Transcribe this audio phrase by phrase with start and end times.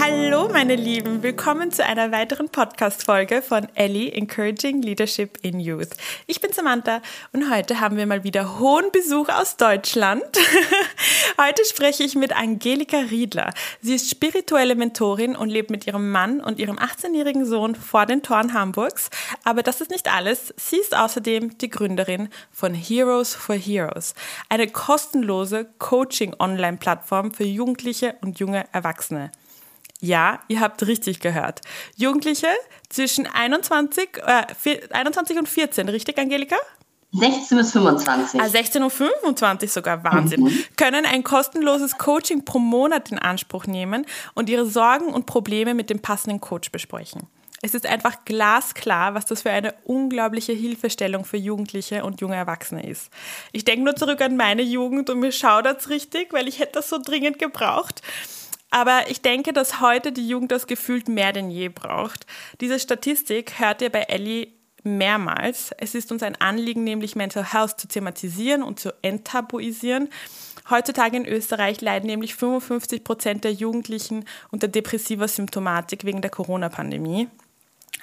[0.00, 5.88] Hallo meine Lieben, willkommen zu einer weiteren Podcast-Folge von Ellie Encouraging Leadership in Youth.
[6.28, 10.22] Ich bin Samantha und heute haben wir mal wieder hohen Besuch aus Deutschland.
[11.38, 13.52] heute spreche ich mit Angelika Riedler.
[13.80, 18.22] Sie ist spirituelle Mentorin und lebt mit ihrem Mann und ihrem 18-jährigen Sohn vor den
[18.22, 19.10] Toren Hamburgs.
[19.42, 20.54] Aber das ist nicht alles.
[20.56, 24.14] Sie ist außerdem die Gründerin von Heroes for Heroes,
[24.48, 29.32] eine kostenlose Coaching-Online-Plattform für Jugendliche und junge Erwachsene.
[30.00, 31.60] Ja, ihr habt richtig gehört.
[31.96, 32.46] Jugendliche
[32.88, 36.56] zwischen 21, äh, 21 und 14, richtig, Angelika?
[37.12, 38.40] 16 bis 25.
[38.40, 40.42] Ah, 16 und 25 sogar, Wahnsinn.
[40.42, 40.64] Mhm.
[40.76, 45.88] Können ein kostenloses Coaching pro Monat in Anspruch nehmen und ihre Sorgen und Probleme mit
[45.88, 47.22] dem passenden Coach besprechen.
[47.60, 52.88] Es ist einfach glasklar, was das für eine unglaubliche Hilfestellung für Jugendliche und junge Erwachsene
[52.88, 53.10] ist.
[53.50, 56.88] Ich denke nur zurück an meine Jugend und mir schaudert richtig, weil ich hätte das
[56.88, 58.02] so dringend gebraucht.
[58.70, 62.26] Aber ich denke, dass heute die Jugend das gefühlt mehr denn je braucht.
[62.60, 64.48] Diese Statistik hört ihr bei Ellie
[64.84, 65.72] mehrmals.
[65.78, 70.08] Es ist uns ein Anliegen, nämlich Mental Health zu thematisieren und zu enttabuisieren.
[70.70, 77.28] Heutzutage in Österreich leiden nämlich 55 Prozent der Jugendlichen unter depressiver Symptomatik wegen der Corona-Pandemie.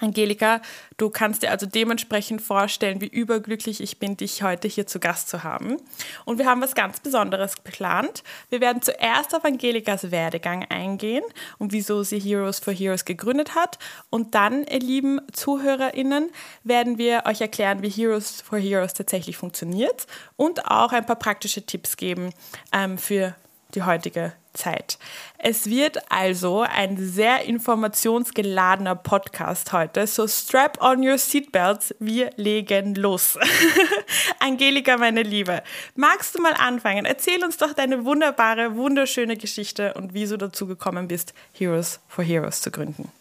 [0.02, 0.62] Angelika,
[0.98, 5.30] du kannst dir also dementsprechend vorstellen, wie überglücklich ich bin, dich heute hier zu Gast
[5.30, 5.78] zu haben.
[6.26, 8.24] Und wir haben was ganz Besonderes geplant.
[8.50, 11.24] Wir werden zuerst auf Angelikas Werdegang eingehen
[11.60, 13.80] und wieso sie Heroes for Heroes gegründet hat.
[14.10, 16.30] Und dann, ihr lieben ZuhörerInnen,
[16.64, 21.66] werden wir euch erklären, wie Heroes for Heroes tatsächlich funktioniert und auch ein paar praktische
[21.66, 22.34] Tipps geben
[22.74, 23.36] ähm, für
[23.76, 24.98] die heutige Zeit.
[25.38, 30.08] Es wird also ein sehr informationsgeladener Podcast heute.
[30.08, 33.38] So strap on your seatbelts, wir legen los.
[34.40, 35.62] Angelika, meine Liebe,
[35.96, 37.06] magst du mal anfangen?
[37.06, 42.24] Erzähl uns doch deine wunderbare, wunderschöne Geschichte und wieso du dazu gekommen bist, Heroes for
[42.24, 43.12] Heroes zu gründen.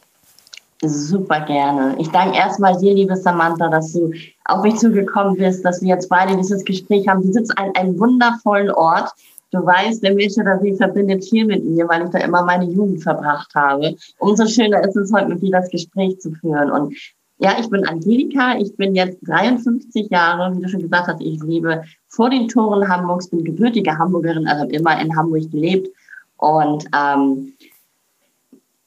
[0.83, 1.97] Super gerne.
[1.99, 4.13] Ich danke erstmal dir, liebe Samantha, dass du
[4.45, 7.23] auf mich zugekommen bist, dass wir jetzt beide dieses Gespräch haben.
[7.23, 9.13] Du sitzt an einem wundervollen Ort
[9.55, 12.65] Du weißt, der Milch oder See verbindet viel mit mir, weil ich da immer meine
[12.65, 13.95] Jugend verbracht habe.
[14.19, 16.73] Umso schöner ist es heute mit dir das Gespräch zu führen.
[16.73, 16.97] Und
[17.39, 21.41] ja, ich bin Angelika, ich bin jetzt 53 Jahre, wie du schon gesagt hast, ich
[21.45, 25.89] lebe vor den Toren Hamburgs, bin gebürtige Hamburgerin, also immer in Hamburg gelebt.
[26.37, 27.54] Und ähm,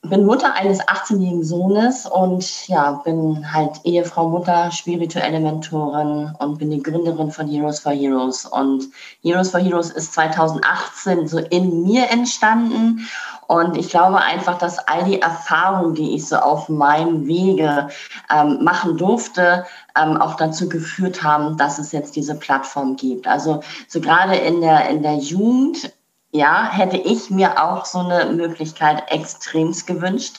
[0.09, 6.71] bin Mutter eines 18-jährigen Sohnes und ja, bin halt Ehefrau, Mutter, spirituelle Mentorin und bin
[6.71, 8.45] die Gründerin von Heroes for Heroes.
[8.45, 8.85] Und
[9.21, 13.07] Heroes for Heroes ist 2018 so in mir entstanden.
[13.47, 17.87] Und ich glaube einfach, dass all die Erfahrungen, die ich so auf meinem Wege
[18.33, 19.65] ähm, machen durfte,
[19.97, 23.27] ähm, auch dazu geführt haben, dass es jetzt diese Plattform gibt.
[23.27, 25.93] Also so gerade in der, in der Jugend
[26.31, 30.37] ja, hätte ich mir auch so eine Möglichkeit extremst gewünscht.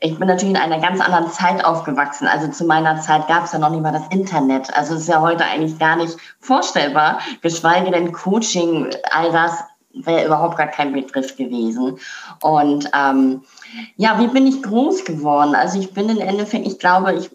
[0.00, 2.28] Ich bin natürlich in einer ganz anderen Zeit aufgewachsen.
[2.28, 4.72] Also zu meiner Zeit gab es ja noch nicht mal das Internet.
[4.76, 10.56] Also ist ja heute eigentlich gar nicht vorstellbar, geschweige denn Coaching, all das wäre überhaupt
[10.56, 11.98] gar kein Begriff gewesen.
[12.42, 13.42] Und ähm,
[13.96, 15.54] ja, wie bin ich groß geworden?
[15.54, 17.30] Also ich bin im Endeffekt, ich glaube, ich,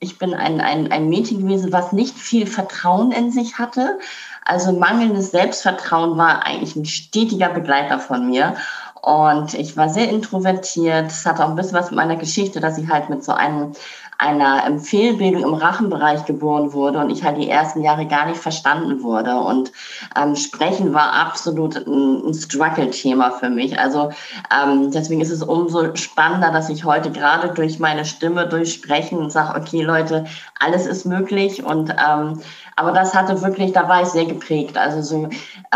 [0.00, 3.98] ich bin ein, ein, ein Mädchen gewesen, was nicht viel Vertrauen in sich hatte.
[4.44, 8.56] Also mangelndes Selbstvertrauen war eigentlich ein stetiger Begleiter von mir.
[9.02, 11.10] Und ich war sehr introvertiert.
[11.10, 13.72] Es hatte auch ein bisschen was mit meiner Geschichte, dass ich halt mit so einem
[14.20, 19.02] einer Fehlbildung im Rachenbereich geboren wurde und ich halt die ersten Jahre gar nicht verstanden
[19.02, 19.34] wurde.
[19.36, 19.72] Und
[20.14, 23.78] ähm, Sprechen war absolut ein, ein Struggle-Thema für mich.
[23.78, 24.10] Also
[24.54, 29.30] ähm, deswegen ist es umso spannender, dass ich heute gerade durch meine Stimme, durch Sprechen
[29.30, 30.26] sage, okay Leute,
[30.58, 32.40] alles ist möglich und ähm,
[32.80, 34.78] aber das hatte wirklich, da war ich sehr geprägt.
[34.78, 35.28] Also so,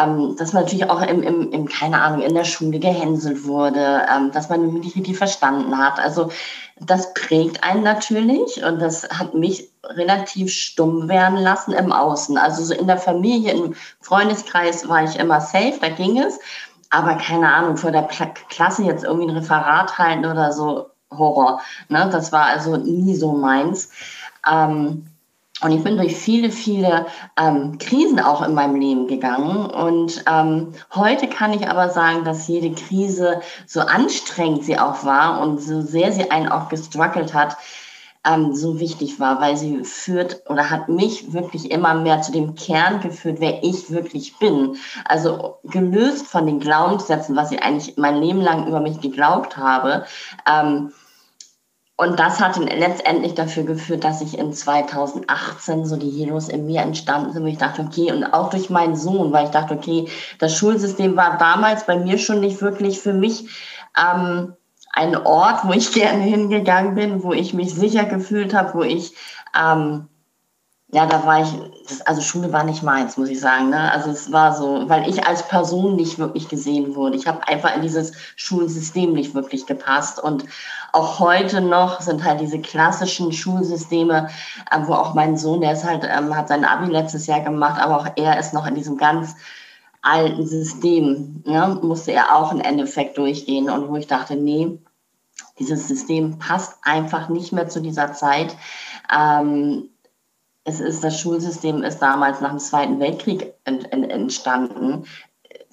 [0.02, 4.06] ähm, dass man natürlich auch im, im, im, keine Ahnung, in der Schule gehänselt wurde,
[4.10, 5.98] ähm, dass man mich nicht richtig verstanden hat.
[5.98, 6.30] Also
[6.80, 12.36] das prägt einen natürlich und das hat mich relativ stumm werden lassen im Außen.
[12.36, 16.38] Also so in der Familie, im Freundeskreis war ich immer safe, da ging es.
[16.90, 18.08] Aber keine Ahnung, vor der
[18.48, 21.60] Klasse jetzt irgendwie ein Referat halten oder so, Horror.
[21.88, 22.08] Ne?
[22.10, 23.90] Das war also nie so meins.
[24.50, 25.06] Ähm,
[25.64, 27.06] und ich bin durch viele, viele
[27.40, 29.64] ähm, Krisen auch in meinem Leben gegangen.
[29.64, 35.40] Und ähm, heute kann ich aber sagen, dass jede Krise, so anstrengend sie auch war
[35.40, 37.56] und so sehr sie einen auch gestruggelt hat,
[38.26, 42.56] ähm, so wichtig war, weil sie führt oder hat mich wirklich immer mehr zu dem
[42.56, 44.76] Kern geführt, wer ich wirklich bin.
[45.06, 50.04] Also gelöst von den Glaubenssätzen, was ich eigentlich mein Leben lang über mich geglaubt habe.
[50.46, 50.92] Ähm,
[51.96, 56.80] und das hat letztendlich dafür geführt, dass ich in 2018 so die Heroes in mir
[56.80, 60.08] entstanden sind, wo ich dachte, okay, und auch durch meinen Sohn, weil ich dachte, okay,
[60.40, 63.48] das Schulsystem war damals bei mir schon nicht wirklich für mich
[63.96, 64.54] ähm,
[64.92, 69.14] ein Ort, wo ich gerne hingegangen bin, wo ich mich sicher gefühlt habe, wo ich,
[69.56, 70.08] ähm,
[70.88, 71.48] ja, da war ich,
[71.88, 73.70] das, also Schule war nicht meins, muss ich sagen.
[73.70, 73.92] Ne?
[73.92, 77.16] Also es war so, weil ich als Person nicht wirklich gesehen wurde.
[77.16, 80.20] Ich habe einfach in dieses Schulsystem nicht wirklich gepasst.
[80.20, 80.44] Und
[80.94, 84.28] auch heute noch sind halt diese klassischen Schulsysteme,
[84.70, 87.82] äh, wo auch mein Sohn, der ist halt, ähm, hat sein Abi letztes Jahr gemacht,
[87.82, 89.34] aber auch er ist noch in diesem ganz
[90.02, 93.70] alten System, ne, musste er auch im Endeffekt durchgehen.
[93.70, 94.78] Und wo ich dachte, nee,
[95.58, 98.54] dieses System passt einfach nicht mehr zu dieser Zeit.
[99.14, 99.88] Ähm,
[100.64, 105.04] es ist, das Schulsystem ist damals nach dem Zweiten Weltkrieg ent, ent, entstanden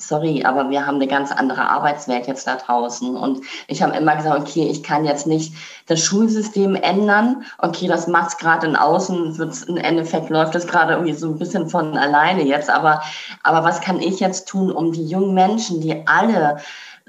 [0.01, 3.15] sorry, aber wir haben eine ganz andere Arbeitswelt jetzt da draußen.
[3.15, 5.53] Und ich habe immer gesagt, okay, ich kann jetzt nicht
[5.87, 7.43] das Schulsystem ändern.
[7.57, 11.27] Okay, das macht es gerade in Außen, wird's, im Endeffekt läuft es gerade irgendwie so
[11.27, 12.69] ein bisschen von alleine jetzt.
[12.69, 13.01] Aber,
[13.43, 16.57] aber was kann ich jetzt tun, um die jungen Menschen, die alle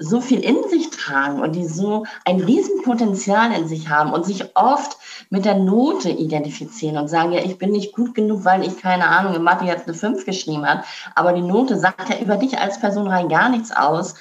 [0.03, 4.55] so viel in sich tragen und die so ein Riesenpotenzial in sich haben und sich
[4.55, 4.97] oft
[5.29, 9.07] mit der Note identifizieren und sagen, ja, ich bin nicht gut genug, weil ich keine
[9.07, 10.83] Ahnung in Mathe jetzt eine 5 geschrieben habe,
[11.15, 14.15] aber die Note sagt ja über dich als Person rein gar nichts aus.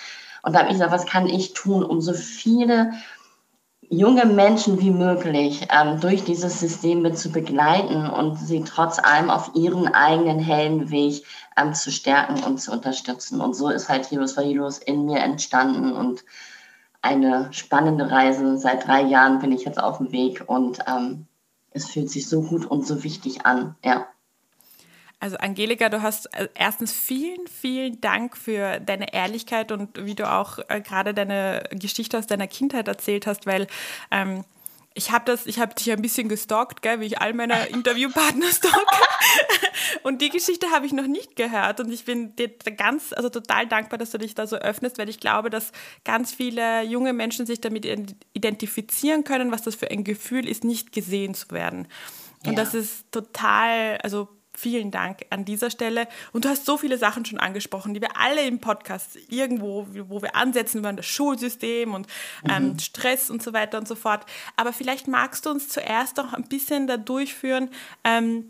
[0.44, 2.93] Und da habe ich gesagt, was kann ich tun, um so viele
[3.93, 9.29] junge Menschen wie möglich ähm, durch dieses System mit zu begleiten und sie trotz allem
[9.29, 11.27] auf ihren eigenen hellen Weg
[11.59, 13.43] ähm, zu stärken und zu unterstützen.
[13.43, 16.25] Und so ist halt Heroes for Heroes in mir entstanden und
[17.03, 18.56] eine spannende Reise.
[18.56, 21.27] Seit drei Jahren bin ich jetzt auf dem Weg und ähm,
[21.71, 23.77] es fühlt sich so gut und so wichtig an.
[23.85, 24.06] Ja.
[25.23, 30.29] Also Angelika, du hast äh, erstens vielen, vielen Dank für deine Ehrlichkeit und wie du
[30.29, 33.69] auch äh, gerade deine Geschichte aus deiner Kindheit erzählt hast, weil
[34.11, 34.45] ähm,
[34.95, 38.49] ich habe das, ich habe dich ein bisschen gestalkt, gell, wie ich all meine Interviewpartner
[38.49, 38.97] stalke.
[40.03, 43.69] und die Geschichte habe ich noch nicht gehört und ich bin dir ganz, also total
[43.69, 45.71] dankbar, dass du dich da so öffnest, weil ich glaube, dass
[46.03, 47.87] ganz viele junge Menschen sich damit
[48.35, 51.87] identifizieren können, was das für ein Gefühl ist, nicht gesehen zu werden.
[52.45, 52.65] Und ja.
[52.65, 56.06] das ist total, also Vielen Dank an dieser Stelle.
[56.32, 60.20] Und du hast so viele Sachen schon angesprochen, die wir alle im Podcast irgendwo, wo
[60.20, 62.06] wir ansetzen über das Schulsystem und
[62.49, 62.78] ähm, mhm.
[62.78, 64.26] Stress und so weiter und so fort.
[64.56, 67.70] Aber vielleicht magst du uns zuerst auch ein bisschen da durchführen.
[68.04, 68.44] Ähm,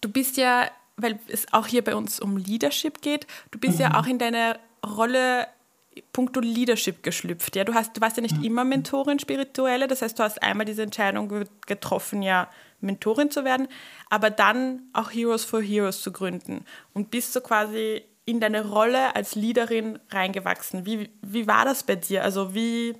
[0.00, 3.82] du bist ja, weil es auch hier bei uns um Leadership geht, du bist mhm.
[3.82, 5.46] ja auch in deiner Rolle
[6.12, 7.56] puncto Leadership geschlüpft.
[7.56, 8.44] Ja, du hast, du warst ja nicht mhm.
[8.44, 12.48] immer Mentorin spirituelle, das heißt, du hast einmal diese Entscheidung getroffen, ja
[12.80, 13.68] Mentorin zu werden,
[14.08, 16.64] aber dann auch Heroes for Heroes zu gründen
[16.94, 20.84] und bist du quasi in deine Rolle als Leaderin reingewachsen.
[20.84, 22.22] Wie, wie war das bei dir?
[22.22, 22.94] Also wie,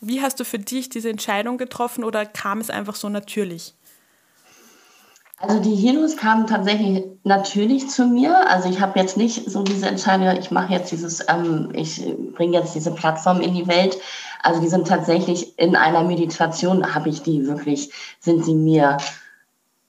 [0.00, 3.74] wie hast du für dich diese Entscheidung getroffen oder kam es einfach so natürlich?
[5.38, 8.48] Also die Heroes kamen tatsächlich natürlich zu mir.
[8.48, 12.02] Also ich habe jetzt nicht so diese Entscheidung, ich mache jetzt dieses, ähm, ich
[12.34, 13.98] bringe jetzt diese Plattform in die Welt.
[14.42, 17.90] Also die sind tatsächlich in einer Meditation, habe ich die wirklich,
[18.20, 18.98] sind sie mir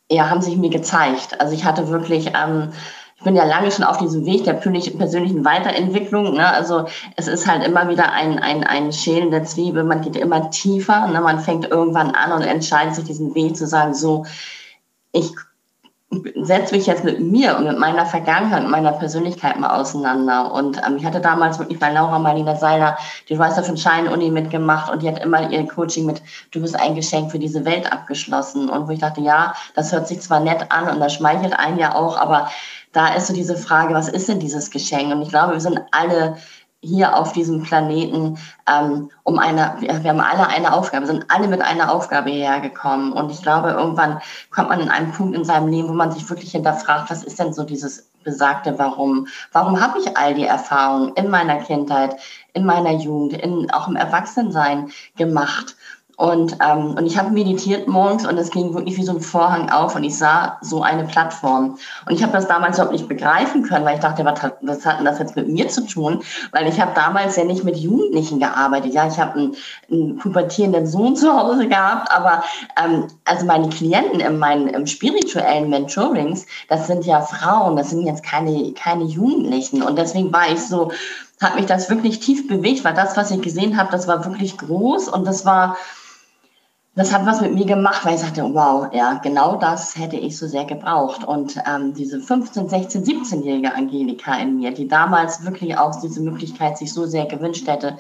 [0.10, 1.40] ja, haben sich mir gezeigt.
[1.40, 2.72] Also ich hatte wirklich, ähm,
[3.18, 6.34] ich bin ja lange schon auf diesem Weg der persönlichen Weiterentwicklung.
[6.34, 6.48] Ne?
[6.48, 6.86] Also
[7.16, 9.84] es ist halt immer wieder ein, ein, ein Schälen der Zwiebel.
[9.84, 11.08] Man geht immer tiefer.
[11.08, 11.22] Ne?
[11.22, 14.26] Man fängt irgendwann an und entscheidet sich diesen Weg zu sagen, so,
[15.16, 15.34] ich
[16.36, 20.54] setze mich jetzt mit mir und mit meiner Vergangenheit und meiner Persönlichkeit mal auseinander.
[20.54, 24.92] Und ähm, ich hatte damals wirklich bei Laura Marlina Seiler, die weiß von Schein-Uni mitgemacht
[24.92, 28.70] und die hat immer ihr Coaching mit, du bist ein Geschenk für diese Welt abgeschlossen.
[28.70, 31.80] Und wo ich dachte, ja, das hört sich zwar nett an und das schmeichelt einen
[31.80, 32.50] ja auch, aber
[32.94, 35.14] da ist so diese Frage, was ist denn dieses Geschenk?
[35.14, 36.38] Und ich glaube, wir sind alle
[36.86, 38.38] hier auf diesem Planeten
[38.70, 43.12] ähm, um eine, wir, haben alle eine Aufgabe, sind alle mit einer Aufgabe hierher gekommen.
[43.12, 44.20] Und ich glaube, irgendwann
[44.52, 47.40] kommt man in einen Punkt in seinem Leben, wo man sich wirklich hinterfragt, was ist
[47.40, 49.28] denn so dieses besagte Warum?
[49.54, 52.18] Warum habe ich all die Erfahrungen in meiner Kindheit,
[52.54, 55.76] in meiner Jugend, in, auch im Erwachsensein gemacht?
[56.18, 59.70] Und, ähm, und ich habe meditiert morgens und es ging wirklich wie so ein Vorhang
[59.70, 61.78] auf und ich sah so eine Plattform.
[62.06, 64.86] Und ich habe das damals überhaupt nicht begreifen können, weil ich dachte, was hat, was
[64.86, 66.22] hat denn das jetzt mit mir zu tun?
[66.52, 68.94] Weil ich habe damals ja nicht mit Jugendlichen gearbeitet.
[68.94, 69.56] Ja, ich habe einen,
[69.92, 72.44] einen pubertierenden Sohn zu Hause gehabt, aber
[72.82, 78.04] ähm, also meine Klienten in meinen im spirituellen Mentorings, das sind ja Frauen, das sind
[78.04, 79.84] jetzt keine, keine Jugendlichen.
[79.84, 80.92] Und deswegen war ich so,
[81.42, 84.58] hat mich das wirklich tief bewegt, weil das, was ich gesehen habe, das war wirklich
[84.58, 85.76] groß und das war
[86.96, 90.38] das hat was mit mir gemacht, weil ich sagte, wow, ja, genau das hätte ich
[90.38, 91.26] so sehr gebraucht.
[91.26, 96.78] Und ähm, diese 15, 16, 17-jährige Angelika in mir, die damals wirklich auch diese Möglichkeit
[96.78, 97.98] sich so sehr gewünscht hätte,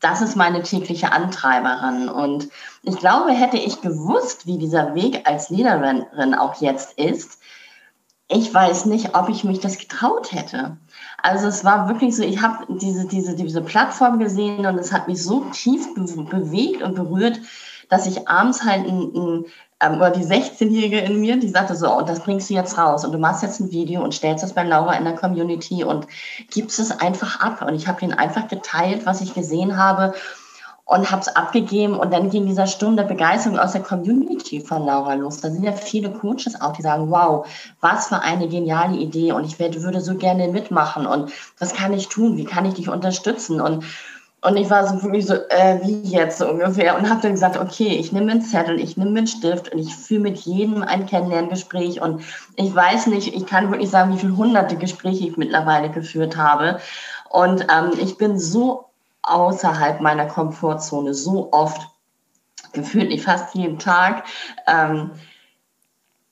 [0.00, 2.10] das ist meine tägliche Antreiberin.
[2.10, 2.50] Und
[2.82, 7.38] ich glaube, hätte ich gewusst, wie dieser Weg als Leaderin auch jetzt ist,
[8.28, 10.76] ich weiß nicht, ob ich mich das getraut hätte.
[11.22, 15.08] Also es war wirklich so, ich habe diese, diese, diese Plattform gesehen und es hat
[15.08, 17.40] mich so tief bewegt und berührt,
[17.94, 19.44] dass ich abends halt ein, ein
[19.80, 23.04] ähm, oder die 16-Jährige in mir, die sagte so, oh, das bringst du jetzt raus
[23.04, 26.08] und du machst jetzt ein Video und stellst das bei Laura in der Community und
[26.50, 27.62] gibst es einfach ab.
[27.62, 30.12] Und ich habe ihn einfach geteilt, was ich gesehen habe
[30.86, 34.84] und habe es abgegeben und dann ging dieser Sturm der Begeisterung aus der Community von
[34.84, 35.40] Laura los.
[35.40, 37.46] Da sind ja viele Coaches auch, die sagen, wow,
[37.80, 41.92] was für eine geniale Idee und ich werde, würde so gerne mitmachen und was kann
[41.92, 43.84] ich tun, wie kann ich dich unterstützen und
[44.44, 46.98] und ich war so wirklich so, äh, wie jetzt so ungefähr.
[46.98, 49.96] Und habe dann gesagt, okay, ich nehme einen Zettel, ich nehme einen Stift und ich
[49.96, 52.02] führe mit jedem ein Kennenlerngespräch.
[52.02, 52.22] Und
[52.56, 56.78] ich weiß nicht, ich kann wirklich sagen, wie viele hunderte Gespräche ich mittlerweile geführt habe.
[57.30, 58.84] Und ähm, ich bin so
[59.22, 61.80] außerhalb meiner Komfortzone, so oft,
[62.74, 64.24] gefühlt nicht fast jeden Tag.
[64.66, 65.12] Ähm,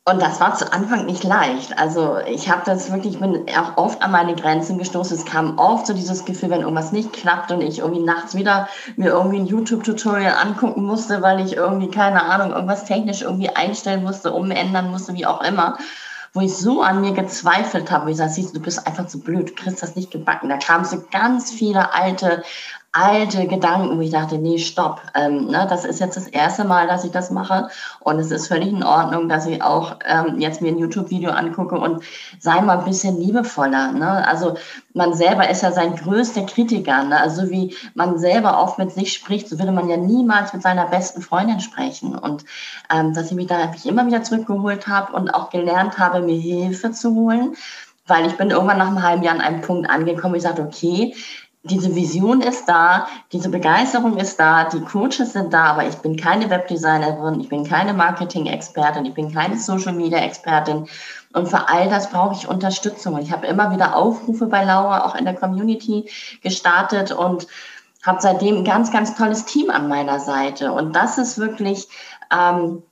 [0.04, 1.78] und das war zu Anfang nicht leicht.
[1.78, 5.16] Also ich habe das wirklich, ich bin auch oft an meine Grenzen gestoßen.
[5.16, 8.68] Es kam oft so dieses Gefühl, wenn irgendwas nicht klappt und ich irgendwie nachts wieder
[8.96, 14.02] mir irgendwie ein YouTube-Tutorial angucken musste, weil ich irgendwie, keine Ahnung, irgendwas technisch irgendwie einstellen
[14.02, 15.78] musste, umändern musste, wie auch immer.
[16.32, 19.06] Wo ich so an mir gezweifelt habe, wo ich sage, siehst du, du bist einfach
[19.06, 20.48] zu blöd, du kriegst das nicht gebacken.
[20.48, 22.42] Da kamen so ganz viele alte
[22.92, 26.86] alte Gedanken, wo ich dachte, nee, stopp, ähm, ne, das ist jetzt das erste Mal,
[26.86, 27.68] dass ich das mache
[28.00, 31.76] und es ist völlig in Ordnung, dass ich auch ähm, jetzt mir ein YouTube-Video angucke
[31.76, 32.04] und
[32.38, 33.92] sei mal ein bisschen liebevoller.
[33.92, 34.28] Ne?
[34.28, 34.56] Also
[34.92, 37.04] man selber ist ja sein größter Kritiker.
[37.04, 37.18] Ne?
[37.18, 40.86] Also wie man selber oft mit sich spricht, so würde man ja niemals mit seiner
[40.86, 42.14] besten Freundin sprechen.
[42.14, 42.44] Und
[42.94, 46.38] ähm, dass ich mich da ich immer wieder zurückgeholt habe und auch gelernt habe, mir
[46.38, 47.56] Hilfe zu holen
[48.08, 50.62] weil ich bin irgendwann nach einem halben Jahr an einem Punkt angekommen, wo ich sagte,
[50.62, 51.14] okay,
[51.64, 56.16] diese Vision ist da, diese Begeisterung ist da, die Coaches sind da, aber ich bin
[56.16, 60.88] keine Webdesignerin, ich bin keine Marketing-Expertin, ich bin keine Social-Media-Expertin.
[61.32, 63.16] Und für all das brauche ich Unterstützung.
[63.18, 66.10] Ich habe immer wieder Aufrufe bei Laura auch in der Community
[66.42, 67.46] gestartet und
[68.04, 70.72] habe seitdem ein ganz, ganz tolles Team an meiner Seite.
[70.72, 71.86] Und das ist wirklich
[72.36, 72.82] ähm,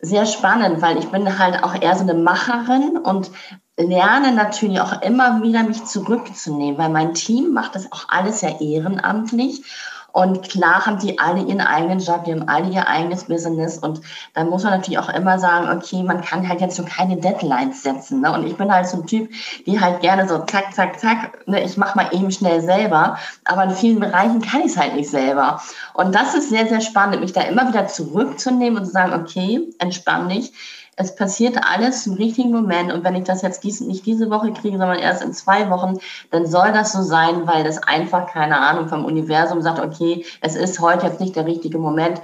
[0.00, 3.32] sehr spannend, weil ich bin halt auch eher so eine Macherin und
[3.76, 8.60] lerne natürlich auch immer wieder mich zurückzunehmen, weil mein Team macht das auch alles ja
[8.60, 9.64] ehrenamtlich.
[10.12, 13.78] Und klar haben die alle ihren eigenen Job, die haben alle ihr eigenes Business.
[13.78, 14.02] Und
[14.34, 17.82] dann muss man natürlich auch immer sagen, okay, man kann halt jetzt so keine Deadlines
[17.82, 18.20] setzen.
[18.20, 18.30] Ne?
[18.30, 19.30] Und ich bin halt so ein Typ,
[19.64, 21.62] die halt gerne so zack, zack, zack, ne?
[21.64, 23.16] ich mache mal eben schnell selber.
[23.46, 25.62] Aber in vielen Bereichen kann ich es halt nicht selber.
[25.94, 29.66] Und das ist sehr, sehr spannend, mich da immer wieder zurückzunehmen und zu sagen, okay,
[29.78, 30.52] entspann dich
[30.96, 32.92] es passiert alles im richtigen Moment.
[32.92, 35.98] Und wenn ich das jetzt dies, nicht diese Woche kriege, sondern erst in zwei Wochen,
[36.30, 40.54] dann soll das so sein, weil das einfach, keine Ahnung, vom Universum sagt, okay, es
[40.54, 42.20] ist heute jetzt nicht der richtige Moment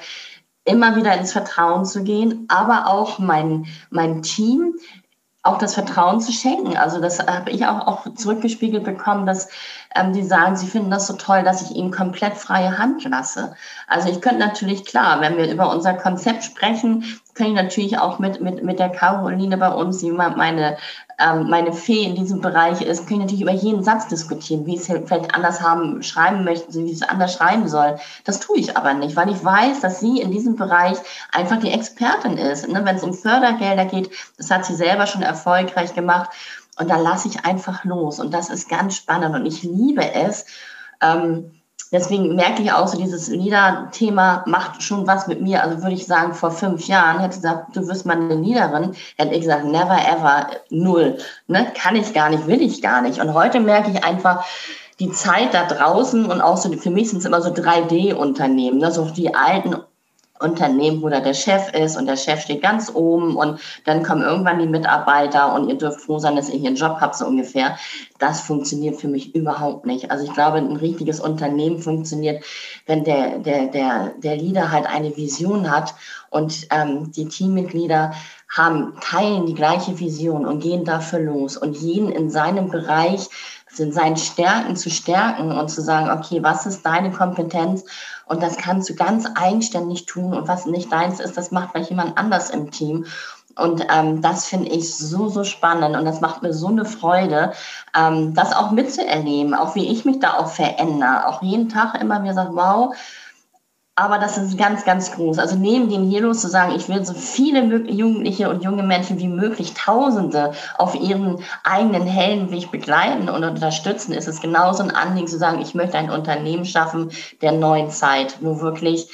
[0.65, 4.75] immer wieder ins Vertrauen zu gehen, aber auch mein, mein Team
[5.49, 6.77] auch das Vertrauen zu schenken.
[6.77, 9.49] Also das habe ich auch, auch zurückgespiegelt bekommen, dass
[9.95, 13.55] ähm, die sagen, sie finden das so toll, dass ich ihnen komplett freie Hand lasse.
[13.87, 18.19] Also ich könnte natürlich, klar, wenn wir über unser Konzept sprechen, kann ich natürlich auch
[18.19, 20.77] mit, mit, mit der Caroline bei uns, die meine,
[21.19, 24.77] ähm, meine Fee in diesem Bereich ist, kann ich natürlich über jeden Satz diskutieren, wie
[24.77, 27.99] es vielleicht anders haben, schreiben möchten, wie es anders schreiben soll.
[28.25, 30.97] Das tue ich aber nicht, weil ich weiß, dass sie in diesem Bereich
[31.33, 32.69] einfach die Expertin ist.
[32.69, 32.85] Ne?
[32.85, 36.31] Wenn es um Fördergelder geht, das hat sie selber schon erfolgreich gemacht.
[36.79, 38.21] Und da lasse ich einfach los.
[38.21, 39.35] Und das ist ganz spannend.
[39.35, 40.47] Und ich liebe es.
[41.01, 41.58] Ähm,
[41.93, 45.63] deswegen merke ich auch so, dieses Liederthema macht schon was mit mir.
[45.63, 48.95] Also würde ich sagen, vor fünf Jahren hätte ich gesagt, du wirst mal eine Liederin,
[49.17, 51.19] hätte ich gesagt, never ever, null.
[51.47, 51.71] Ne?
[51.75, 53.21] Kann ich gar nicht, will ich gar nicht.
[53.21, 54.45] Und heute merke ich einfach,
[55.01, 58.91] die Zeit da draußen und auch so, für mich sind es immer so 3D-Unternehmen, ne?
[58.91, 59.77] so die alten
[60.41, 64.23] Unternehmen, wo da der Chef ist und der Chef steht ganz oben und dann kommen
[64.23, 67.27] irgendwann die Mitarbeiter und ihr dürft froh sein, dass ihr hier einen Job habt, so
[67.27, 67.77] ungefähr.
[68.19, 70.11] Das funktioniert für mich überhaupt nicht.
[70.11, 72.45] Also ich glaube, ein richtiges Unternehmen funktioniert,
[72.87, 75.95] wenn der, der, der, der Leader halt eine Vision hat
[76.31, 78.13] und ähm, die Teammitglieder
[78.49, 83.29] haben, teilen die gleiche Vision und gehen dafür los und jeden in seinem Bereich
[83.81, 87.85] in seinen Stärken zu stärken und zu sagen, okay, was ist deine Kompetenz
[88.29, 90.35] und das kannst du ganz eigenständig tun.
[90.35, 93.07] Und was nicht deins ist, das macht vielleicht jemand anders im Team.
[93.57, 97.53] Und ähm, das finde ich so, so spannend und das macht mir so eine Freude,
[97.97, 101.27] ähm, das auch mitzuerleben, auch wie ich mich da auch verändere.
[101.27, 102.95] Auch jeden Tag immer wieder sagt, wow,
[104.01, 105.41] Aber das ist ganz, ganz groß.
[105.41, 109.27] Also neben den Heroes zu sagen, ich will so viele Jugendliche und junge Menschen wie
[109.27, 115.27] möglich, Tausende auf ihren eigenen hellen Weg begleiten und unterstützen, ist es genauso ein Anliegen
[115.27, 117.11] zu sagen, ich möchte ein Unternehmen schaffen
[117.43, 119.11] der neuen Zeit, wo wirklich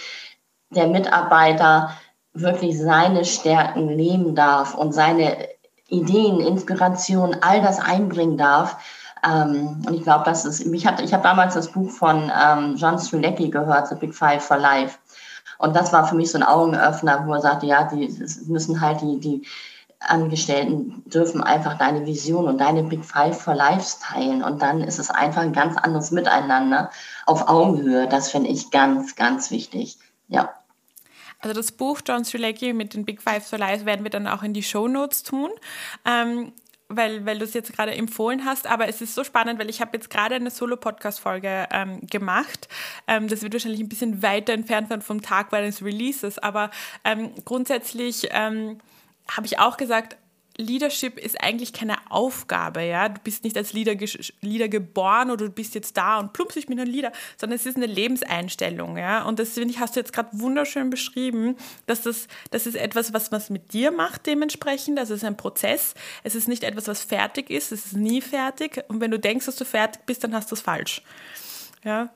[0.68, 1.96] der Mitarbeiter
[2.34, 5.48] wirklich seine Stärken leben darf und seine
[5.88, 8.76] Ideen, Inspiration, all das einbringen darf
[9.26, 12.76] ähm, und ich glaube, das ist, ich habe ich hab damals das Buch von ähm,
[12.76, 14.98] John Strulecki gehört, The Big Five for Life.
[15.58, 18.08] Und das war für mich so ein Augenöffner, wo er sagte, ja, die
[18.46, 19.46] müssen halt die, die
[20.00, 24.42] Angestellten dürfen einfach deine Vision und deine Big Five for Life teilen.
[24.42, 26.90] Und dann ist es einfach ein ganz anderes Miteinander
[27.24, 28.08] auf Augenhöhe.
[28.08, 29.96] Das finde ich ganz, ganz wichtig.
[30.28, 30.52] Ja.
[31.40, 34.42] Also das Buch John Strulecki mit den Big Five for Life werden wir dann auch
[34.42, 35.50] in die Show Notes tun.
[36.04, 36.52] Ähm,
[36.96, 39.80] weil, weil du es jetzt gerade empfohlen hast, aber es ist so spannend, weil ich
[39.80, 42.68] habe jetzt gerade eine Solo-Podcast-Folge ähm, gemacht.
[43.06, 46.70] Ähm, das wird wahrscheinlich ein bisschen weiter entfernt sein vom Tag meines Releases, aber
[47.04, 48.78] ähm, grundsätzlich ähm,
[49.28, 50.16] habe ich auch gesagt,
[50.56, 53.08] Leadership ist eigentlich keine Aufgabe, ja.
[53.08, 53.94] Du bist nicht als Leader,
[54.40, 57.66] Leader geboren oder du bist jetzt da und plumpst ich bin ein Leader, sondern es
[57.66, 59.24] ist eine Lebenseinstellung, ja.
[59.24, 61.56] Und das finde ich, hast du jetzt gerade wunderschön beschrieben,
[61.86, 64.98] dass das, das ist etwas, was man mit dir macht dementsprechend.
[64.98, 65.94] Es ist ein Prozess.
[66.22, 67.72] Es ist nicht etwas, was fertig ist.
[67.72, 68.84] Es ist nie fertig.
[68.88, 71.02] Und wenn du denkst, dass du fertig bist, dann hast du es falsch.
[71.84, 72.10] Ja,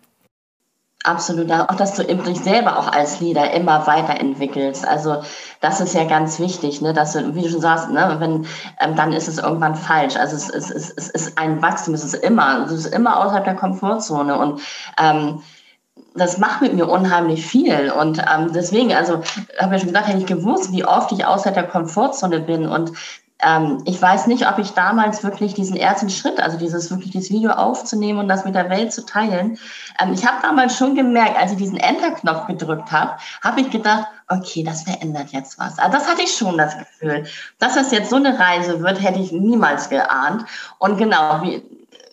[1.04, 4.86] Absolut, auch dass du dich selber auch als Leader immer weiterentwickelst.
[4.86, 5.22] Also
[5.60, 6.92] das ist ja ganz wichtig, ne?
[6.92, 8.16] dass du, wie du schon sagst, ne?
[8.18, 8.46] wenn,
[8.80, 10.16] ähm, dann ist es irgendwann falsch.
[10.16, 13.44] Also es, es, es, es ist ein Wachstum, es ist immer, es ist immer außerhalb
[13.44, 14.60] der Komfortzone und
[15.00, 15.40] ähm,
[16.14, 17.92] das macht mit mir unheimlich viel.
[17.92, 19.22] Und ähm, deswegen, also
[19.60, 22.92] habe ich schon gesagt, hätte ich gewusst, wie oft ich außerhalb der Komfortzone bin und
[23.40, 27.30] ähm, ich weiß nicht, ob ich damals wirklich diesen ersten Schritt, also dieses wirklich dieses
[27.30, 29.58] Video aufzunehmen und das mit der Welt zu teilen,
[30.02, 34.08] ähm, ich habe damals schon gemerkt, als ich diesen Enter-Knopf gedrückt habe, habe ich gedacht,
[34.28, 35.78] okay, das verändert jetzt was.
[35.78, 37.26] Also das hatte ich schon das Gefühl.
[37.58, 40.44] Dass das jetzt so eine Reise wird, hätte ich niemals geahnt.
[40.78, 41.62] Und genau, wie,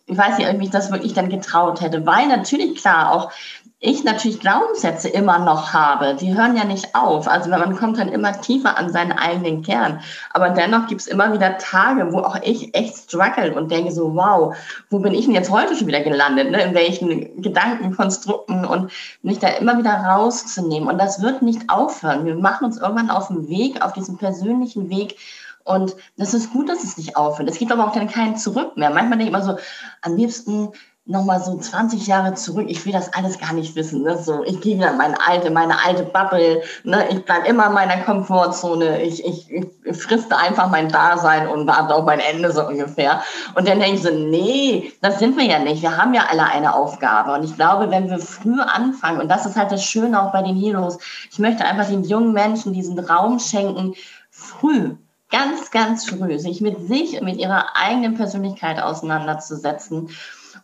[0.05, 3.31] ich weiß nicht, ob ich das wirklich dann getraut hätte, weil natürlich klar auch
[3.79, 6.15] ich natürlich Glaubenssätze immer noch habe.
[6.15, 7.27] Die hören ja nicht auf.
[7.27, 9.99] Also man kommt dann immer tiefer an seinen eigenen Kern.
[10.31, 14.15] Aber dennoch gibt es immer wieder Tage, wo auch ich echt struggle und denke so,
[14.15, 14.55] wow,
[14.89, 16.51] wo bin ich denn jetzt heute schon wieder gelandet?
[16.51, 16.63] Ne?
[16.63, 20.89] In welchen Gedankenkonstrukten und mich da immer wieder rauszunehmen.
[20.89, 22.25] Und das wird nicht aufhören.
[22.25, 25.17] Wir machen uns irgendwann auf den Weg, auf diesen persönlichen Weg,
[25.65, 27.49] und das ist gut, dass es nicht aufhört.
[27.49, 28.91] Es gibt aber auch dann keinen Zurück mehr.
[28.91, 29.57] Manchmal denke ich immer so,
[30.03, 30.69] am liebsten
[31.07, 34.01] nochmal so 20 Jahre zurück, ich will das alles gar nicht wissen.
[34.01, 34.17] Ne?
[34.17, 37.07] So, ich gehe wieder in meine alte, meine alte Bubble, ne?
[37.09, 41.93] ich bleibe immer in meiner Komfortzone, ich, ich, ich friste einfach mein Dasein und warte
[41.93, 43.21] auf mein Ende so ungefähr.
[43.53, 45.83] Und dann denke ich so, nee, das sind wir ja nicht.
[45.83, 47.33] Wir haben ja alle eine Aufgabe.
[47.33, 50.41] Und ich glaube, wenn wir früh anfangen, und das ist halt das Schöne auch bei
[50.41, 50.97] den Heroes,
[51.31, 53.93] ich möchte einfach den jungen Menschen diesen Raum schenken,
[54.31, 54.95] früh,
[55.29, 60.09] ganz, ganz früh, sich mit sich, mit ihrer eigenen Persönlichkeit auseinanderzusetzen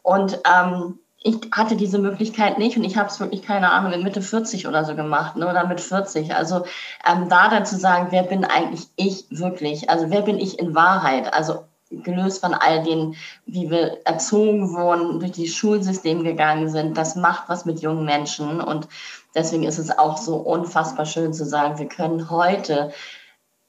[0.01, 4.03] und ähm, ich hatte diese Möglichkeit nicht und ich habe es wirklich, keine Ahnung, in
[4.03, 6.33] Mitte 40 oder so gemacht ne, oder mit 40.
[6.33, 6.63] Also
[7.07, 9.89] ähm, da dann zu sagen, wer bin eigentlich ich wirklich?
[9.89, 11.31] Also wer bin ich in Wahrheit?
[11.33, 17.15] Also gelöst von all den, wie wir erzogen wurden, durch die Schulsystem gegangen sind, das
[17.15, 18.87] macht was mit jungen Menschen und
[19.35, 22.93] deswegen ist es auch so unfassbar schön zu sagen, wir können heute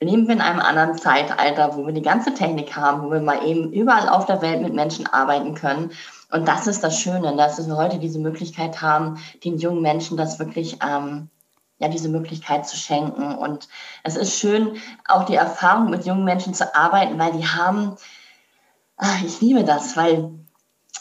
[0.00, 3.46] leben wir in einem anderen Zeitalter, wo wir die ganze Technik haben, wo wir mal
[3.46, 5.92] eben überall auf der Welt mit Menschen arbeiten können
[6.32, 10.38] und das ist das Schöne, dass wir heute diese Möglichkeit haben, den jungen Menschen das
[10.38, 11.28] wirklich, ähm,
[11.78, 13.34] ja, diese Möglichkeit zu schenken.
[13.34, 13.68] Und
[14.02, 17.96] es ist schön, auch die Erfahrung mit jungen Menschen zu arbeiten, weil die haben,
[18.96, 20.30] ach, ich liebe das, weil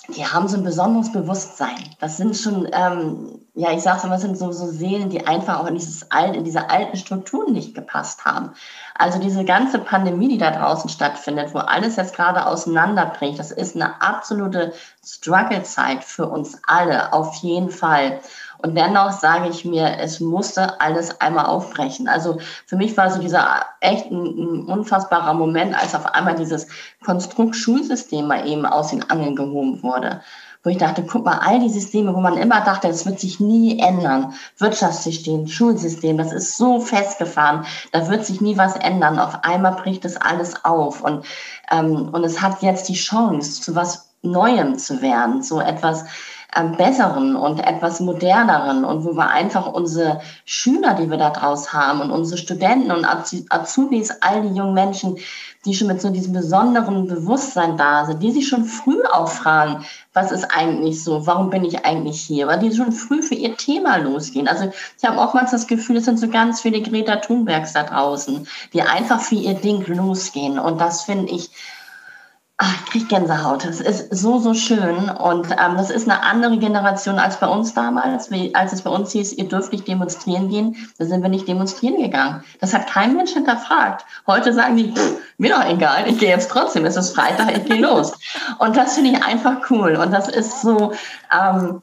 [0.10, 1.78] die haben so ein besonderes Bewusstsein.
[2.00, 5.60] Das sind schon, ähm, ja, ich sage immer, das sind so, so Seelen, die einfach
[5.60, 8.52] auch in, dieses in diese alten Strukturen nicht gepasst haben.
[8.98, 13.76] Also diese ganze Pandemie, die da draußen stattfindet, wo alles jetzt gerade auseinanderbricht, das ist
[13.76, 14.74] eine absolute
[15.06, 18.20] Struggle-Zeit für uns alle, auf jeden Fall.
[18.64, 22.08] Und dennoch sage ich mir, es musste alles einmal aufbrechen.
[22.08, 26.68] Also für mich war so dieser echt ein, ein unfassbarer Moment, als auf einmal dieses
[27.04, 30.22] Konstrukt-Schulsystem mal eben aus den Angeln gehoben wurde
[30.64, 33.40] wo ich dachte, guck mal, all die Systeme, wo man immer dachte, es wird sich
[33.40, 34.34] nie ändern.
[34.58, 39.18] Wirtschaftssystem, Schulsystem, das ist so festgefahren, da wird sich nie was ändern.
[39.18, 41.26] Auf einmal bricht es alles auf und,
[41.72, 46.06] ähm, und es hat jetzt die Chance, zu was Neuem zu werden, so etwas,
[46.56, 51.72] ähm, besseren und etwas moderneren und wo wir einfach unsere Schüler, die wir da draus
[51.72, 55.18] haben und unsere Studenten und Azubis, all die jungen Menschen,
[55.66, 59.86] die schon mit so diesem besonderen Bewusstsein da sind, die sich schon früh auch fragen,
[60.14, 63.56] was ist eigentlich so, warum bin ich eigentlich hier, weil die schon früh für ihr
[63.56, 64.48] Thema losgehen.
[64.48, 68.48] Also ich habe oftmals das Gefühl, es sind so ganz viele Greta Thunbergs da draußen,
[68.74, 70.60] die einfach für ihr Ding losgehen.
[70.60, 71.52] Und das finde ich
[72.58, 73.66] Ach, ich kriege Gänsehaut.
[73.66, 75.10] Das ist so, so schön.
[75.10, 78.30] Und ähm, das ist eine andere Generation als bei uns damals.
[78.30, 81.48] Wie, als es bei uns hieß, ihr dürft nicht demonstrieren gehen, da sind wir nicht
[81.48, 82.44] demonstrieren gegangen.
[82.60, 84.06] Das hat kein Mensch hinterfragt.
[84.28, 84.94] Heute sagen die,
[85.40, 88.14] mir doch egal, ich gehe jetzt trotzdem, es ist Freitag, ich gehe los.
[88.60, 89.96] Und das finde ich einfach cool.
[89.96, 90.94] Und das ist so,
[91.36, 91.82] ähm,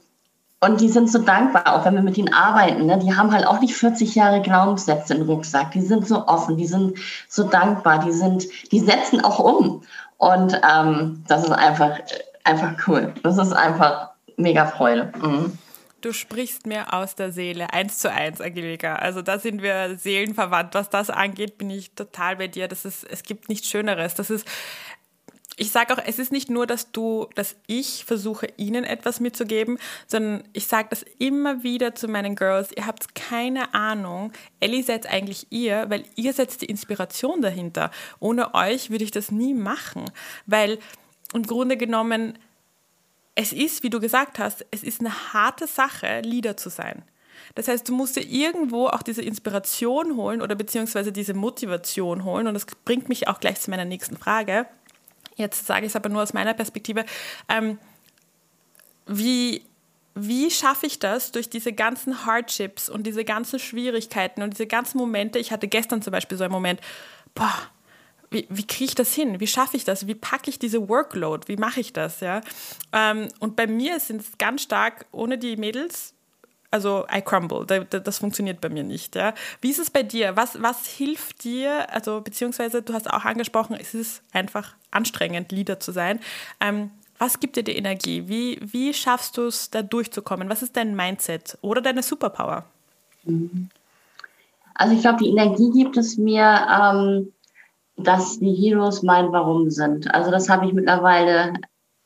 [0.60, 2.86] und die sind so dankbar, auch wenn wir mit ihnen arbeiten.
[2.86, 2.98] Ne?
[2.98, 5.70] Die haben halt auch nicht 40 Jahre Glaubenssätze im Rucksack.
[5.70, 9.82] Die sind so offen, die sind so dankbar, die sind, die setzen auch um.
[10.18, 11.98] Und ähm, das ist einfach,
[12.44, 13.14] einfach cool.
[13.22, 15.12] Das ist einfach mega Freude.
[15.22, 15.56] Mhm.
[16.00, 18.96] Du sprichst mir aus der Seele, eins zu eins, Angelika.
[18.96, 20.74] Also da sind wir seelenverwandt.
[20.74, 22.68] Was das angeht, bin ich total bei dir.
[22.68, 24.14] Das ist, es gibt nichts Schöneres.
[24.14, 24.46] Das ist,
[25.58, 29.78] ich sage auch, es ist nicht nur, dass du, dass ich versuche, ihnen etwas mitzugeben,
[30.06, 35.10] sondern ich sage das immer wieder zu meinen Girls, ihr habt keine Ahnung, Ellie seid
[35.10, 37.90] eigentlich ihr, weil ihr setzt die Inspiration dahinter.
[38.20, 40.04] Ohne euch würde ich das nie machen,
[40.46, 40.78] weil
[41.34, 42.38] im Grunde genommen,
[43.34, 47.02] es ist, wie du gesagt hast, es ist eine harte Sache, Leader zu sein.
[47.56, 52.46] Das heißt, du musst dir irgendwo auch diese Inspiration holen oder beziehungsweise diese Motivation holen.
[52.46, 54.66] Und das bringt mich auch gleich zu meiner nächsten Frage
[55.38, 57.04] jetzt sage ich es aber nur aus meiner Perspektive,
[57.48, 57.78] ähm,
[59.06, 59.62] wie,
[60.14, 64.98] wie schaffe ich das durch diese ganzen Hardships und diese ganzen Schwierigkeiten und diese ganzen
[64.98, 65.38] Momente?
[65.38, 66.80] Ich hatte gestern zum Beispiel so einen Moment,
[67.34, 67.54] boah,
[68.30, 69.40] wie, wie kriege ich das hin?
[69.40, 70.06] Wie schaffe ich das?
[70.06, 71.48] Wie packe ich diese Workload?
[71.48, 72.20] Wie mache ich das?
[72.20, 72.42] Ja?
[72.92, 76.14] Ähm, und bei mir sind es ganz stark ohne die Mädels
[76.70, 79.16] also I crumble, das funktioniert bei mir nicht.
[79.16, 79.34] Ja.
[79.60, 80.36] Wie ist es bei dir?
[80.36, 85.80] Was, was hilft dir, also beziehungsweise du hast auch angesprochen, es ist einfach anstrengend, Leader
[85.80, 86.20] zu sein.
[86.60, 88.28] Ähm, was gibt dir die Energie?
[88.28, 90.48] Wie, wie schaffst du es, da durchzukommen?
[90.48, 92.64] Was ist dein Mindset oder deine Superpower?
[93.24, 93.70] Mhm.
[94.74, 97.32] Also ich glaube, die Energie gibt es mir, ähm,
[97.96, 100.12] dass die Heroes mein Warum sind.
[100.14, 101.54] Also das habe ich mittlerweile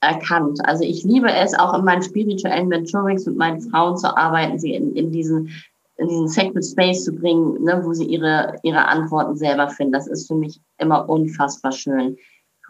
[0.03, 0.59] erkannt.
[0.65, 4.75] Also ich liebe es, auch in meinen spirituellen Mentorings mit meinen Frauen zu arbeiten, sie
[4.75, 5.51] in, in diesen
[5.99, 9.93] in diesen Sacred Space zu bringen, ne, wo sie ihre, ihre Antworten selber finden.
[9.93, 12.17] Das ist für mich immer unfassbar schön.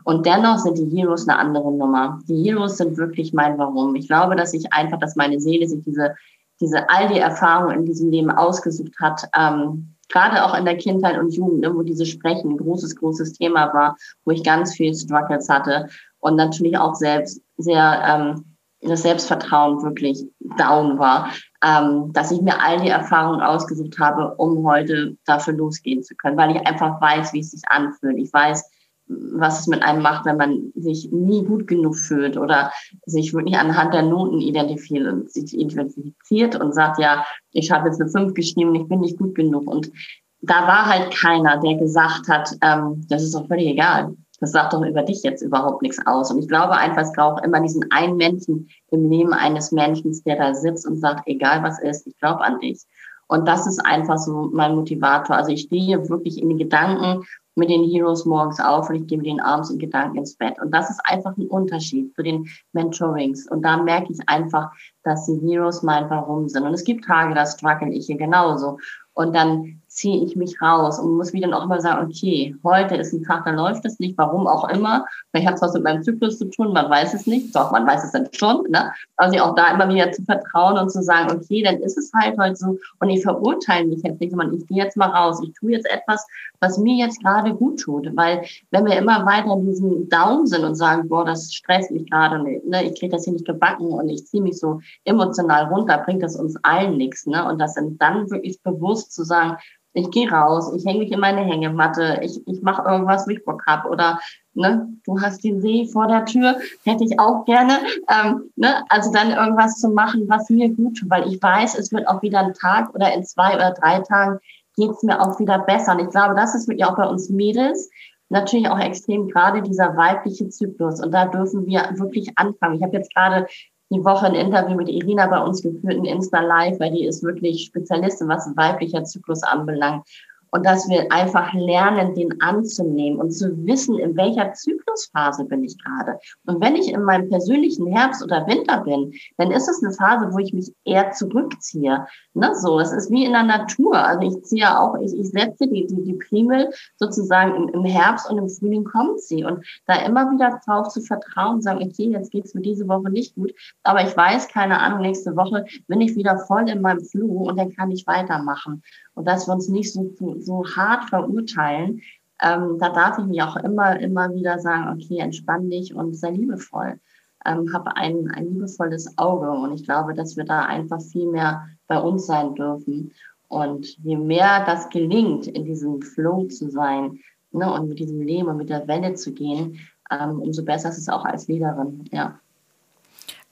[0.04, 2.20] Und dennoch sind die Heroes eine andere Nummer.
[2.28, 3.94] Die Heroes sind wirklich mein Warum.
[3.94, 6.14] Ich glaube, dass ich einfach, dass meine Seele sich diese,
[6.60, 11.18] diese all die Erfahrungen in diesem Leben ausgesucht hat, ähm, gerade auch in der Kindheit
[11.18, 14.92] und Jugend, ne, wo dieses Sprechen ein großes, großes Thema war, wo ich ganz viel
[14.92, 15.88] Struggles hatte
[16.22, 18.44] und natürlich auch selbst sehr ähm,
[18.80, 20.24] das Selbstvertrauen wirklich
[20.58, 21.30] down war,
[21.64, 26.36] ähm, dass ich mir all die Erfahrungen ausgesucht habe, um heute dafür losgehen zu können,
[26.36, 28.18] weil ich einfach weiß, wie es sich anfühlt.
[28.18, 28.68] Ich weiß,
[29.06, 32.72] was es mit einem macht, wenn man sich nie gut genug fühlt oder
[33.06, 38.74] sich wirklich anhand der Noten identifiziert, und sagt, ja, ich habe jetzt eine 5 geschrieben,
[38.74, 39.68] ich bin nicht gut genug.
[39.68, 39.92] Und
[40.40, 44.72] da war halt keiner, der gesagt hat, ähm, das ist doch völlig egal das sagt
[44.72, 46.32] doch über dich jetzt überhaupt nichts aus.
[46.32, 50.36] Und ich glaube einfach, es braucht immer diesen einen Menschen im Leben eines Menschen, der
[50.36, 52.82] da sitzt und sagt, egal was ist, ich glaube an dich.
[53.28, 55.36] Und das ist einfach so mein Motivator.
[55.36, 57.22] Also ich stehe wirklich in den Gedanken
[57.54, 60.60] mit den Heroes morgens auf und ich gehe mit den abends in Gedanken ins Bett.
[60.60, 63.48] Und das ist einfach ein Unterschied zu den Mentorings.
[63.48, 64.72] Und da merke ich einfach,
[65.04, 66.64] dass die Heroes mein Warum sind.
[66.64, 68.78] Und es gibt Tage, da struggle ich hier genauso.
[69.14, 73.12] Und dann ziehe ich mich raus und muss wieder noch mal sagen, okay, heute ist
[73.12, 75.04] ein Tag, da läuft es nicht, warum auch immer.
[75.30, 77.54] Vielleicht hat es was mit meinem Zyklus zu tun, man weiß es nicht.
[77.54, 78.64] Doch, man weiß es dann schon.
[78.70, 78.90] Ne?
[79.16, 82.38] Also auch da immer wieder zu vertrauen und zu sagen, okay, dann ist es halt
[82.38, 82.78] heute so.
[83.00, 85.40] Und ich verurteile mich jetzt nicht, sondern ich gehe jetzt mal raus.
[85.44, 86.26] Ich tue jetzt etwas,
[86.60, 88.08] was mir jetzt gerade gut tut.
[88.16, 92.10] Weil wenn wir immer weiter in diesem Down sind und sagen, boah, das stresst mich
[92.10, 95.66] gerade und ne, ich kriege das hier nicht gebacken und ich ziehe mich so emotional
[95.66, 97.26] runter, bringt das uns allen nichts.
[97.26, 97.46] Ne?
[97.46, 99.58] Und das dann wirklich bewusst zu sagen,
[99.94, 103.44] ich gehe raus, ich hänge mich in meine Hängematte, ich, ich mache irgendwas, wo ich
[103.44, 103.88] Bock habe.
[103.88, 104.18] Oder
[104.54, 107.78] ne, du hast den See vor der Tür, hätte ich auch gerne.
[108.08, 111.92] Ähm, ne, also dann irgendwas zu machen, was mir gut tut, weil ich weiß, es
[111.92, 114.38] wird auch wieder ein Tag oder in zwei oder drei Tagen
[114.76, 115.92] geht's mir auch wieder besser.
[115.92, 117.90] Und ich glaube, das ist wirklich auch bei uns Mädels
[118.32, 121.00] natürlich auch extrem gerade dieser weibliche Zyklus.
[121.00, 122.76] Und da dürfen wir wirklich anfangen.
[122.76, 123.46] Ich habe jetzt gerade
[123.92, 127.64] die Woche ein Interview mit Irina bei uns geführt, ein Insta-Live, weil die ist wirklich
[127.64, 130.06] Spezialistin, was weiblicher Zyklus anbelangt.
[130.52, 135.76] Und dass wir einfach lernen, den anzunehmen und zu wissen, in welcher Zyklusphase bin ich
[135.82, 136.18] gerade.
[136.46, 140.28] Und wenn ich in meinem persönlichen Herbst oder Winter bin, dann ist es eine Phase,
[140.30, 142.06] wo ich mich eher zurückziehe.
[142.34, 143.96] Ne, so, es ist wie in der Natur.
[143.96, 148.30] Also ich ziehe auch, ich, ich setze die, die, die Primel sozusagen im, im Herbst
[148.30, 149.44] und im Frühling kommt sie.
[149.44, 153.34] Und da immer wieder drauf zu vertrauen, sagen, okay, jetzt geht's mir diese Woche nicht
[153.34, 157.48] gut, aber ich weiß, keine Ahnung, nächste Woche bin ich wieder voll in meinem Flug
[157.48, 158.82] und dann kann ich weitermachen
[159.14, 162.02] und dass wir uns nicht so, so hart verurteilen.
[162.40, 166.30] Ähm, da darf ich mir auch immer, immer wieder sagen, okay, entspann dich und sei
[166.30, 166.98] liebevoll.
[167.44, 171.66] Ähm, habe ein, ein liebevolles Auge und ich glaube, dass wir da einfach viel mehr
[171.86, 173.12] bei uns sein dürfen.
[173.48, 177.18] Und je mehr das gelingt, in diesem Flow zu sein
[177.50, 179.78] ne, und mit diesem Leben und mit der Welle zu gehen,
[180.10, 182.04] ähm, umso besser ist es auch als Leaderin.
[182.12, 182.38] Ja.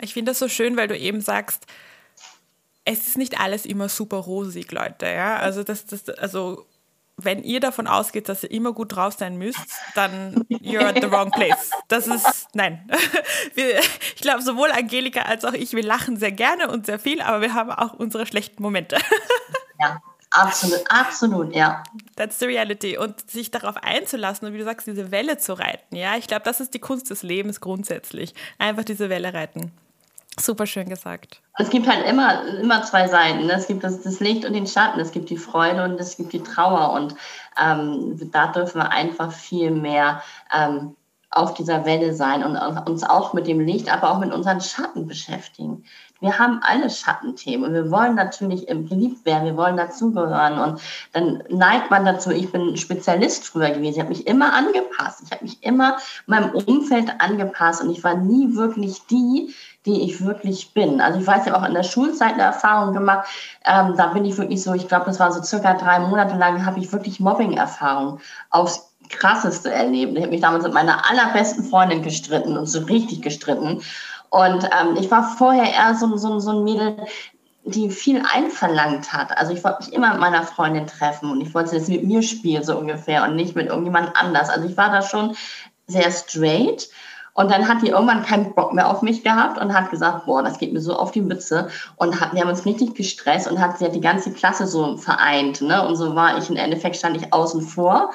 [0.01, 1.67] Ich finde das so schön, weil du eben sagst,
[2.93, 5.07] es ist nicht alles immer super rosig, Leute.
[5.07, 5.37] Ja?
[5.37, 6.67] Also, das, das, also
[7.25, 9.61] wenn ihr davon ausgeht, dass ihr immer gut drauf sein müsst,
[9.95, 11.71] dann you're at the wrong place.
[11.89, 12.89] Das ist, nein.
[13.55, 17.21] Wir, ich glaube, sowohl Angelika als auch ich, wir lachen sehr gerne und sehr viel,
[17.21, 18.97] aber wir haben auch unsere schlechten Momente.
[19.83, 19.99] Ja,
[20.29, 21.83] absolut, absolut, ja.
[22.15, 22.99] That's the reality.
[22.99, 26.43] Und sich darauf einzulassen und wie du sagst, diese Welle zu reiten, ja, ich glaube,
[26.45, 28.35] das ist die Kunst des Lebens grundsätzlich.
[28.59, 29.73] Einfach diese Welle reiten.
[30.41, 31.43] Super schön gesagt.
[31.59, 33.47] Es gibt halt immer, immer zwei Seiten.
[33.47, 33.53] Ne?
[33.53, 36.33] Es gibt das, das Licht und den Schatten, es gibt die Freude und es gibt
[36.33, 36.93] die Trauer.
[36.93, 37.15] Und
[37.61, 40.23] ähm, da dürfen wir einfach viel mehr
[40.55, 40.97] ähm,
[41.31, 42.57] auf dieser Welle sein und
[42.89, 45.85] uns auch mit dem Licht, aber auch mit unseren Schatten beschäftigen.
[46.21, 50.81] Wir haben alle Schattenthemen und wir wollen natürlich geliebt werden, wir wollen dazugehören und
[51.13, 55.31] dann neigt man dazu, ich bin Spezialist früher gewesen, ich habe mich immer angepasst, ich
[55.31, 59.55] habe mich immer meinem Umfeld angepasst und ich war nie wirklich die,
[59.87, 61.01] die ich wirklich bin.
[61.01, 63.27] Also ich weiß, ich habe auch in der Schulzeit eine Erfahrung gemacht,
[63.65, 66.67] ähm, da bin ich wirklich so, ich glaube, das war so circa drei Monate lang,
[66.67, 70.17] habe ich wirklich Mobbing-Erfahrung aufs krasseste erlebt.
[70.17, 73.83] Ich habe mich damals mit meiner allerbesten Freundin gestritten und so richtig gestritten.
[74.31, 76.97] Und ähm, ich war vorher eher so, so, so ein Mädel,
[77.65, 79.37] die viel einverlangt hat.
[79.37, 82.23] Also ich wollte mich immer mit meiner Freundin treffen und ich wollte jetzt mit mir
[82.23, 84.49] spielen, so ungefähr, und nicht mit irgendjemand anders.
[84.49, 85.37] Also ich war da schon
[85.87, 86.89] sehr straight.
[87.33, 90.43] Und dann hat die irgendwann keinen Bock mehr auf mich gehabt und hat gesagt, boah,
[90.43, 91.69] das geht mir so auf die Mütze.
[91.97, 94.97] Und hat, wir haben uns richtig gestresst und hat sie hat die ganze Klasse so
[94.97, 95.61] vereint.
[95.61, 95.87] Ne?
[95.87, 98.11] Und so war ich, im Endeffekt stand ich außen vor.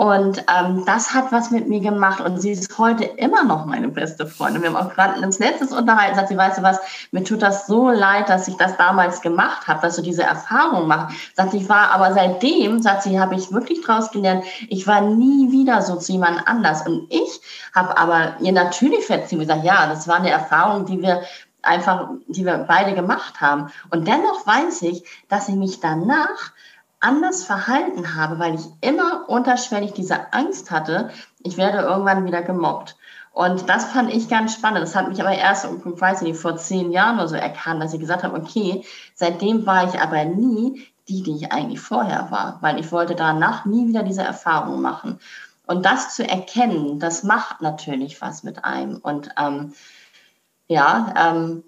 [0.00, 3.88] Und ähm, das hat was mit mir gemacht und sie ist heute immer noch meine
[3.88, 4.62] beste Freundin.
[4.62, 6.78] Wir haben auch gerade ins letztes unterhalten, sagt sie, weißt du was,
[7.10, 10.88] mir tut das so leid, dass ich das damals gemacht habe, dass du diese Erfahrung
[10.88, 11.36] machst.
[11.36, 15.02] Sagt sie, ich war, aber seitdem, sagt sie, habe ich wirklich draus gelernt, ich war
[15.02, 16.86] nie wieder so zu jemand anders.
[16.86, 17.38] Und ich
[17.74, 21.24] habe aber ihr natürlich verziehen gesagt, ja, das war eine Erfahrung, die wir
[21.60, 23.70] einfach, die wir beide gemacht haben.
[23.90, 26.52] Und dennoch weiß ich, dass ich mich danach
[27.00, 31.10] anders verhalten habe, weil ich immer unterschwellig diese Angst hatte,
[31.42, 32.96] ich werde irgendwann wieder gemobbt.
[33.32, 34.82] Und das fand ich ganz spannend.
[34.82, 37.94] Das hat mich aber erst, ich weiß nicht, vor zehn Jahren oder so erkannt, dass
[37.94, 38.84] ich gesagt habe, okay,
[39.14, 43.64] seitdem war ich aber nie die, die ich eigentlich vorher war, weil ich wollte danach
[43.64, 45.18] nie wieder diese Erfahrung machen.
[45.66, 48.96] Und das zu erkennen, das macht natürlich was mit einem.
[48.96, 49.74] Und ähm,
[50.68, 51.64] ja, ähm,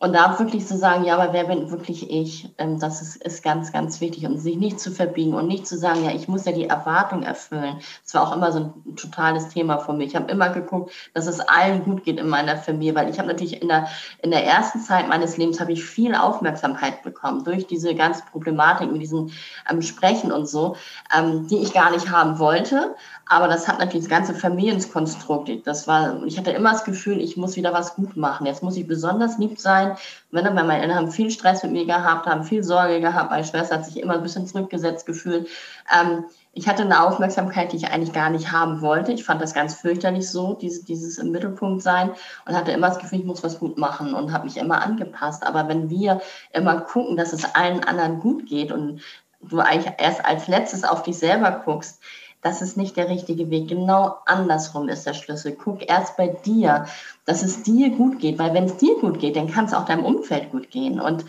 [0.00, 2.48] und da wirklich zu sagen, ja, aber wer bin wirklich ich?
[2.58, 4.26] Ähm, das ist, ist ganz, ganz wichtig.
[4.26, 7.24] Und sich nicht zu verbiegen und nicht zu sagen, ja, ich muss ja die Erwartung
[7.24, 7.78] erfüllen.
[8.04, 10.04] Das war auch immer so ein totales Thema von mir.
[10.04, 13.26] Ich habe immer geguckt, dass es allen gut geht in meiner Familie, weil ich habe
[13.26, 13.88] natürlich in der,
[14.22, 18.92] in der ersten Zeit meines Lebens habe ich viel Aufmerksamkeit bekommen durch diese ganze Problematik
[18.92, 19.30] mit diesem
[19.68, 20.76] ähm, Sprechen und so,
[21.16, 22.94] ähm, die ich gar nicht haben wollte.
[23.28, 25.66] Aber das hat natürlich das ganze Familienkonstrukt.
[25.66, 28.46] Das war, ich hatte immer das Gefühl, ich muss wieder was gut machen.
[28.46, 29.96] Jetzt muss ich besonders lieb sein.
[30.30, 33.30] Meine Eltern haben viel Stress mit mir gehabt, haben viel Sorge gehabt.
[33.30, 35.46] Meine Schwester hat sich immer ein bisschen zurückgesetzt gefühlt.
[35.94, 39.12] Ähm, ich hatte eine Aufmerksamkeit, die ich eigentlich gar nicht haben wollte.
[39.12, 42.10] Ich fand das ganz fürchterlich so, dieses, dieses im Mittelpunkt sein
[42.46, 45.46] und hatte immer das Gefühl, ich muss was gut machen und habe mich immer angepasst.
[45.46, 46.20] Aber wenn wir
[46.52, 49.02] immer gucken, dass es allen anderen gut geht und
[49.40, 52.00] du eigentlich erst als letztes auf dich selber guckst,
[52.42, 53.68] das ist nicht der richtige Weg.
[53.68, 55.52] Genau andersrum ist der Schlüssel.
[55.52, 56.86] Guck erst bei dir,
[57.24, 59.84] dass es dir gut geht, weil wenn es dir gut geht, dann kann es auch
[59.84, 61.00] deinem Umfeld gut gehen.
[61.00, 61.24] Und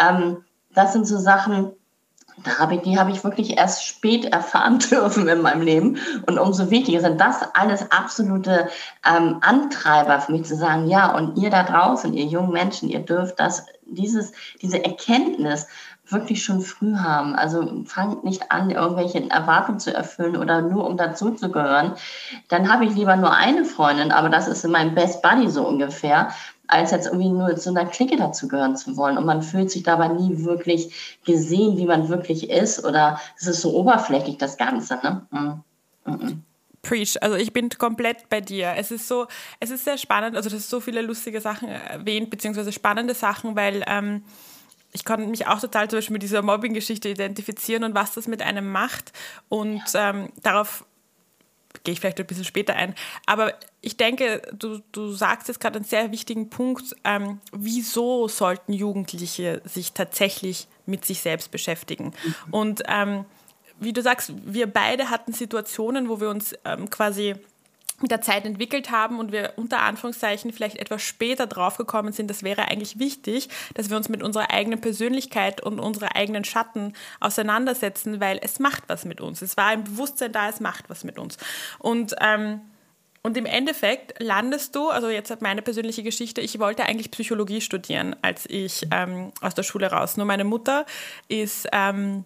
[0.00, 0.44] ähm,
[0.74, 1.72] das sind so Sachen,
[2.44, 5.98] da habe ich, die habe ich wirklich erst spät erfahren dürfen in meinem Leben.
[6.26, 8.68] Und umso wichtiger sind das alles absolute
[9.06, 13.00] ähm, Antreiber für mich zu sagen, ja, und ihr da draußen, ihr jungen Menschen, ihr
[13.00, 15.66] dürft das, dieses, diese Erkenntnis
[16.06, 17.34] wirklich schon früh haben.
[17.34, 21.92] Also fangt nicht an, irgendwelche Erwartungen zu erfüllen oder nur um dazuzugehören.
[22.48, 26.32] Dann habe ich lieber nur eine Freundin, aber das ist mein Best Buddy so ungefähr,
[26.66, 29.18] als jetzt irgendwie nur zu einer Clique dazugehören zu wollen.
[29.18, 32.84] Und man fühlt sich dabei nie wirklich gesehen, wie man wirklich ist.
[32.84, 34.94] Oder es ist so oberflächlich, das Ganze.
[35.02, 35.26] Ne?
[35.30, 35.62] Mhm.
[36.04, 36.42] Mhm.
[36.82, 37.22] Preach.
[37.22, 38.74] Also ich bin komplett bei dir.
[38.76, 39.28] Es ist so,
[39.60, 40.36] es ist sehr spannend.
[40.36, 44.24] Also das ist so viele lustige Sachen erwähnt, beziehungsweise spannende Sachen, weil ähm,
[44.92, 48.42] ich konnte mich auch total zum Beispiel mit dieser Mobbing-Geschichte identifizieren und was das mit
[48.42, 49.12] einem macht.
[49.48, 50.84] Und ähm, darauf
[51.84, 52.94] gehe ich vielleicht ein bisschen später ein.
[53.26, 56.94] Aber ich denke, du, du sagst jetzt gerade einen sehr wichtigen Punkt.
[57.04, 62.12] Ähm, wieso sollten Jugendliche sich tatsächlich mit sich selbst beschäftigen?
[62.24, 62.34] Mhm.
[62.54, 63.24] Und ähm,
[63.80, 67.34] wie du sagst, wir beide hatten Situationen, wo wir uns ähm, quasi
[68.02, 72.42] mit der Zeit entwickelt haben und wir unter Anführungszeichen vielleicht etwas später draufgekommen sind, das
[72.42, 78.20] wäre eigentlich wichtig, dass wir uns mit unserer eigenen Persönlichkeit und unserer eigenen Schatten auseinandersetzen,
[78.20, 79.42] weil es macht was mit uns.
[79.42, 81.38] Es war ein Bewusstsein da, es macht was mit uns.
[81.78, 82.60] Und ähm,
[83.24, 87.60] und im Endeffekt landest du, also jetzt hat meine persönliche Geschichte, ich wollte eigentlich Psychologie
[87.60, 90.16] studieren, als ich ähm, aus der Schule raus.
[90.16, 90.86] Nur meine Mutter
[91.28, 92.24] ist ähm,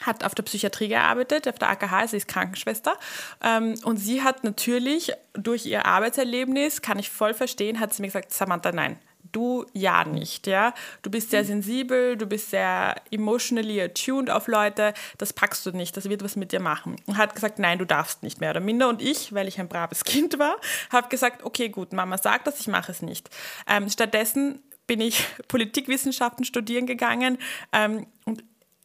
[0.00, 2.96] hat auf der Psychiatrie gearbeitet, auf der AKH, sie ist Krankenschwester.
[3.42, 8.08] Ähm, und sie hat natürlich durch ihr Arbeitserlebnis, kann ich voll verstehen, hat sie mir
[8.08, 8.98] gesagt, Samantha, nein,
[9.32, 10.74] du ja nicht, ja.
[11.02, 15.96] Du bist sehr sensibel, du bist sehr emotionally attuned auf Leute, das packst du nicht,
[15.96, 16.96] das wird was mit dir machen.
[17.06, 18.88] Und hat gesagt, nein, du darfst nicht mehr oder minder.
[18.88, 20.56] Und ich, weil ich ein braves Kind war,
[20.90, 23.28] habe gesagt, okay, gut, Mama sagt das, ich mache es nicht.
[23.68, 27.38] Ähm, stattdessen bin ich Politikwissenschaften studieren gegangen
[27.72, 28.06] ähm,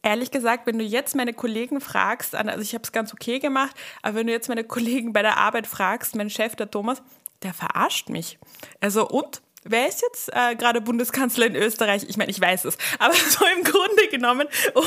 [0.06, 3.76] ehrlich gesagt, wenn du jetzt meine Kollegen fragst, also ich habe es ganz okay gemacht,
[4.02, 7.02] aber wenn du jetzt meine Kollegen bei der Arbeit fragst, mein Chef, der Thomas,
[7.42, 8.38] der verarscht mich.
[8.80, 9.42] Also und?
[9.68, 12.04] Wer ist jetzt äh, gerade Bundeskanzler in Österreich?
[12.08, 12.78] Ich meine, ich weiß es.
[13.00, 14.84] Aber so im Grunde genommen, um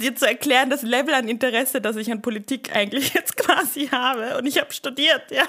[0.00, 4.36] dir zu erklären, das Level an Interesse, das ich an Politik eigentlich jetzt quasi habe.
[4.36, 5.46] Und ich habe studiert, ja.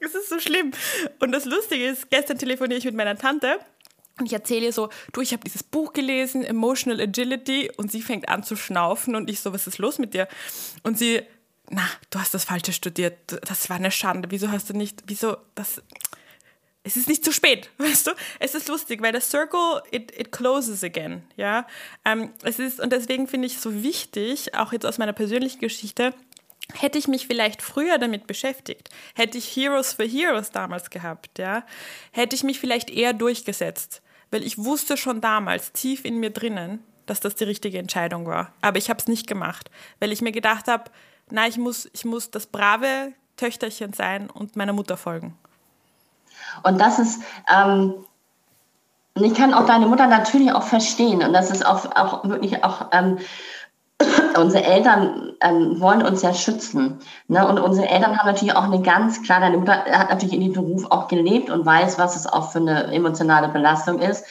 [0.00, 0.72] Es ist so schlimm.
[1.20, 3.60] Und das Lustige ist, gestern telefoniere ich mit meiner Tante
[4.18, 8.02] und ich erzähle ihr so, du, ich habe dieses Buch gelesen, Emotional Agility, und sie
[8.02, 10.28] fängt an zu schnaufen und ich so, was ist los mit dir?
[10.82, 11.22] Und sie,
[11.70, 15.36] na, du hast das Falsche studiert, das war eine Schande, wieso hast du nicht, wieso,
[15.54, 15.82] das,
[16.82, 18.10] es ist nicht zu spät, weißt du?
[18.40, 21.66] Es ist lustig, weil das Circle, it, it closes again, ja?
[22.04, 25.60] Ähm, es ist, und deswegen finde ich es so wichtig, auch jetzt aus meiner persönlichen
[25.60, 26.14] Geschichte,
[26.74, 31.64] Hätte ich mich vielleicht früher damit beschäftigt, hätte ich Heroes for Heroes damals gehabt, ja,
[32.12, 36.84] hätte ich mich vielleicht eher durchgesetzt weil ich wusste schon damals tief in mir drinnen,
[37.06, 38.52] dass das die richtige Entscheidung war.
[38.60, 40.84] Aber ich habe es nicht gemacht, weil ich mir gedacht habe,
[41.30, 45.36] na, ich muss, ich muss das brave Töchterchen sein und meiner Mutter folgen.
[46.62, 47.94] Und das ist, ähm,
[49.14, 52.88] ich kann auch deine Mutter natürlich auch verstehen und das ist auch, auch wirklich auch
[52.92, 53.18] ähm,
[54.36, 57.00] unsere Eltern ähm, wollen uns ja schützen.
[57.26, 57.46] Ne?
[57.46, 60.52] Und unsere Eltern haben natürlich auch eine ganz klar, deine Mutter hat natürlich in dem
[60.52, 64.24] Beruf auch gelebt und weiß, was es auch für eine emotionale Belastung ist.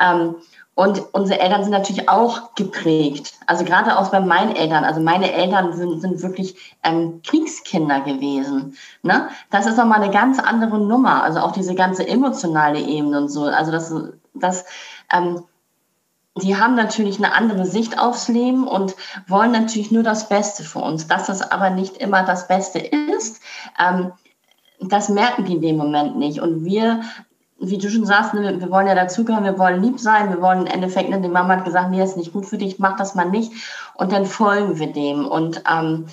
[0.00, 0.36] Ähm,
[0.74, 3.34] und unsere Eltern sind natürlich auch geprägt.
[3.46, 4.84] Also gerade auch bei meinen Eltern.
[4.84, 8.76] Also meine Eltern sind, sind wirklich ähm, Kriegskinder gewesen.
[9.02, 9.28] Ne?
[9.50, 11.24] Das ist nochmal eine ganz andere Nummer.
[11.24, 13.46] Also auch diese ganze emotionale Ebene und so.
[13.46, 13.92] Also das,
[14.34, 14.66] das
[15.12, 15.42] ähm,
[16.42, 18.94] die haben natürlich eine andere Sicht aufs Leben und
[19.26, 21.06] wollen natürlich nur das Beste für uns.
[21.06, 23.40] Dass das aber nicht immer das Beste ist,
[23.78, 24.12] ähm,
[24.80, 26.40] das merken die in dem Moment nicht.
[26.40, 27.00] Und wir,
[27.58, 30.66] wie du schon sagst, ne, wir wollen ja dazugehören, wir wollen lieb sein, wir wollen
[30.66, 32.96] im Endeffekt, ne, die Mama hat gesagt, nee, das ist nicht gut für dich, mach
[32.96, 33.52] das mal nicht.
[33.94, 35.26] Und dann folgen wir dem.
[35.26, 36.06] Und ähm,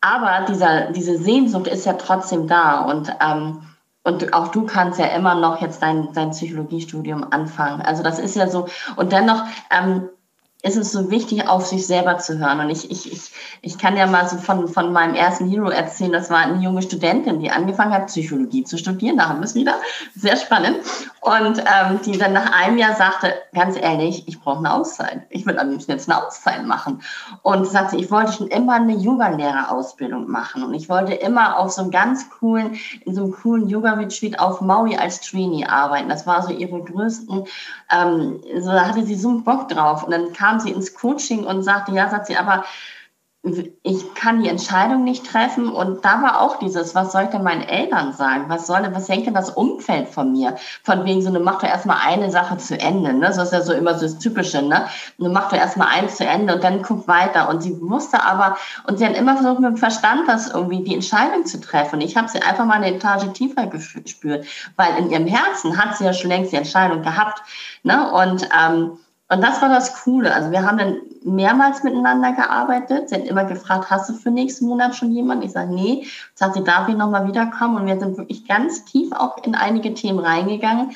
[0.00, 2.82] aber dieser, diese Sehnsucht ist ja trotzdem da.
[2.82, 3.62] Und ähm,
[4.04, 7.80] und auch du kannst ja immer noch jetzt dein, dein Psychologiestudium anfangen.
[7.80, 8.68] Also das ist ja so.
[8.96, 10.10] Und dennoch ähm,
[10.64, 12.58] ist es so wichtig, auf sich selber zu hören.
[12.58, 16.10] Und ich, ich, ich, ich kann ja mal so von, von meinem ersten Hero erzählen.
[16.10, 19.18] Das war eine junge Studentin, die angefangen hat, Psychologie zu studieren.
[19.18, 19.74] Da haben wir es wieder.
[20.16, 20.78] Sehr spannend.
[21.20, 25.26] Und ähm, die dann nach einem Jahr sagte, ganz ehrlich, ich brauche eine Auszeit.
[25.28, 27.02] Ich will am liebsten jetzt eine Auszeit machen.
[27.42, 30.62] Und sagte, ich wollte schon immer eine Yoga-Lehrerausbildung machen.
[30.62, 34.62] Und ich wollte immer auf so einem ganz coolen, in so einem coolen Yoga-Retreat auf
[34.62, 36.08] Maui als Trainee arbeiten.
[36.08, 37.44] Das war so ihre größten,
[37.90, 40.04] ähm, so da hatte sie so einen Bock drauf.
[40.04, 42.64] Und dann kam kam sie ins Coaching und sagte, ja, sagt sie, aber
[43.82, 45.68] ich kann die Entscheidung nicht treffen.
[45.68, 48.44] Und da war auch dieses, was soll ich denn meinen Eltern sagen?
[48.48, 50.56] Was soll was denkt denn das Umfeld von mir?
[50.82, 53.26] Von wegen so, du mach doch erstmal eine Sache zu Ende, ne?
[53.26, 54.86] Das ist ja so immer so das Typische, ne?
[55.18, 57.50] Du mach doch erstmal eins zu Ende und dann guck weiter.
[57.50, 58.56] Und sie wusste aber,
[58.88, 62.00] und sie hat immer versucht, mit dem Verstand das irgendwie die Entscheidung zu treffen.
[62.00, 66.04] Ich habe sie einfach mal eine Etage tiefer gespürt, weil in ihrem Herzen hat sie
[66.04, 67.42] ja schon längst die Entscheidung gehabt,
[67.82, 68.10] ne?
[68.10, 68.98] Und, ähm,
[69.34, 70.32] Und das war das Coole.
[70.32, 73.08] Also wir haben dann mehrmals miteinander gearbeitet.
[73.08, 75.44] Sie hat immer gefragt, hast du für nächsten Monat schon jemanden?
[75.44, 76.06] Ich sage, nee.
[76.34, 77.76] Sagt sie, darf ich nochmal wiederkommen?
[77.76, 80.92] Und wir sind wirklich ganz tief auch in einige Themen reingegangen.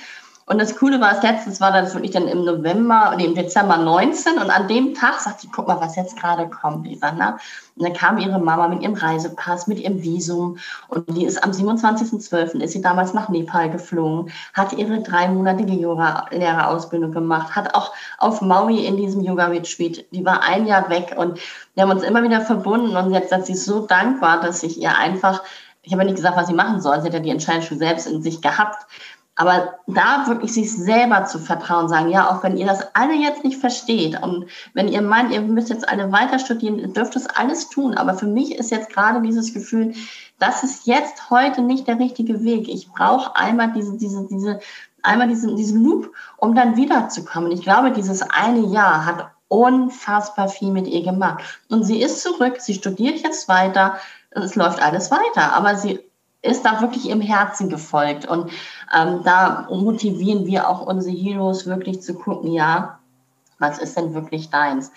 [0.48, 3.76] Und das Coole war, das letztes war das wirklich dann im November oder im Dezember
[3.76, 7.12] 19 und an dem Tag sagt sie, guck mal, was jetzt gerade kommt, Lisa.
[7.12, 7.36] Ne?
[7.76, 10.56] Und dann kam ihre Mama mit ihrem Reisepass, mit ihrem Visum
[10.88, 12.62] und die ist am 27.12.
[12.62, 18.86] ist sie damals nach Nepal geflogen, hat ihre dreimonatige Yoga-Lehrerausbildung gemacht, hat auch auf Maui
[18.86, 21.38] in diesem Yoga-Retreat, die war ein Jahr weg und
[21.74, 24.96] wir haben uns immer wieder verbunden und jetzt hat sie so dankbar, dass ich ihr
[24.96, 25.42] einfach
[25.82, 27.00] ich habe nicht gesagt, was sie machen soll.
[27.00, 28.86] Sie hat ja die Entscheidung schon selbst in sich gehabt.
[29.40, 33.44] Aber da wirklich sich selber zu vertrauen, sagen, ja, auch wenn ihr das alle jetzt
[33.44, 37.28] nicht versteht und wenn ihr meint, ihr müsst jetzt alle weiter studieren, ihr dürft das
[37.28, 37.94] alles tun.
[37.96, 39.94] Aber für mich ist jetzt gerade dieses Gefühl,
[40.40, 42.68] das ist jetzt heute nicht der richtige Weg.
[42.68, 44.58] Ich brauche einmal diese, diese, diese,
[45.04, 47.52] einmal diesen, diesen Loop, um dann wiederzukommen.
[47.52, 51.44] Ich glaube, dieses eine Jahr hat unfassbar viel mit ihr gemacht.
[51.70, 53.98] Und sie ist zurück, sie studiert jetzt weiter,
[54.32, 56.00] es läuft alles weiter, aber sie
[56.48, 58.26] ist da wirklich im Herzen gefolgt.
[58.26, 58.50] Und
[58.94, 62.98] ähm, da motivieren wir auch unsere Heroes wirklich zu gucken, ja,
[63.58, 64.92] was ist denn wirklich deins?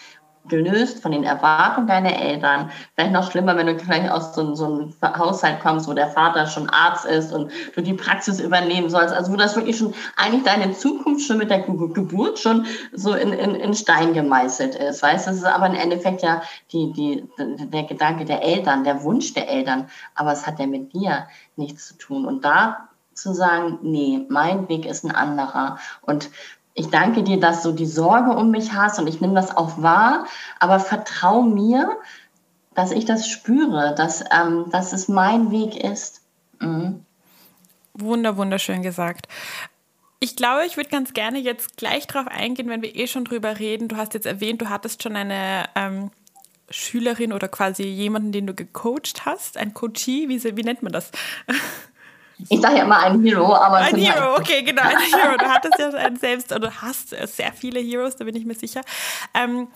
[0.48, 2.72] Gelöst von den Erwartungen deiner Eltern.
[2.96, 6.48] Vielleicht noch schlimmer, wenn du gleich aus so, so einem Haushalt kommst, wo der Vater
[6.48, 9.14] schon Arzt ist und du die Praxis übernehmen sollst.
[9.14, 13.34] Also wo das wirklich schon eigentlich deine Zukunft schon mit der Geburt schon so in,
[13.34, 15.04] in, in Stein gemeißelt ist.
[15.04, 19.34] Weißt das ist aber im Endeffekt ja die, die, der Gedanke der Eltern, der Wunsch
[19.34, 19.90] der Eltern.
[20.16, 22.26] Aber es hat ja mit dir nichts zu tun.
[22.26, 25.78] Und da zu sagen, nee, mein Weg ist ein anderer.
[26.02, 26.30] Und
[26.74, 29.82] ich danke dir, dass du die Sorge um mich hast und ich nehme das auch
[29.82, 30.26] wahr,
[30.60, 31.98] aber vertrau mir,
[32.74, 36.22] dass ich das spüre, dass, ähm, dass es mein Weg ist.
[36.60, 37.06] Mhm.
[37.94, 39.28] Wunder, wunderschön gesagt.
[40.20, 43.60] Ich glaube, ich würde ganz gerne jetzt gleich darauf eingehen, wenn wir eh schon drüber
[43.60, 43.88] reden.
[43.88, 46.12] Du hast jetzt erwähnt, du hattest schon eine ähm,
[46.70, 51.12] Schülerin oder quasi jemanden, den du gecoacht hast, ein Coachee, wie, wie nennt man das?
[52.50, 53.78] Ich sage ja immer ein Hero, aber.
[53.78, 55.38] Ein Hero, okay, genau, ein Hero.
[55.38, 58.82] Du hattest ja selbst oder hast sehr viele Heroes, da bin ich mir sicher.
[59.34, 59.68] Ähm,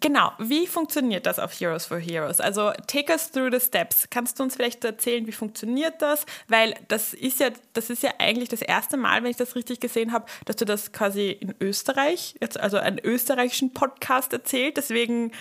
[0.00, 2.40] Genau, wie funktioniert das auf Heroes for Heroes?
[2.40, 4.06] Also take us through the steps.
[4.10, 6.24] Kannst du uns vielleicht erzählen, wie funktioniert das?
[6.46, 9.80] Weil das ist ja, das ist ja eigentlich das erste Mal, wenn ich das richtig
[9.80, 14.76] gesehen habe, dass du das quasi in Österreich, also einen österreichischen Podcast erzählt.
[14.76, 15.32] Deswegen,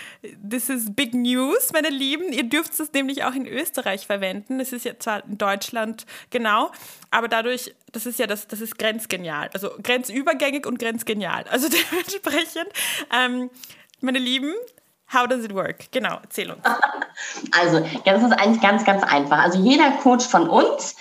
[0.49, 2.33] this is big news, meine Lieben.
[2.33, 4.59] Ihr dürft es nämlich auch in Österreich verwenden.
[4.59, 6.71] Es ist ja zwar in Deutschland genau,
[7.11, 9.49] aber dadurch, das ist ja das, das ist grenzgenial.
[9.53, 11.43] Also grenzübergängig und grenzgenial.
[11.49, 12.69] Also dementsprechend.
[13.13, 13.51] Ähm,
[14.01, 14.53] meine Lieben,
[15.13, 15.91] how does it work?
[15.91, 16.63] Genau, erzähl uns.
[17.51, 19.39] Also, das ist eigentlich ganz, ganz einfach.
[19.39, 20.95] Also jeder Coach von uns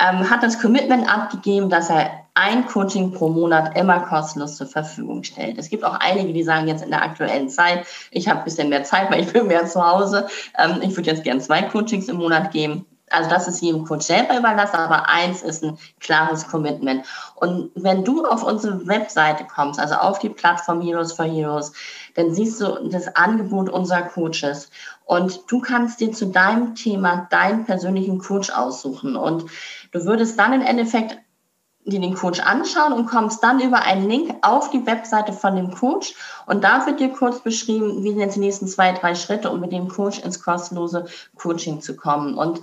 [0.00, 5.22] ähm, hat das Commitment abgegeben, dass er ein Coaching pro Monat immer kostenlos zur Verfügung
[5.22, 5.58] stellt.
[5.58, 8.68] Es gibt auch einige, die sagen jetzt in der aktuellen Zeit, ich habe ein bisschen
[8.68, 10.26] mehr Zeit, weil ich bin mehr zu Hause.
[10.58, 14.06] Ähm, ich würde jetzt gerne zwei Coachings im Monat geben also das ist jedem Coach
[14.06, 17.04] selber überlassen, aber eins ist ein klares Commitment.
[17.34, 21.72] Und wenn du auf unsere Webseite kommst, also auf die Plattform Heroes for Heroes,
[22.14, 24.70] dann siehst du das Angebot unserer Coaches.
[25.04, 29.16] Und du kannst dir zu deinem Thema deinen persönlichen Coach aussuchen.
[29.16, 29.46] Und
[29.92, 31.18] du würdest dann im Endeffekt
[31.84, 35.74] dir den Coach anschauen und kommst dann über einen Link auf die Webseite von dem
[35.74, 36.14] Coach
[36.46, 39.60] und da wird dir kurz beschrieben, wie sind jetzt die nächsten zwei, drei Schritte, um
[39.60, 41.06] mit dem Coach ins kostenlose
[41.36, 42.34] Coaching zu kommen.
[42.34, 42.60] Und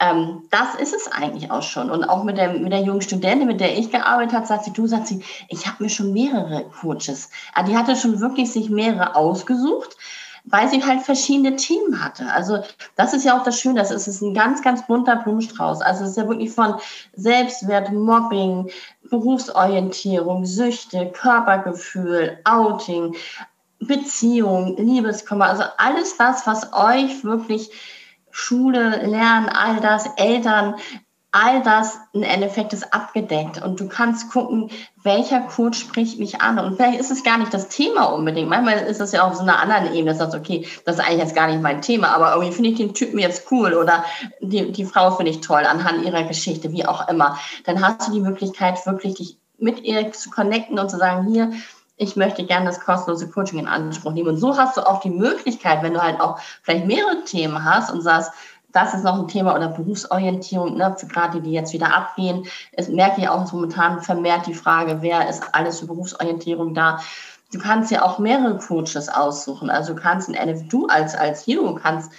[0.00, 1.90] ähm, das ist es eigentlich auch schon.
[1.90, 4.72] Und auch mit der, mit der jungen Studentin, mit der ich gearbeitet habe, sagt sie,
[4.72, 7.30] du sagst sie, ich habe mir schon mehrere Coaches.
[7.54, 9.96] Ah, die hatte schon wirklich sich mehrere ausgesucht,
[10.44, 12.30] weil sie halt verschiedene Themen hatte.
[12.32, 12.58] Also
[12.96, 15.80] das ist ja auch das Schöne, das ist, ist ein ganz, ganz bunter Blumenstrauß.
[15.80, 16.74] Also es ist ja wirklich von
[17.14, 18.70] Selbstwert, Mobbing,
[19.08, 23.14] Berufsorientierung, Süchte, Körpergefühl, Outing,
[23.80, 27.70] Beziehung, Liebeskummer, also alles das, was euch wirklich
[28.36, 30.74] Schule, Lernen, all das, Eltern,
[31.30, 34.70] all das im Endeffekt ist abgedeckt und du kannst gucken,
[35.04, 38.48] welcher Coach spricht mich an und vielleicht ist es gar nicht das Thema unbedingt.
[38.48, 41.04] Manchmal ist es ja auf so einer anderen Ebene, dass du sagst, okay, das ist
[41.04, 44.04] eigentlich jetzt gar nicht mein Thema, aber irgendwie finde ich den Typen jetzt cool oder
[44.40, 47.38] die, die Frau finde ich toll anhand ihrer Geschichte, wie auch immer.
[47.64, 51.52] Dann hast du die Möglichkeit, wirklich dich mit ihr zu connecten und zu sagen, hier,
[51.96, 54.30] ich möchte gerne das kostenlose Coaching in Anspruch nehmen.
[54.30, 57.92] Und so hast du auch die Möglichkeit, wenn du halt auch vielleicht mehrere Themen hast
[57.92, 58.32] und sagst,
[58.72, 62.46] das ist noch ein Thema oder Berufsorientierung, ne, für gerade die, die jetzt wieder abgehen.
[62.72, 66.98] Es merke ich auch momentan vermehrt die Frage, wer ist alles für Berufsorientierung da?
[67.52, 69.70] Du kannst ja auch mehrere Coaches aussuchen.
[69.70, 72.10] Also du kannst in NF, du als, als Hero kannst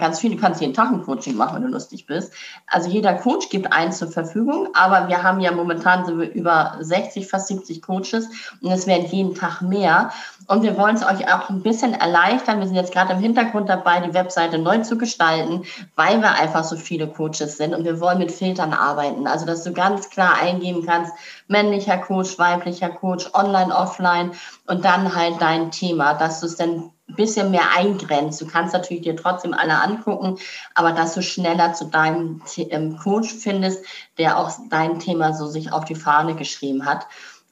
[0.00, 2.32] ganz viele, du kannst jeden Tag ein Coaching machen, wenn du lustig bist.
[2.66, 6.76] Also jeder Coach gibt eins zur Verfügung, aber wir haben ja momentan sind wir über
[6.80, 8.28] 60, fast 70 Coaches
[8.60, 10.10] und es werden jeden Tag mehr.
[10.48, 12.58] Und wir wollen es euch auch ein bisschen erleichtern.
[12.58, 15.62] Wir sind jetzt gerade im Hintergrund dabei, die Webseite neu zu gestalten,
[15.94, 19.28] weil wir einfach so viele Coaches sind und wir wollen mit Filtern arbeiten.
[19.28, 21.12] Also, dass du ganz klar eingeben kannst,
[21.46, 24.32] männlicher Coach, weiblicher Coach, online, offline
[24.66, 28.40] und dann halt dein Thema, dass du es dann ein bisschen mehr eingrenzt.
[28.40, 30.38] Du kannst natürlich dir trotzdem alle angucken,
[30.74, 33.84] aber dass du schneller zu deinem ähm, Coach findest,
[34.18, 37.06] der auch dein Thema so sich auf die Fahne geschrieben hat.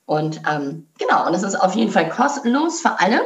[0.07, 3.21] Und ähm, genau, und es ist auf jeden Fall kostenlos für alle.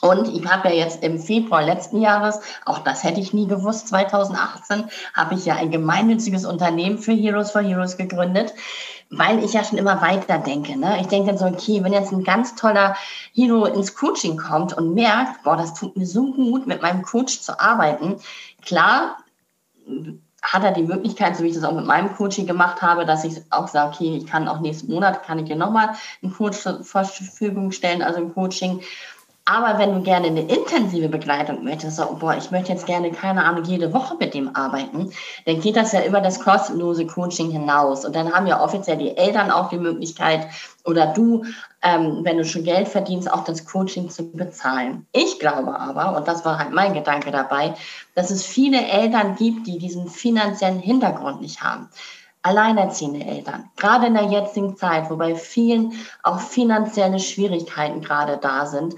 [0.00, 3.88] Und ich habe ja jetzt im Februar letzten Jahres, auch das hätte ich nie gewusst,
[3.88, 8.54] 2018, habe ich ja ein gemeinnütziges Unternehmen für Heroes for Heroes gegründet,
[9.10, 10.78] weil ich ja schon immer weiter denke.
[10.78, 11.00] Ne?
[11.00, 12.96] Ich denke dann so, okay, wenn jetzt ein ganz toller
[13.34, 17.40] Hero ins Coaching kommt und merkt, boah, das tut mir so gut, mit meinem Coach
[17.40, 18.16] zu arbeiten,
[18.62, 19.16] klar,
[20.42, 23.24] hat er die Möglichkeit, so wie ich das auch mit meinem Coaching gemacht habe, dass
[23.24, 25.90] ich auch sage, okay, ich kann auch nächsten Monat, kann ich dir nochmal
[26.22, 28.80] einen Coach zur Verfügung stellen, also ein Coaching.
[29.44, 33.44] Aber wenn du gerne eine intensive Begleitung möchtest, so, boah, ich möchte jetzt gerne, keine
[33.44, 35.10] Ahnung, jede Woche mit dem arbeiten,
[35.44, 38.04] dann geht das ja über das kostenlose Coaching hinaus.
[38.04, 40.46] Und dann haben ja offiziell die Eltern auch die Möglichkeit
[40.84, 41.44] oder du,
[41.82, 45.06] ähm, wenn du schon Geld verdienst, auch das Coaching zu bezahlen.
[45.12, 47.74] Ich glaube aber, und das war halt mein Gedanke dabei,
[48.14, 51.88] dass es viele Eltern gibt, die diesen finanziellen Hintergrund nicht haben
[52.42, 58.94] alleinerziehende Eltern, gerade in der jetzigen Zeit, wobei vielen auch finanzielle Schwierigkeiten gerade da sind,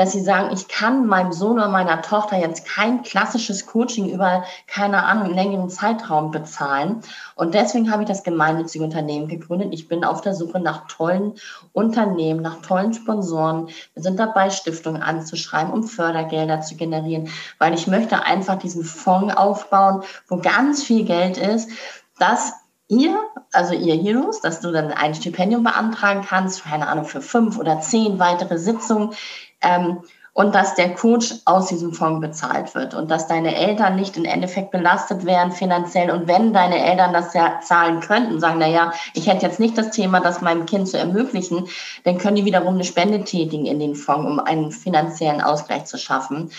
[0.00, 4.44] dass sie sagen, ich kann meinem Sohn oder meiner Tochter jetzt kein klassisches Coaching über,
[4.66, 7.02] keine Ahnung, einen längeren Zeitraum bezahlen.
[7.34, 9.74] Und deswegen habe ich das gemeinnützige Unternehmen gegründet.
[9.74, 11.34] Ich bin auf der Suche nach tollen
[11.74, 13.68] Unternehmen, nach tollen Sponsoren.
[13.92, 17.28] Wir sind dabei, Stiftungen anzuschreiben, um Fördergelder zu generieren,
[17.58, 21.68] weil ich möchte einfach diesen Fonds aufbauen, wo ganz viel Geld ist,
[22.18, 22.54] dass
[22.88, 23.18] ihr,
[23.52, 27.80] also ihr Heroes, dass du dann ein Stipendium beantragen kannst, keine Ahnung, für fünf oder
[27.80, 29.10] zehn weitere Sitzungen
[29.62, 29.98] ähm,
[30.32, 34.24] und dass der Coach aus diesem Fonds bezahlt wird und dass deine Eltern nicht im
[34.24, 36.10] Endeffekt belastet werden finanziell.
[36.10, 39.76] Und wenn deine Eltern das ja zahlen könnten, sagen, na ja, ich hätte jetzt nicht
[39.76, 41.66] das Thema, das meinem Kind zu ermöglichen,
[42.04, 45.98] dann können die wiederum eine Spende tätigen in den Fonds, um einen finanziellen Ausgleich zu
[45.98, 46.50] schaffen.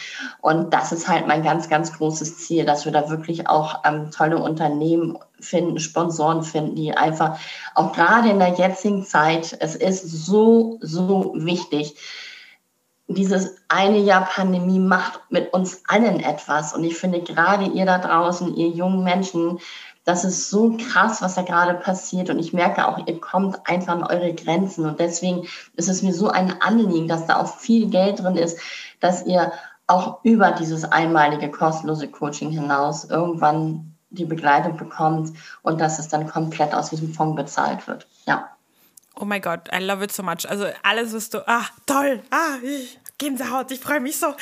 [0.41, 4.11] Und das ist halt mein ganz, ganz großes Ziel, dass wir da wirklich auch ähm,
[4.11, 7.39] tolle Unternehmen finden, Sponsoren finden, die einfach
[7.73, 11.95] auch gerade in der jetzigen Zeit, es ist so, so wichtig,
[13.13, 16.73] dieses eine Jahr Pandemie macht mit uns allen etwas.
[16.73, 19.59] Und ich finde gerade ihr da draußen, ihr jungen Menschen,
[20.03, 22.29] das ist so krass, was da gerade passiert.
[22.29, 24.85] Und ich merke auch, ihr kommt einfach an eure Grenzen.
[24.85, 28.59] Und deswegen ist es mir so ein Anliegen, dass da auch viel Geld drin ist,
[28.99, 29.51] dass ihr
[29.87, 36.27] auch über dieses einmalige kostenlose Coaching hinaus irgendwann die Begleitung bekommt und dass es dann
[36.27, 38.07] komplett aus diesem Fonds bezahlt wird.
[38.25, 38.49] Ja.
[39.15, 40.49] Oh mein Gott, I love it so much.
[40.49, 44.33] Also alles, was du, ah, toll, ah, ich, Gänsehaut, ich freue mich so.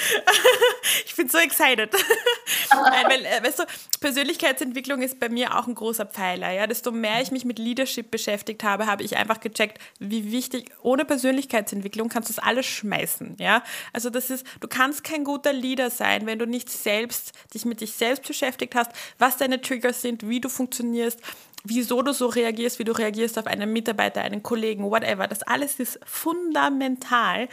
[1.06, 1.94] ich bin so excited.
[2.72, 3.64] Weil, äh, weißt du,
[4.00, 6.52] Persönlichkeitsentwicklung ist bei mir auch ein großer Pfeiler.
[6.52, 6.66] Ja?
[6.66, 11.04] Desto mehr ich mich mit Leadership beschäftigt habe, habe ich einfach gecheckt, wie wichtig, ohne
[11.04, 13.36] Persönlichkeitsentwicklung kannst du das alles schmeißen.
[13.38, 13.64] Ja?
[13.92, 17.82] Also das ist, du kannst kein guter Leader sein, wenn du nicht selbst dich mit
[17.82, 21.20] dich selbst beschäftigt hast, was deine Triggers sind, wie du funktionierst,
[21.66, 25.28] wieso du so reagierst, wie du reagierst auf einen Mitarbeiter, einen Kollegen, whatever.
[25.28, 27.50] Das alles ist fundamental.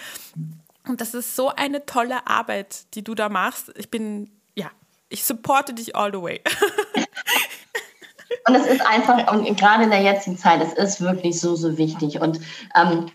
[0.88, 3.72] Und das ist so eine tolle Arbeit, die du da machst.
[3.76, 4.70] Ich bin, ja,
[5.08, 6.40] ich supporte dich all the way.
[8.48, 11.76] und es ist einfach, und gerade in der jetzigen Zeit, es ist wirklich so, so
[11.76, 12.20] wichtig.
[12.20, 12.40] Und
[12.76, 13.10] ähm,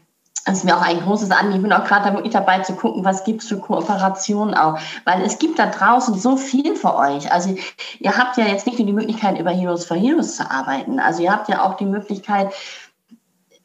[0.45, 1.57] es ist mir auch ein großes Anliegen.
[1.57, 4.79] Ich bin auch gerade wirklich dabei zu gucken, was gibt es für Kooperationen auch.
[5.05, 7.31] Weil es gibt da draußen so viel für euch.
[7.31, 7.55] Also
[7.99, 10.99] ihr habt ja jetzt nicht nur die Möglichkeit, über Heroes for Heroes zu arbeiten.
[10.99, 12.51] Also ihr habt ja auch die Möglichkeit,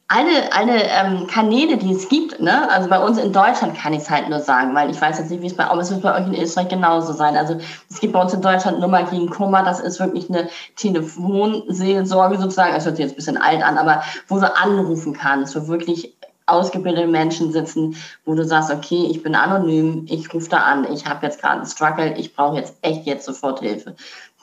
[0.09, 4.03] alle, alle ähm, Kanäle, die es gibt, ne, also bei uns in Deutschland kann ich
[4.03, 6.01] es halt nur sagen, weil ich weiß jetzt nicht, wie es bei, aber es wird
[6.01, 7.35] bei euch in Österreich genauso sein.
[7.35, 7.57] Also
[7.89, 10.47] es gibt bei uns in Deutschland Nummer gegen Kummer, das ist wirklich eine
[10.77, 15.57] Telefonseelsorge sozusagen, das hört sich jetzt ein bisschen alt an, aber wo du anrufen kannst,
[15.57, 16.13] wo wirklich
[16.47, 21.05] ausgebildete Menschen sitzen, wo du sagst, okay, ich bin anonym, ich rufe da an, ich
[21.05, 23.95] habe jetzt gerade einen Struggle, ich brauche jetzt echt jetzt sofort Hilfe.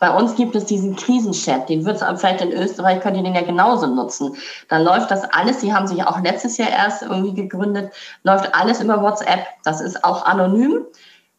[0.04, 3.34] Bei uns gibt es diesen Krisenchat, den wird es vielleicht in Österreich, könnt ihr den
[3.34, 4.36] ja genauso nutzen.
[4.68, 7.90] Da läuft das alles, die haben sich auch letztes Jahr erst irgendwie gegründet,
[8.22, 9.46] läuft alles über WhatsApp.
[9.62, 10.84] Das ist auch anonym,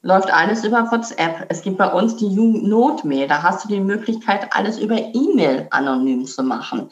[0.01, 1.45] läuft alles über WhatsApp.
[1.49, 6.25] Es gibt bei uns die Jugendnotmail, da hast du die Möglichkeit, alles über E-Mail anonym
[6.25, 6.89] zu machen.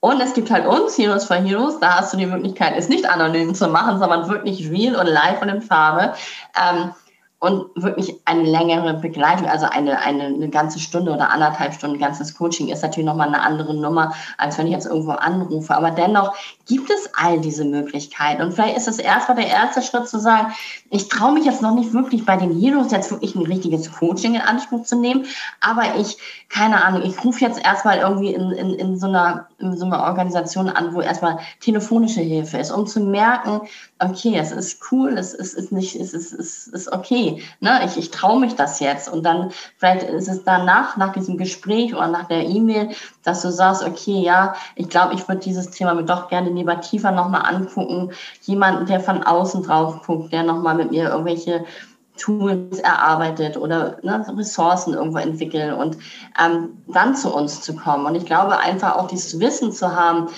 [0.00, 3.04] Und es gibt halt uns, Heroes for Heroes, da hast du die Möglichkeit, es nicht
[3.04, 6.14] anonym zu machen, sondern wirklich real und live und in Farbe.
[6.58, 6.92] Ähm,
[7.40, 12.34] und wirklich eine längere Begleitung, also eine, eine, eine ganze Stunde oder anderthalb Stunden ganzes
[12.34, 15.74] Coaching ist natürlich nochmal eine andere Nummer, als wenn ich jetzt irgendwo anrufe.
[15.74, 16.36] Aber dennoch
[16.66, 18.42] gibt es all diese Möglichkeiten.
[18.42, 20.52] Und vielleicht ist es erstmal der erste Schritt zu sagen,
[20.90, 24.34] ich traue mich jetzt noch nicht wirklich bei den Heroes jetzt wirklich ein richtiges Coaching
[24.34, 25.24] in Anspruch zu nehmen,
[25.60, 26.18] aber ich,
[26.50, 30.02] keine Ahnung, ich rufe jetzt erstmal irgendwie in, in, in, so einer, in so einer
[30.02, 33.62] Organisation an, wo erstmal telefonische Hilfe ist, um zu merken,
[33.98, 37.29] okay, es ist cool, es ist, ist nicht, es ist, es ist okay,
[37.60, 37.80] ne?
[37.84, 39.12] ich, ich traue mich das jetzt.
[39.12, 42.90] Und dann vielleicht ist es danach, nach diesem Gespräch oder nach der E-Mail,
[43.22, 46.80] dass du sagst, okay, ja, ich glaube, ich würde dieses Thema mir doch gerne lieber
[46.80, 48.12] tiefer nochmal angucken.
[48.42, 51.64] Jemanden, der von außen drauf guckt, der nochmal mit mir irgendwelche
[52.20, 55.96] Tools erarbeitet oder ne, Ressourcen irgendwo entwickeln und
[56.42, 58.06] ähm, dann zu uns zu kommen.
[58.06, 60.28] Und ich glaube einfach auch dieses Wissen zu haben,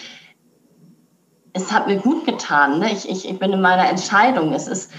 [1.53, 2.79] es hat mir gut getan.
[2.79, 2.93] Ne?
[2.93, 4.53] Ich, ich, ich bin in meiner Entscheidung.
[4.53, 4.91] Es ist,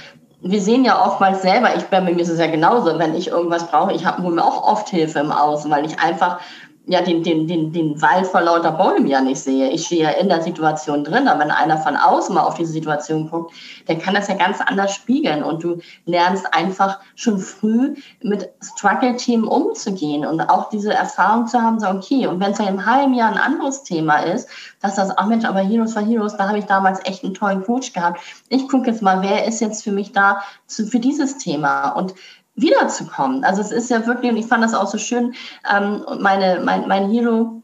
[0.44, 3.68] wir sehen ja oftmals selber, ich bei mir ist es ja genauso, wenn ich irgendwas
[3.68, 6.42] brauche, ich habe mir auch oft Hilfe im Außen, weil ich einfach
[6.86, 9.70] ja, den, den, den, den Wald vor lauter Bäumen ja nicht sehe.
[9.70, 12.74] Ich stehe ja in der Situation drin, aber wenn einer von außen mal auf diese
[12.74, 13.54] Situation guckt,
[13.88, 19.48] der kann das ja ganz anders spiegeln und du lernst einfach schon früh mit Struggle-Themen
[19.48, 23.14] umzugehen und auch diese Erfahrung zu haben, so okay, und wenn es ja im halben
[23.14, 24.50] Jahr ein anderes Thema ist,
[24.82, 27.64] dass das, ach Mensch, aber Heroes for Heroes, da habe ich damals echt einen tollen
[27.64, 28.20] Coach gehabt.
[28.50, 32.14] Ich gucke jetzt mal, wer ist jetzt für mich da zu, für dieses Thema und
[32.56, 33.44] wiederzukommen.
[33.44, 35.34] Also es ist ja wirklich, und ich fand das auch so schön,
[35.72, 37.64] ähm, meine, mein, mein Hero,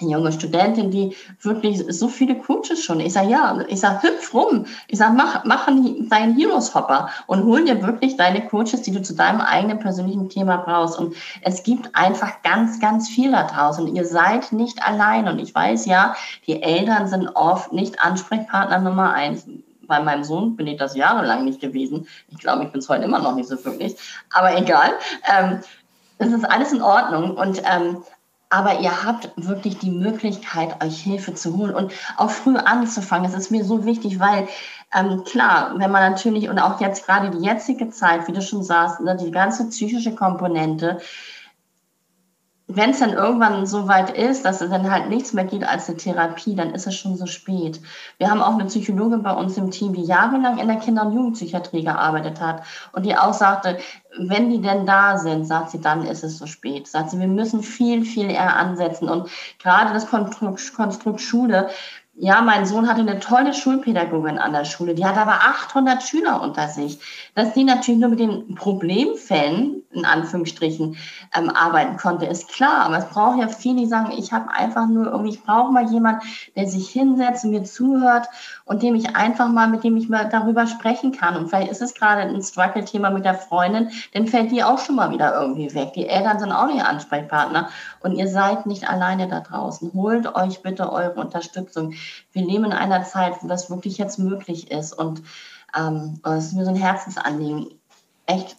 [0.00, 3.00] eine junge Studentin, die wirklich so viele Coaches schon.
[3.00, 4.66] Ich sage, ja, ich sage, hüpf rum.
[4.86, 9.14] Ich sage, mach, mach deinen Heroes-Hopper und hol dir wirklich deine Coaches, die du zu
[9.14, 10.98] deinem eigenen persönlichen Thema brauchst.
[10.98, 13.94] Und es gibt einfach ganz, ganz viel da draußen.
[13.94, 15.28] Ihr seid nicht allein.
[15.28, 16.14] Und ich weiß ja,
[16.46, 19.46] die Eltern sind oft nicht Ansprechpartner Nummer eins
[19.88, 22.06] bei meinem Sohn bin ich das jahrelang nicht gewesen.
[22.28, 23.96] Ich glaube, ich bin es heute immer noch nicht so wirklich.
[24.30, 24.92] Aber egal.
[25.24, 25.60] Ähm,
[26.18, 27.36] es ist alles in Ordnung.
[27.36, 28.02] Und ähm,
[28.50, 33.30] aber ihr habt wirklich die Möglichkeit, euch Hilfe zu holen und auch früh anzufangen.
[33.30, 34.48] Das ist mir so wichtig, weil
[34.94, 38.62] ähm, klar, wenn man natürlich und auch jetzt gerade die jetzige Zeit, wie du schon
[38.62, 40.98] sagst, ne, die ganze psychische Komponente,
[42.70, 45.88] wenn es dann irgendwann so weit ist, dass es dann halt nichts mehr geht als
[45.88, 47.80] eine Therapie, dann ist es schon so spät.
[48.18, 51.14] Wir haben auch eine Psychologin bei uns im Team, die jahrelang in der Kinder- und
[51.14, 52.62] Jugendpsychiatrie gearbeitet hat
[52.92, 53.78] und die auch sagte,
[54.18, 56.86] wenn die denn da sind, sagt sie, dann ist es so spät.
[56.86, 61.70] Sagt sie, wir müssen viel, viel eher ansetzen und gerade das Konstrukt, Konstrukt Schule,
[62.20, 66.42] ja, mein Sohn hatte eine tolle Schulpädagogin an der Schule, die hat aber 800 Schüler
[66.42, 66.98] unter sich.
[67.36, 70.96] Dass die natürlich nur mit den Problemfällen, in Anführungsstrichen,
[71.34, 72.86] ähm, arbeiten konnte, ist klar.
[72.86, 75.90] Aber es braucht ja viele, die sagen, ich habe einfach nur irgendwie, ich brauche mal
[75.90, 76.20] jemanden,
[76.56, 78.28] der sich hinsetzt und mir zuhört
[78.64, 81.36] und dem ich einfach mal, mit dem ich mal darüber sprechen kann.
[81.36, 84.96] Und vielleicht ist es gerade ein Struggle-Thema mit der Freundin, dann fällt die auch schon
[84.96, 85.92] mal wieder irgendwie weg.
[85.94, 87.68] Die Eltern sind auch nicht Ansprechpartner
[88.00, 89.92] und ihr seid nicht alleine da draußen.
[89.94, 91.94] Holt euch bitte eure Unterstützung
[92.32, 94.92] wir leben in einer Zeit, wo das wirklich jetzt möglich ist.
[94.92, 95.22] Und
[95.76, 97.68] ähm, es ist mir so ein Herzensanliegen.
[98.26, 98.56] Echt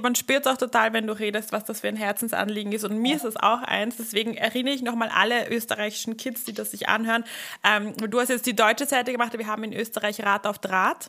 [0.00, 2.84] man spürt es auch total, wenn du redest, was das für ein Herzensanliegen ist.
[2.84, 3.96] Und mir ist es auch eins.
[3.96, 7.24] Deswegen erinnere ich nochmal alle österreichischen Kids, die das sich anhören.
[7.62, 11.08] Ähm, du hast jetzt die deutsche Seite gemacht, wir haben in Österreich Rat auf Draht.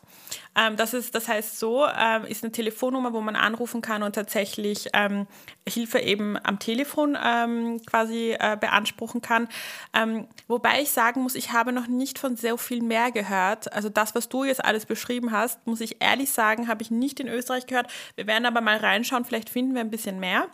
[0.56, 4.14] Ähm, das, ist, das heißt so, ähm, ist eine Telefonnummer, wo man anrufen kann und
[4.14, 5.26] tatsächlich ähm,
[5.68, 9.48] Hilfe eben am Telefon ähm, quasi äh, beanspruchen kann.
[9.92, 13.72] Ähm, wobei ich sagen muss, ich habe noch nicht von so viel mehr gehört.
[13.72, 17.20] Also das, was du jetzt alles beschrieben hast, muss ich ehrlich sagen, habe ich nicht
[17.20, 17.90] in Österreich gehört.
[18.16, 20.46] Wir werden aber mal reinschauen, vielleicht finden wir ein bisschen mehr.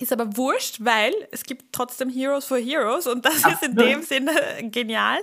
[0.00, 3.74] Ist aber wurscht, weil es gibt trotzdem Heroes for Heroes und das Ach, ist in
[3.74, 4.30] dem Sinne
[4.70, 5.18] genial.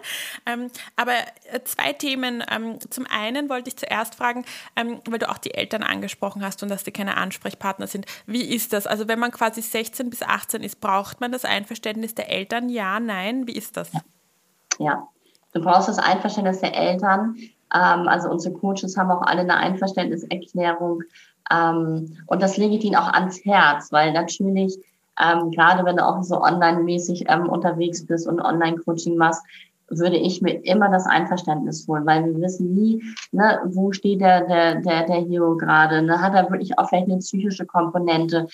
[0.46, 1.14] Ähm, aber
[1.50, 2.44] äh, zwei Themen.
[2.52, 4.44] Ähm, zum einen wollte ich zuerst fragen,
[4.76, 8.06] ähm, weil du auch die Eltern angesprochen hast und dass die keine Ansprechpartner sind.
[8.26, 8.86] Wie ist das?
[8.86, 12.68] Also wenn man quasi 16 bis 18 ist, braucht man das Einverständnis der Eltern?
[12.68, 13.48] Ja, nein?
[13.48, 13.92] Wie ist das?
[14.78, 15.08] Ja,
[15.54, 17.38] du brauchst das Einverständnis der Eltern.
[17.74, 21.02] Ähm, also unsere Coaches haben auch alle eine Einverständniserklärung
[21.52, 24.78] ähm, und das lege ich ihnen auch ans Herz, weil natürlich,
[25.22, 29.44] ähm, gerade wenn du auch so online-mäßig ähm, unterwegs bist und Online-Coaching machst,
[29.88, 34.48] würde ich mir immer das Einverständnis holen, weil wir wissen nie, ne, wo steht der,
[34.48, 38.48] der, der, der Hero gerade, ne, hat er wirklich auch vielleicht eine psychische Komponente.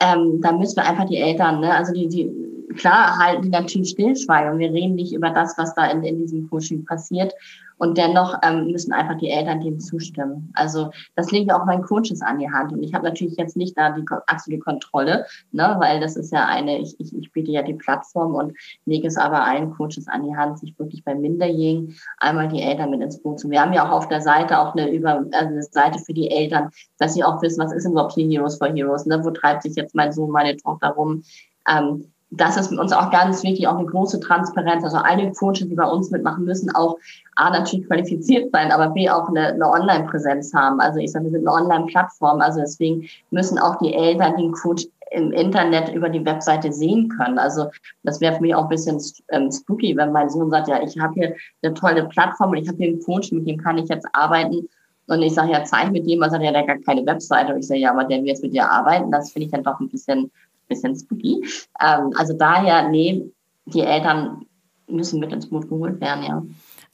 [0.00, 2.30] Ähm, da müssen wir einfach die Eltern, ne, also die, die,
[2.76, 4.58] klar halten die natürlich stillschweigen.
[4.58, 7.34] Wir reden nicht über das, was da in, in diesem Coaching passiert.
[7.78, 10.50] Und dennoch ähm, müssen einfach die Eltern dem zustimmen.
[10.54, 12.72] Also das lege ich auch meinen Coaches an die Hand.
[12.72, 16.46] Und ich habe natürlich jetzt nicht da die absolute Kontrolle, ne, weil das ist ja
[16.46, 18.56] eine, ich, ich, ich biete ja die Plattform und
[18.86, 22.90] lege es aber allen Coaches an die Hand, sich wirklich bei Minderjährigen einmal die Eltern
[22.90, 23.50] mit ins Boot zu.
[23.50, 26.30] Wir haben ja auch auf der Seite auch eine über also eine Seite für die
[26.30, 29.22] Eltern, dass sie auch wissen, was ist überhaupt hier Heroes for Heroes, ne?
[29.22, 31.22] wo treibt sich jetzt mein Sohn, meine Tochter rum.
[31.68, 34.82] Ähm, das ist uns auch ganz wichtig, auch eine große Transparenz.
[34.82, 36.98] Also alle Coaches, die bei uns mitmachen, müssen auch
[37.36, 40.80] A, natürlich qualifiziert sein, aber B, auch eine, eine Online-Präsenz haben.
[40.80, 42.40] Also ich sage, wir sind eine Online-Plattform.
[42.40, 47.38] Also deswegen müssen auch die Eltern den Coach im Internet über die Webseite sehen können.
[47.38, 47.70] Also
[48.02, 49.00] das wäre für mich auch ein bisschen
[49.30, 52.68] ähm, spooky, wenn mein Sohn sagt, ja, ich habe hier eine tolle Plattform und ich
[52.68, 54.68] habe hier einen Coach, mit dem kann ich jetzt arbeiten.
[55.08, 57.52] Und ich sage, ja, zeig mit dem, was hat ja, der gar keine Webseite.
[57.52, 59.12] Und ich sage, ja, aber der will jetzt mit dir arbeiten.
[59.12, 60.32] Das finde ich dann doch ein bisschen
[60.68, 61.44] bisschen spooky.
[61.80, 63.30] Ähm, also daher, nee,
[63.66, 64.46] die Eltern
[64.88, 66.42] müssen mit ins Boot geholt werden, ja.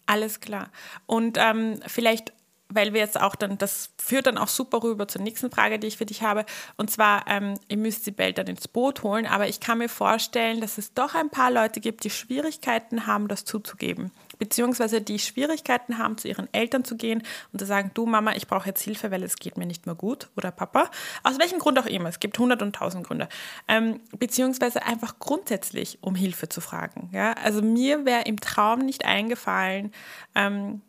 [0.06, 0.68] Alles klar.
[1.06, 2.32] Und ähm, vielleicht
[2.74, 5.86] weil wir jetzt auch dann, das führt dann auch super rüber zur nächsten Frage, die
[5.86, 6.44] ich für dich habe.
[6.76, 10.60] Und zwar, ähm, ihr müsst die Eltern ins Boot holen, aber ich kann mir vorstellen,
[10.60, 14.10] dass es doch ein paar Leute gibt, die Schwierigkeiten haben, das zuzugeben
[14.42, 17.22] beziehungsweise die Schwierigkeiten haben, zu ihren Eltern zu gehen
[17.52, 19.94] und zu sagen, du Mama, ich brauche jetzt Hilfe, weil es geht mir nicht mehr
[19.94, 20.90] gut oder Papa,
[21.22, 23.28] aus welchem Grund auch immer, es gibt hundert und tausend Gründe,
[23.68, 27.08] ähm, beziehungsweise einfach grundsätzlich um Hilfe zu fragen.
[27.12, 27.34] Ja?
[27.34, 29.92] Also mir wäre im Traum nicht eingefallen,
[30.34, 30.82] ähm,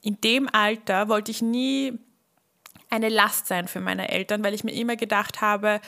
[0.00, 1.98] in dem Alter wollte ich nie
[2.88, 5.80] eine Last sein für meine Eltern, weil ich mir immer gedacht habe,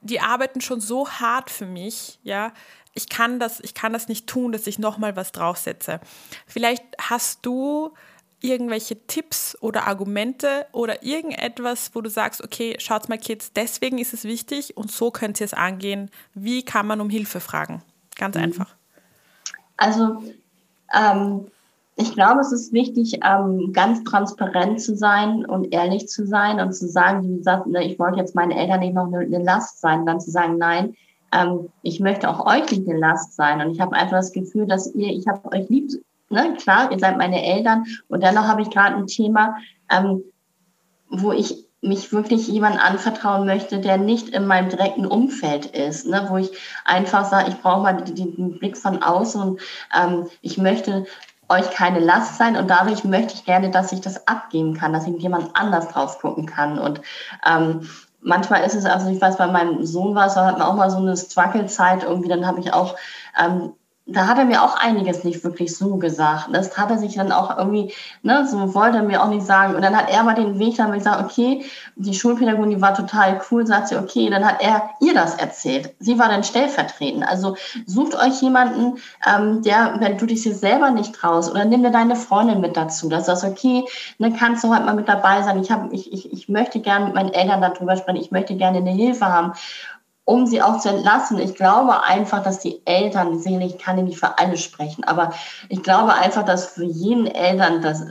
[0.00, 2.52] die arbeiten schon so hart für mich, ja,
[2.98, 6.00] ich kann das, ich kann das nicht tun, dass ich nochmal was draufsetze.
[6.48, 7.94] Vielleicht hast du
[8.40, 14.14] irgendwelche Tipps oder Argumente oder irgendetwas, wo du sagst, okay, schaut mal Kids, deswegen ist
[14.14, 16.10] es wichtig und so könnt ihr es angehen.
[16.34, 17.82] Wie kann man um Hilfe fragen?
[18.16, 18.42] Ganz mhm.
[18.42, 18.74] einfach.
[19.76, 20.20] Also
[20.92, 21.46] ähm,
[21.94, 26.72] ich glaube, es ist wichtig, ähm, ganz transparent zu sein und ehrlich zu sein und
[26.72, 29.80] zu sagen, wie gesagt, ne, ich wollte jetzt meinen Eltern nicht noch eine, eine Last
[29.80, 30.96] sein, dann zu sagen, nein,
[31.32, 33.60] ähm, ich möchte auch euch nicht eine Last sein.
[33.60, 35.90] Und ich habe einfach das Gefühl, dass ihr, ich habe euch lieb,
[36.30, 36.54] ne?
[36.60, 37.84] klar, ihr seid meine Eltern.
[38.08, 39.56] Und dennoch habe ich gerade ein Thema,
[39.90, 40.22] ähm,
[41.10, 46.26] wo ich mich wirklich jemand anvertrauen möchte, der nicht in meinem direkten Umfeld ist, ne,
[46.28, 46.50] wo ich
[46.84, 49.60] einfach sage, ich brauche mal den, den Blick von außen und
[49.96, 51.06] ähm, ich möchte
[51.48, 55.06] euch keine Last sein und dadurch möchte ich gerne, dass ich das abgeben kann, dass
[55.06, 57.00] ich jemand anders drauf gucken kann und
[57.48, 57.88] ähm,
[58.20, 60.74] manchmal ist es, also ich weiß, bei meinem Sohn war es, da hat man auch
[60.74, 62.96] mal so eine Struggle-Zeit irgendwie, dann habe ich auch
[63.38, 63.72] ähm,
[64.10, 66.48] da hat er mir auch einiges nicht wirklich so gesagt.
[66.52, 67.92] Das hat er sich dann auch irgendwie,
[68.22, 69.74] ne, so wollte er mir auch nicht sagen.
[69.74, 71.62] Und dann hat er mal den Weg dann gesagt, okay,
[71.96, 75.94] die Schulpädagogin, die war total cool, sagt sie, okay, dann hat er ihr das erzählt.
[75.98, 77.28] Sie war dann stellvertretend.
[77.28, 81.82] Also sucht euch jemanden, ähm, der, wenn du dich hier selber nicht traust, oder nimm
[81.82, 83.10] dir deine Freundin mit dazu.
[83.10, 83.84] Das ist okay,
[84.18, 85.60] dann kannst du halt mal mit dabei sein.
[85.60, 88.78] Ich, hab, ich, ich, ich möchte gerne mit meinen Eltern darüber sprechen, ich möchte gerne
[88.78, 89.52] eine Hilfe haben
[90.28, 91.38] um sie auch zu entlassen.
[91.38, 95.32] Ich glaube einfach, dass die Eltern, ich kann nicht für alle sprechen, aber
[95.70, 98.04] ich glaube einfach, dass für jeden Eltern das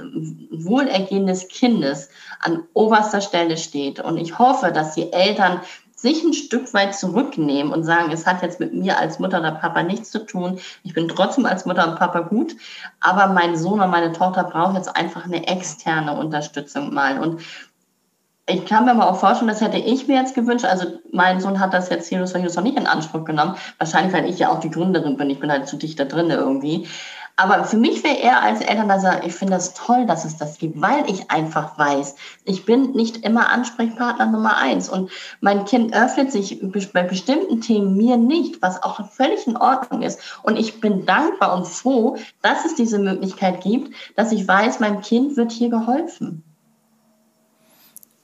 [0.49, 2.09] Wohlergehen des Kindes
[2.39, 3.99] an oberster Stelle steht.
[3.99, 5.61] Und ich hoffe, dass die Eltern
[5.95, 9.51] sich ein Stück weit zurücknehmen und sagen, es hat jetzt mit mir als Mutter oder
[9.51, 10.59] Papa nichts zu tun.
[10.83, 12.55] Ich bin trotzdem als Mutter und Papa gut,
[12.99, 17.19] aber mein Sohn oder meine Tochter braucht jetzt einfach eine externe Unterstützung mal.
[17.19, 17.41] Und
[18.49, 20.63] ich kann mir aber auch vorstellen, das hätte ich mir jetzt gewünscht.
[20.63, 23.55] Also mein Sohn hat das jetzt Heroes noch nicht in Anspruch genommen.
[23.77, 25.29] Wahrscheinlich, weil ich ja auch die Gründerin bin.
[25.29, 26.87] Ich bin halt zu dicht da drin irgendwie.
[27.35, 30.37] Aber für mich wäre er als Eltern, dass er, ich finde das toll, dass es
[30.37, 34.87] das gibt, weil ich einfach weiß, ich bin nicht immer Ansprechpartner Nummer eins.
[34.87, 36.59] Und mein Kind öffnet sich
[36.93, 40.39] bei bestimmten Themen mir nicht, was auch völlig in Ordnung ist.
[40.41, 45.01] Und ich bin dankbar und froh, dass es diese Möglichkeit gibt, dass ich weiß, meinem
[45.01, 46.46] Kind wird hier geholfen.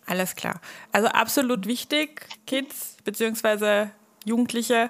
[0.06, 0.60] Alles klar.
[0.92, 3.88] Also absolut wichtig, Kids bzw.
[4.26, 4.90] Jugendliche,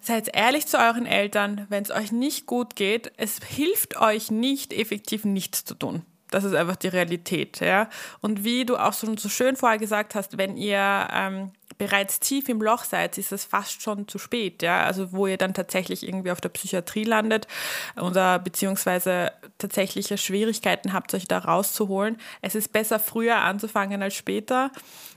[0.00, 3.12] seid ehrlich zu euren Eltern, wenn es euch nicht gut geht.
[3.16, 6.02] Es hilft euch nicht, effektiv nichts zu tun.
[6.30, 7.88] Das ist einfach die Realität, ja.
[8.20, 12.50] Und wie du auch schon so schön vorher gesagt hast, wenn ihr ähm, bereits tief
[12.50, 14.84] im Loch seid, ist es fast schon zu spät, ja.
[14.84, 17.46] Also wo ihr dann tatsächlich irgendwie auf der Psychiatrie landet
[17.96, 22.18] oder beziehungsweise tatsächliche Schwierigkeiten habt, euch da rauszuholen.
[22.42, 24.70] Es ist besser früher anzufangen als später.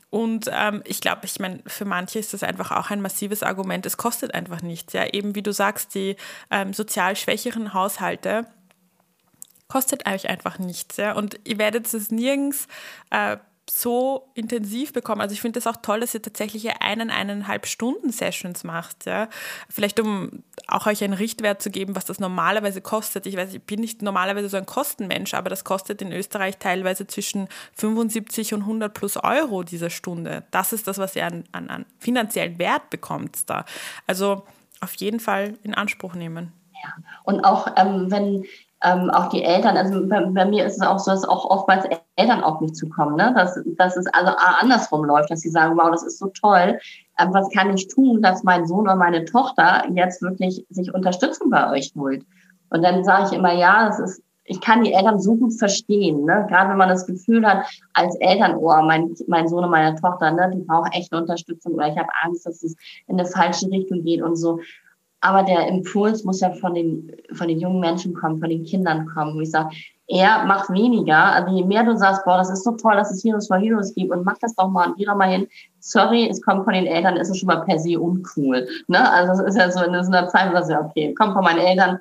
[0.09, 3.85] Und ähm, ich glaube, ich meine, für manche ist das einfach auch ein massives Argument.
[3.85, 4.93] Es kostet einfach nichts.
[4.93, 6.15] Ja, eben wie du sagst, die
[6.49, 8.47] ähm, sozial schwächeren Haushalte
[9.67, 10.95] kostet euch einfach nichts.
[10.95, 11.11] Ja?
[11.11, 12.69] Und ihr werdet es nirgends
[13.09, 13.35] äh,
[13.79, 15.21] so intensiv bekommen.
[15.21, 19.05] Also ich finde es auch toll, dass ihr tatsächlich einen, eineinhalb Stunden Sessions macht.
[19.05, 19.29] Ja?
[19.67, 23.25] Vielleicht um auch euch einen Richtwert zu geben, was das normalerweise kostet.
[23.25, 27.07] Ich weiß, ich bin nicht normalerweise so ein Kostenmensch, aber das kostet in Österreich teilweise
[27.07, 30.43] zwischen 75 und 100 plus Euro diese Stunde.
[30.51, 33.65] Das ist das, was ihr an, an, an finanziellen Wert bekommt da.
[34.05, 34.43] Also
[34.81, 36.53] auf jeden Fall in Anspruch nehmen.
[36.73, 36.93] Ja.
[37.23, 38.45] Und auch ähm, wenn
[38.83, 41.85] ähm, auch die Eltern, also bei, bei, mir ist es auch so, dass auch oftmals
[42.17, 43.33] Eltern auf mich zukommen, ne?
[43.35, 46.79] dass, dass es also andersrum läuft, dass sie sagen, wow, das ist so toll,
[47.19, 51.49] ähm, was kann ich tun, dass mein Sohn oder meine Tochter jetzt wirklich sich Unterstützung
[51.49, 52.25] bei euch holt.
[52.69, 56.25] Und dann sage ich immer, ja, es ist ich kann die Eltern so gut verstehen,
[56.25, 56.45] ne?
[56.49, 60.31] gerade wenn man das Gefühl hat, als Eltern, oh, mein, mein Sohn und meine Tochter,
[60.31, 62.75] ne, die brauchen echt Unterstützung oder ich habe Angst, dass es
[63.07, 64.59] in eine falsche Richtung geht und so.
[65.25, 69.07] Aber der Impuls muss ja von den, von den jungen Menschen kommen, von den Kindern
[69.07, 69.73] kommen, wo ich sage,
[70.07, 71.17] er macht weniger.
[71.17, 73.95] Also je mehr du sagst, boah, das ist so toll, dass es Heroes for Heroes
[73.95, 75.47] gibt und mach das doch mal und geh doch mal hin.
[75.79, 78.67] Sorry, es kommt von den Eltern, ist es schon mal per se uncool.
[78.87, 79.11] Ne?
[79.11, 81.59] Also es ist ja so in so einer Zeit, du sagst, okay, kommt von meinen
[81.59, 81.99] Eltern,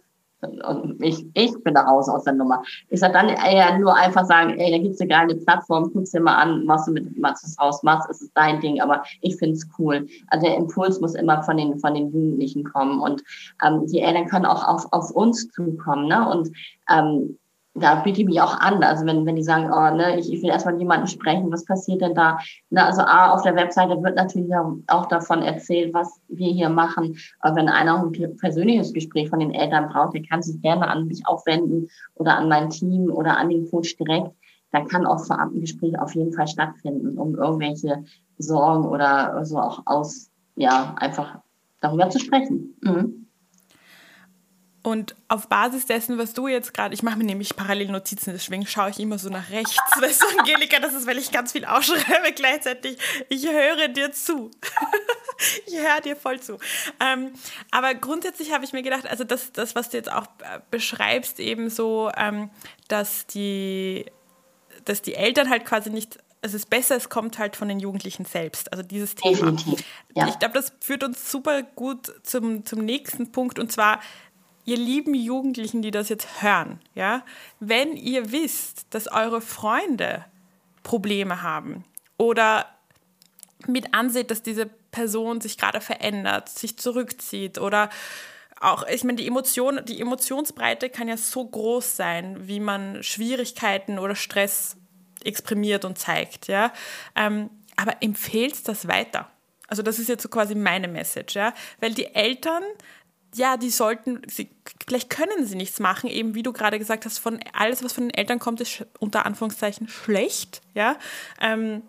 [1.00, 2.62] ich, ich bin da raus aus der Nummer.
[2.88, 6.20] Ich sag dann eher nur einfach sagen, ey, da gibt's eine geile Plattform, guck's dir
[6.20, 9.68] mal an, was du mit was du draus machst, ist dein Ding, aber ich find's
[9.78, 10.06] cool.
[10.28, 13.22] Also der Impuls muss immer von den, von den Jugendlichen kommen und
[13.64, 16.28] ähm, die Eltern können auch auf, auf uns zukommen, ne?
[16.28, 16.50] Und
[16.90, 17.38] ähm,
[17.74, 18.82] da biete ich mich auch an.
[18.82, 21.64] Also wenn, wenn die sagen, oh, ne, ich, ich will erstmal mit jemandem sprechen, was
[21.64, 22.38] passiert denn da?
[22.70, 24.50] Na, also A, auf der Webseite wird natürlich
[24.88, 27.16] auch davon erzählt, was wir hier machen.
[27.40, 31.06] Aber wenn einer ein persönliches Gespräch von den Eltern braucht, der kann sich gerne an
[31.06, 34.32] mich aufwenden oder an mein Team oder an den Coach direkt.
[34.70, 38.04] Da kann auch vorab ein Gespräch auf jeden Fall stattfinden, um irgendwelche
[38.38, 41.38] Sorgen oder so auch aus, ja, einfach
[41.80, 42.76] darüber zu sprechen.
[42.82, 43.21] Mhm.
[44.84, 48.66] Und auf Basis dessen, was du jetzt gerade, ich mache mir nämlich parallel Notizen, deswegen
[48.66, 49.76] schaue ich immer so nach rechts.
[50.00, 52.98] Weißt du, Angelika, das ist, weil ich ganz viel ausschreibe gleichzeitig.
[53.28, 54.50] Ich höre dir zu.
[55.66, 56.58] ich höre dir voll zu.
[56.98, 57.32] Ähm,
[57.70, 61.38] aber grundsätzlich habe ich mir gedacht, also das, das, was du jetzt auch äh, beschreibst,
[61.38, 62.50] eben so, ähm,
[62.88, 64.06] dass, die,
[64.84, 68.24] dass die Eltern halt quasi nicht es ist besser, es kommt halt von den Jugendlichen
[68.24, 68.72] selbst.
[68.72, 69.54] Also dieses Thema.
[70.16, 70.26] Ja.
[70.26, 74.00] Ich glaube, das führt uns super gut zum, zum nächsten Punkt und zwar
[74.64, 77.24] ihr lieben Jugendlichen, die das jetzt hören, ja,
[77.60, 80.24] wenn ihr wisst, dass eure Freunde
[80.82, 81.84] Probleme haben
[82.16, 82.66] oder
[83.66, 87.90] mit anseht, dass diese Person sich gerade verändert, sich zurückzieht oder
[88.60, 93.98] auch, ich meine, die Emotion, die Emotionsbreite kann ja so groß sein, wie man Schwierigkeiten
[93.98, 94.76] oder Stress
[95.24, 96.72] exprimiert und zeigt, ja.
[97.16, 99.28] Ähm, aber empfehlt das weiter.
[99.66, 102.62] Also das ist jetzt so quasi meine Message, ja, weil die Eltern
[103.34, 104.50] ja, die sollten, sie,
[104.86, 108.04] vielleicht können sie nichts machen, eben wie du gerade gesagt hast, von alles, was von
[108.04, 110.96] den Eltern kommt, ist unter Anführungszeichen schlecht, ja.
[111.40, 111.82] Ähm,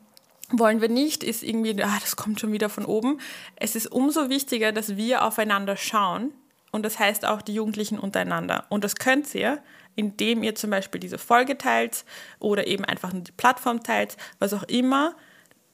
[0.50, 3.20] wollen wir nicht, ist irgendwie, ah, das kommt schon wieder von oben.
[3.56, 6.32] Es ist umso wichtiger, dass wir aufeinander schauen
[6.72, 8.66] und das heißt auch die Jugendlichen untereinander.
[8.70, 9.62] Und das könnt ihr,
[9.96, 12.06] indem ihr zum Beispiel diese Folge teilt
[12.40, 15.16] oder eben einfach nur die Plattform teilt, was auch immer,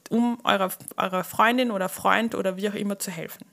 [0.10, 3.46] um eurer, eurer Freundin oder Freund oder wie auch immer zu helfen.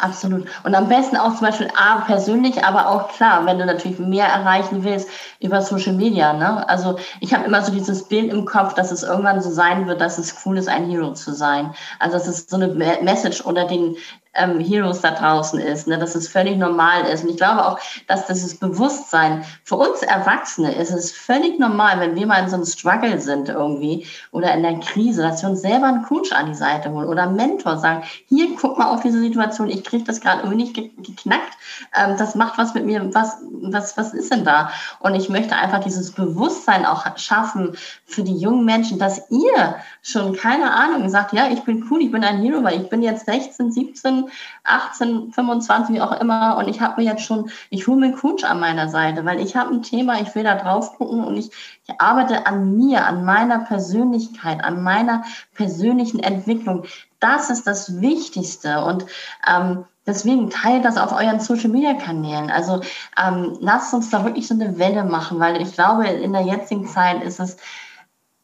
[0.00, 0.48] Absolut.
[0.64, 4.26] Und am besten auch zum Beispiel A, persönlich, aber auch klar, wenn du natürlich mehr
[4.26, 6.32] erreichen willst über Social Media.
[6.32, 6.66] Ne?
[6.68, 10.00] Also ich habe immer so dieses Bild im Kopf, dass es irgendwann so sein wird,
[10.00, 11.74] dass es cool ist, ein Hero zu sein.
[11.98, 13.96] Also dass es so eine Message unter den
[14.34, 17.24] ähm, Heroes da draußen ist, ne, dass es völlig normal ist.
[17.24, 22.14] Und ich glaube auch, dass dieses Bewusstsein für uns Erwachsene ist es völlig normal, wenn
[22.14, 25.62] wir mal in so einem Struggle sind irgendwie oder in der Krise, dass wir uns
[25.62, 29.00] selber einen Coach an die Seite holen oder einen Mentor sagen, hier, guck mal auf
[29.00, 31.56] diese Situation, ich kriege das gerade irgendwie nicht geknackt,
[31.96, 34.70] ähm, das macht was mit mir, was, was, was ist denn da?
[35.00, 40.36] Und ich möchte einfach dieses Bewusstsein auch schaffen für die jungen Menschen, dass ihr schon,
[40.36, 43.26] keine Ahnung, sagt, ja, ich bin cool, ich bin ein Hero, weil ich bin jetzt
[43.26, 44.19] 16, 17,
[44.64, 46.56] 18, 25, wie auch immer.
[46.58, 49.40] Und ich habe mir jetzt schon, ich hole mir einen Coach an meiner Seite, weil
[49.40, 51.50] ich habe ein Thema, ich will da drauf gucken und ich,
[51.86, 56.84] ich arbeite an mir, an meiner Persönlichkeit, an meiner persönlichen Entwicklung.
[57.20, 58.84] Das ist das Wichtigste.
[58.84, 59.06] Und
[59.46, 62.50] ähm, Deswegen teilt das auf euren Social Media Kanälen.
[62.50, 62.80] Also
[63.22, 66.88] ähm, lasst uns da wirklich so eine Welle machen, weil ich glaube, in der jetzigen
[66.88, 67.58] Zeit ist es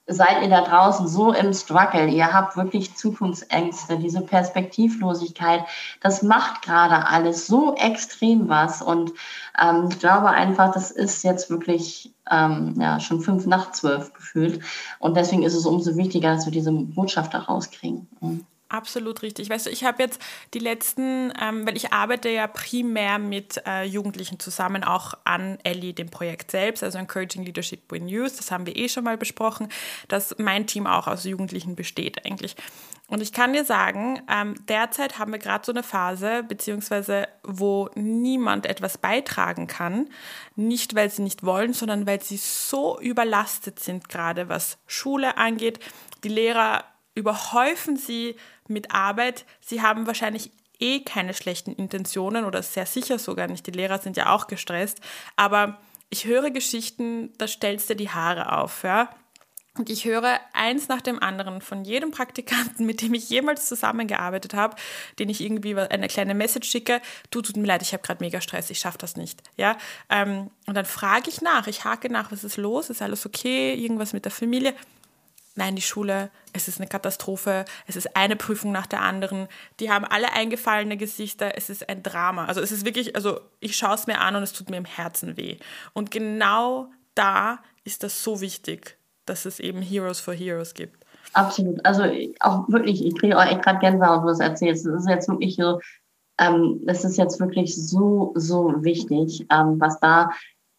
[0.07, 5.65] seid ihr da draußen so im Struggle, ihr habt wirklich Zukunftsängste, diese Perspektivlosigkeit,
[6.01, 8.83] das macht gerade alles so extrem was.
[8.83, 9.13] Und
[9.61, 14.63] ähm, ich glaube einfach, das ist jetzt wirklich ähm, ja, schon fünf nach zwölf gefühlt.
[14.99, 18.09] Und deswegen ist es umso wichtiger, dass wir diese Botschaft da rauskriegen.
[18.21, 18.47] Mhm.
[18.69, 19.49] Absolut richtig.
[19.49, 20.21] Weißt du, ich habe jetzt
[20.53, 25.95] die letzten, ähm, weil ich arbeite ja primär mit äh, Jugendlichen zusammen, auch an Ellie,
[25.95, 28.39] dem Projekt selbst, also Encouraging Leadership in Youth.
[28.39, 29.69] Das haben wir eh schon mal besprochen,
[30.09, 32.57] dass mein Team auch aus Jugendlichen besteht eigentlich.
[33.09, 37.89] Und ich kann dir sagen, ähm, derzeit haben wir gerade so eine Phase, beziehungsweise wo
[37.95, 40.09] niemand etwas beitragen kann.
[40.57, 45.79] Nicht, weil sie nicht wollen, sondern weil sie so überlastet sind, gerade was Schule angeht.
[46.25, 48.37] Die Lehrer überhäufen sie
[48.69, 49.45] mit Arbeit.
[49.61, 53.67] Sie haben wahrscheinlich eh keine schlechten Intentionen oder sehr sicher sogar nicht.
[53.67, 55.01] Die Lehrer sind ja auch gestresst.
[55.37, 55.79] Aber
[56.11, 59.11] ich höre Geschichten, da stellst du die Haare auf, ja.
[59.79, 64.55] Und ich höre eins nach dem anderen von jedem Praktikanten, mit dem ich jemals zusammengearbeitet
[64.55, 64.77] habe,
[65.19, 68.41] den ich irgendwie eine kleine Message schicke, du tut mir leid, ich habe gerade mega
[68.41, 69.43] Stress, ich schaffe das nicht.
[69.57, 69.77] Ja?
[70.09, 73.75] Ähm, und dann frage ich nach, ich hake nach, was ist los, ist alles okay,
[73.75, 74.75] irgendwas mit der Familie
[75.57, 79.49] nein, die Schule, es ist eine Katastrophe, es ist eine Prüfung nach der anderen,
[79.81, 82.47] die haben alle eingefallene Gesichter, es ist ein Drama.
[82.47, 84.85] Also es ist wirklich, also ich schaue es mir an und es tut mir im
[84.85, 85.57] Herzen weh.
[85.93, 91.05] Und genau da ist das so wichtig, dass es eben Heroes for Heroes gibt.
[91.33, 91.85] Absolut.
[91.85, 92.05] Also
[92.41, 94.87] auch wirklich, ich kriege auch echt gerade Gänsehaut, wo du es erzählst.
[94.87, 95.81] Es ist jetzt wirklich so,
[96.39, 100.31] ähm, es ist jetzt wirklich so, so wichtig, ähm, was da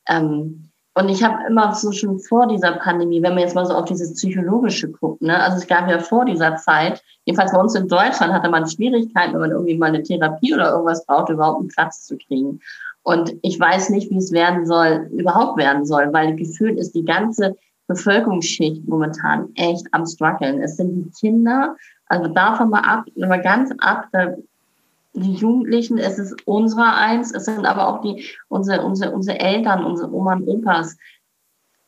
[0.08, 3.74] ähm, und ich habe immer so schon vor dieser Pandemie, wenn man jetzt mal so
[3.74, 7.76] auf dieses Psychologische guckt, ne, also es gab ja vor dieser Zeit, jedenfalls bei uns
[7.76, 11.60] in Deutschland hatte man Schwierigkeiten, wenn man irgendwie mal eine Therapie oder irgendwas braucht, überhaupt
[11.60, 12.62] einen Platz zu kriegen.
[13.04, 17.06] Und ich weiß nicht, wie es werden soll, überhaupt werden soll, weil gefühlt ist die
[17.06, 17.56] ganze
[17.88, 20.62] Bevölkerungsschicht momentan echt am struggeln.
[20.62, 21.76] Es sind die Kinder,
[22.08, 24.34] also davon mal ab, mal ganz ab, da
[25.20, 29.84] die Jugendlichen, es ist unserer eins, es sind aber auch die, unsere, unsere, unsere Eltern,
[29.84, 30.98] unsere Oma und Opas.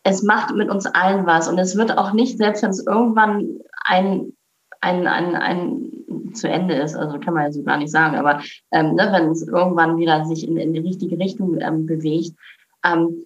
[0.04, 3.60] Es macht mit uns allen was und es wird auch nicht, selbst wenn es irgendwann
[3.84, 4.34] ein,
[4.82, 8.42] ein, ein, ein zu Ende ist, also kann man ja so gar nicht sagen, aber
[8.72, 12.36] ähm, ne, wenn es irgendwann wieder sich in, in die richtige Richtung ähm, bewegt,
[12.86, 13.26] ähm,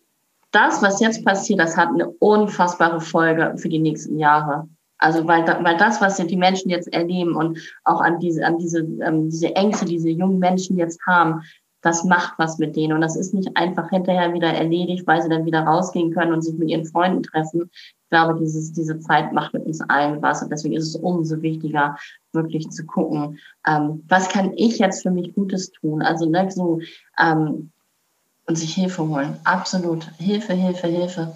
[0.51, 4.67] das, was jetzt passiert, das hat eine unfassbare Folge für die nächsten Jahre.
[5.03, 8.79] Also weil, weil das, was die Menschen jetzt erleben und auch an diese, an diese,
[8.79, 11.41] ähm, diese Ängste, diese jungen Menschen jetzt haben,
[11.81, 12.93] das macht was mit denen.
[12.93, 16.41] Und das ist nicht einfach hinterher wieder erledigt, weil sie dann wieder rausgehen können und
[16.41, 17.69] sich mit ihren Freunden treffen.
[17.73, 20.41] Ich glaube, dieses, diese Zeit macht mit uns allen was.
[20.41, 21.97] Und deswegen ist es umso wichtiger,
[22.31, 26.01] wirklich zu gucken, ähm, was kann ich jetzt für mich Gutes tun?
[26.01, 26.79] Also ne, so
[27.19, 27.71] ähm,
[28.45, 29.35] und sich Hilfe holen.
[29.43, 30.05] Absolut.
[30.17, 31.33] Hilfe, Hilfe, Hilfe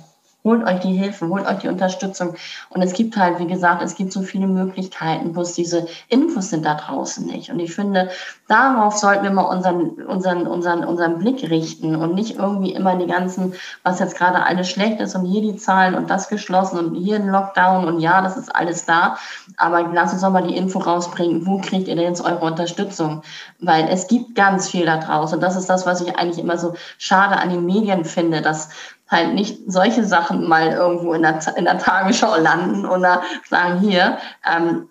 [0.48, 2.34] holt euch die Hilfe, holt euch die Unterstützung.
[2.70, 6.66] Und es gibt halt, wie gesagt, es gibt so viele Möglichkeiten, es diese Infos sind
[6.66, 7.52] da draußen nicht.
[7.52, 8.10] Und ich finde,
[8.48, 13.08] darauf sollten wir mal unseren, unseren, unseren, unseren Blick richten und nicht irgendwie immer die
[13.08, 16.96] ganzen, was jetzt gerade alles schlecht ist und hier die Zahlen und das geschlossen und
[16.96, 19.18] hier ein Lockdown und ja, das ist alles da.
[19.58, 21.46] Aber lass uns doch mal die Info rausbringen.
[21.46, 23.22] Wo kriegt ihr denn jetzt eure Unterstützung?
[23.60, 25.36] Weil es gibt ganz viel da draußen.
[25.36, 28.70] Und das ist das, was ich eigentlich immer so schade an den Medien finde, dass
[29.10, 34.18] halt nicht solche Sachen mal irgendwo in der, in der Tagesschau landen oder sagen, hier,
[34.46, 34.90] ähm,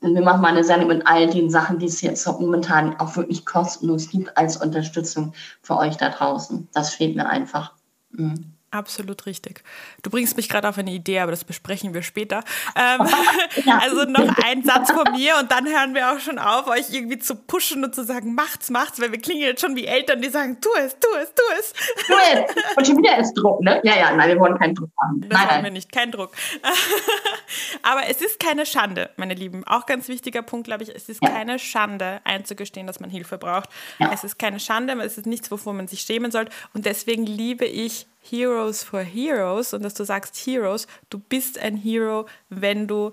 [0.00, 3.46] wir machen mal eine Sendung mit all den Sachen, die es jetzt momentan auch wirklich
[3.46, 5.32] kostenlos gibt als Unterstützung
[5.62, 6.68] für euch da draußen.
[6.72, 7.72] Das fehlt mir einfach.
[8.10, 8.55] Mhm.
[8.76, 9.62] Absolut richtig.
[10.02, 12.44] Du bringst mich gerade auf eine Idee, aber das besprechen wir später.
[12.76, 13.00] Ähm,
[13.80, 17.18] also noch ein Satz von mir und dann hören wir auch schon auf, euch irgendwie
[17.18, 20.28] zu pushen und zu sagen, macht's, macht's, weil wir klingen jetzt schon wie Eltern, die
[20.28, 21.72] sagen, tu es, tu es, tu es.
[22.06, 22.76] Tu es.
[22.76, 23.80] Und schon wieder ist Druck, ne?
[23.82, 25.22] Ja, ja, nein, wir wollen keinen Druck haben.
[25.22, 26.32] Das nein, wollen wir nicht, kein Druck.
[27.82, 29.64] aber es ist keine Schande, meine Lieben.
[29.66, 31.30] Auch ganz wichtiger Punkt, glaube ich, es ist ja.
[31.30, 33.70] keine Schande, einzugestehen, dass man Hilfe braucht.
[33.98, 34.10] Ja.
[34.12, 36.52] Es ist keine Schande, es ist nichts, wovor man sich schämen sollte.
[36.74, 41.76] Und deswegen liebe ich Heroes for Heroes und dass du sagst Heroes, du bist ein
[41.76, 43.12] Hero, wenn du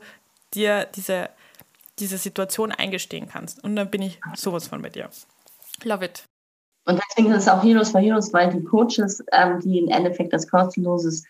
[0.54, 1.30] dir diese,
[2.00, 3.64] diese Situation eingestehen kannst.
[3.64, 5.10] Und dann bin ich sowas von bei dir.
[5.84, 6.24] Love it.
[6.86, 10.34] Und deswegen ist es auch Heroes for Heroes, weil die Coaches, ähm, die im Endeffekt
[10.34, 11.24] das kostenloses,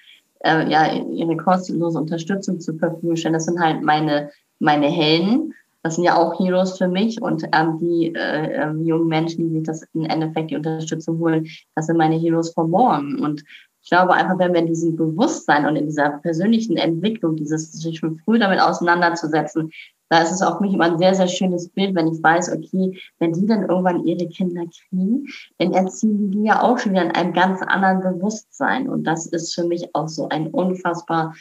[0.44, 5.54] äh, ja, ihre kostenlose Unterstützung zur Verfügung stellen, das sind halt meine, meine Helden.
[5.84, 9.58] Das sind ja auch Heroes für mich und ähm, die äh, äh, jungen Menschen, die
[9.58, 13.20] sich das im Endeffekt die Unterstützung holen, das sind meine Heroes von morgen.
[13.20, 13.44] Und
[13.84, 18.00] ich glaube einfach, wenn wir in diesem Bewusstsein und in dieser persönlichen Entwicklung, dieses sich
[18.00, 19.72] schon früh damit auseinanderzusetzen,
[20.10, 22.98] da ist es auch mich immer ein sehr, sehr schönes Bild, wenn ich weiß, okay,
[23.20, 25.26] wenn die dann irgendwann ihre Kinder kriegen,
[25.58, 28.88] dann erziehen die ja auch schon wieder in einem ganz anderen Bewusstsein.
[28.88, 31.36] Und das ist für mich auch so ein unfassbar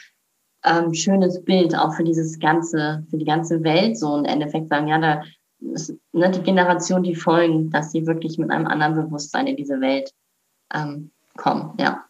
[0.64, 4.88] ähm, schönes Bild, auch für dieses ganze, für die ganze Welt so im Endeffekt sagen,
[4.88, 5.22] ja, da
[5.60, 9.80] ist, ne, die Generation, die folgen, dass sie wirklich mit einem anderen Bewusstsein in diese
[9.80, 10.12] Welt
[10.74, 12.04] ähm, kommen, ja.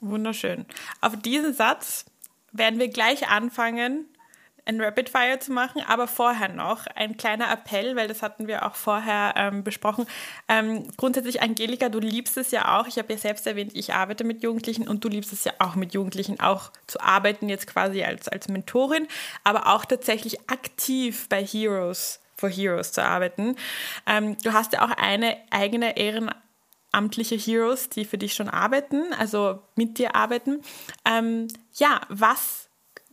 [0.00, 0.66] Wunderschön.
[1.00, 2.04] Auf diesen Satz
[2.52, 4.06] werden wir gleich anfangen,
[4.68, 8.66] ein Rapid Fire zu machen, aber vorher noch ein kleiner Appell, weil das hatten wir
[8.66, 10.06] auch vorher ähm, besprochen.
[10.46, 12.86] Ähm, grundsätzlich, Angelika, du liebst es ja auch.
[12.86, 15.74] Ich habe ja selbst erwähnt, ich arbeite mit Jugendlichen und du liebst es ja auch
[15.74, 19.08] mit Jugendlichen, auch zu arbeiten, jetzt quasi als, als Mentorin,
[19.42, 23.56] aber auch tatsächlich aktiv bei Heroes for Heroes zu arbeiten.
[24.06, 26.47] Ähm, du hast ja auch eine eigene ehrenamtliche
[26.92, 30.60] Heroes, die für dich schon arbeiten, also mit dir arbeiten.
[31.04, 32.68] Ähm, ja, was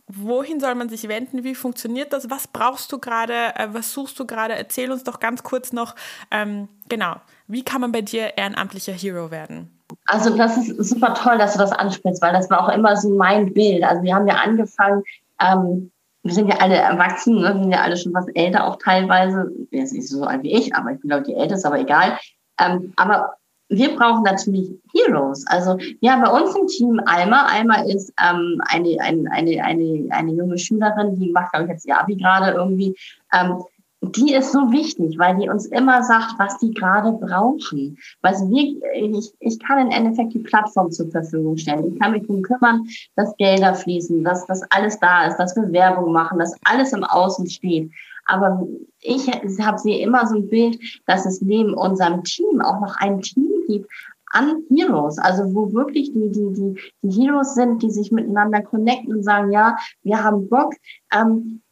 [0.08, 1.44] wohin soll man sich wenden?
[1.44, 2.30] Wie funktioniert das?
[2.30, 3.54] Was brauchst du gerade?
[3.56, 4.54] Äh, was suchst du gerade?
[4.54, 5.94] Erzähl uns doch ganz kurz noch,
[6.30, 7.16] ähm, genau,
[7.48, 9.72] wie kann man bei dir ehrenamtlicher Hero werden?
[10.06, 13.10] Also das ist super toll, dass du das ansprichst, weil das war auch immer so
[13.10, 13.84] mein Bild.
[13.84, 15.02] Also wir haben ja angefangen,
[15.40, 15.90] ähm,
[16.22, 17.54] wir sind ja alle erwachsen, ne?
[17.54, 19.50] wir sind ja alle schon was älter auch teilweise.
[19.70, 21.78] Er ist nicht so alt wie ich, aber ich bin glaube ich die Älteste, aber
[21.78, 22.18] egal.
[22.58, 23.34] Ähm, aber
[23.68, 25.44] wir brauchen natürlich Heroes.
[25.48, 27.46] Also haben bei uns im Team Alma.
[27.46, 31.86] Alma ist ähm, eine, eine, eine, eine, eine junge Schülerin, die macht, glaube ich, jetzt
[31.86, 32.96] ihr Abi gerade irgendwie.
[33.32, 33.62] Ähm,
[34.02, 37.98] die ist so wichtig, weil die uns immer sagt, was die gerade brauchen.
[38.22, 41.92] Was wir, ich, ich kann im Endeffekt die Plattform zur Verfügung stellen.
[41.92, 42.86] Ich kann mich darum kümmern,
[43.16, 47.04] dass Gelder fließen, dass das alles da ist, dass wir Werbung machen, dass alles im
[47.04, 47.90] Außen steht.
[48.26, 48.66] Aber
[49.00, 53.22] ich habe sie immer so ein Bild, dass es neben unserem Team auch noch ein
[53.22, 53.90] Team gibt
[54.32, 59.14] an Heroes, also wo wirklich die, die, die, die Heroes sind, die sich miteinander connecten
[59.14, 60.74] und sagen, ja, wir haben Bock,
[61.12, 61.62] ähm,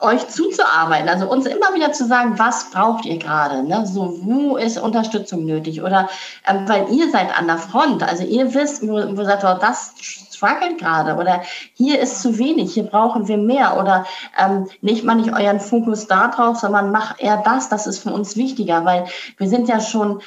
[0.00, 3.84] euch zuzuarbeiten, also uns immer wieder zu sagen, was braucht ihr gerade, ne?
[3.84, 5.82] so wo ist Unterstützung nötig?
[5.82, 6.08] Oder
[6.46, 9.94] ähm, weil ihr seid an der Front, also ihr wisst, wo, wo sagt, oh, das
[10.38, 11.16] struggelt gerade.
[11.16, 11.42] Oder
[11.74, 13.76] hier ist zu wenig, hier brauchen wir mehr.
[13.76, 14.06] Oder
[14.38, 18.12] ähm, nicht mal nicht euren Fokus da drauf, sondern mach eher das, das ist für
[18.12, 19.06] uns wichtiger, weil
[19.36, 20.22] wir sind ja schon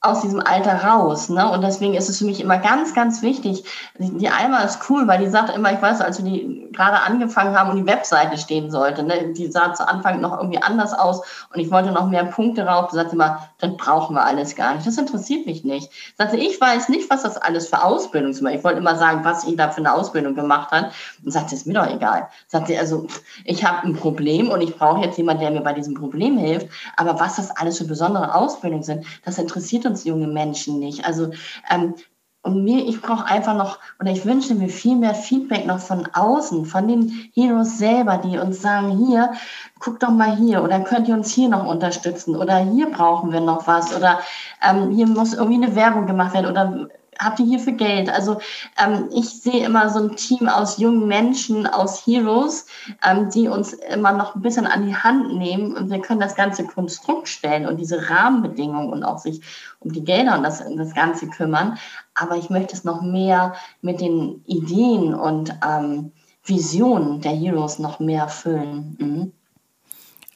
[0.00, 1.28] aus diesem Alter raus.
[1.28, 1.50] Ne?
[1.50, 3.64] Und deswegen ist es für mich immer ganz, ganz wichtig.
[3.98, 7.58] Die Alma ist cool, weil die sagt immer, ich weiß, als wir die gerade angefangen
[7.58, 9.32] haben und die Webseite stehen sollte, ne?
[9.32, 11.22] die sah zu Anfang noch irgendwie anders aus
[11.52, 12.90] und ich wollte noch mehr Punkte rauf.
[12.90, 14.86] Da sagte immer, dann brauchen wir alles gar nicht.
[14.86, 15.90] Das interessiert mich nicht.
[16.16, 18.40] Sagte, ich weiß nicht, was das alles für Ausbildung ist.
[18.40, 20.92] Ich wollte immer sagen, was jeder für eine Ausbildung gemacht hat.
[21.24, 22.28] Und sagte, ist mir doch egal.
[22.46, 23.08] Sagte, also
[23.44, 26.68] ich habe ein Problem und ich brauche jetzt jemanden, der mir bei diesem Problem hilft.
[26.96, 31.04] Aber was das alles für besondere Ausbildungen sind, das interessiert uns junge Menschen nicht.
[31.04, 31.30] Also
[31.70, 31.94] ähm,
[32.42, 36.08] und mir, ich brauche einfach noch, oder ich wünsche mir viel mehr Feedback noch von
[36.12, 39.32] außen, von den Heroes selber, die uns sagen, hier,
[39.80, 43.40] guck doch mal hier, oder könnt ihr uns hier noch unterstützen, oder hier brauchen wir
[43.40, 44.20] noch was, oder
[44.66, 48.08] ähm, hier muss irgendwie eine Werbung gemacht werden, oder habt ihr hier für Geld?
[48.08, 48.40] Also
[48.82, 52.66] ähm, ich sehe immer so ein Team aus jungen Menschen, aus Heroes,
[53.04, 56.34] ähm, die uns immer noch ein bisschen an die Hand nehmen und wir können das
[56.34, 59.42] ganze Konstrukt stellen und diese Rahmenbedingungen und auch sich
[59.80, 61.78] um die Gelder und das, das Ganze kümmern.
[62.14, 66.12] Aber ich möchte es noch mehr mit den Ideen und ähm,
[66.44, 68.96] Visionen der Heroes noch mehr füllen.
[68.98, 69.32] Mhm.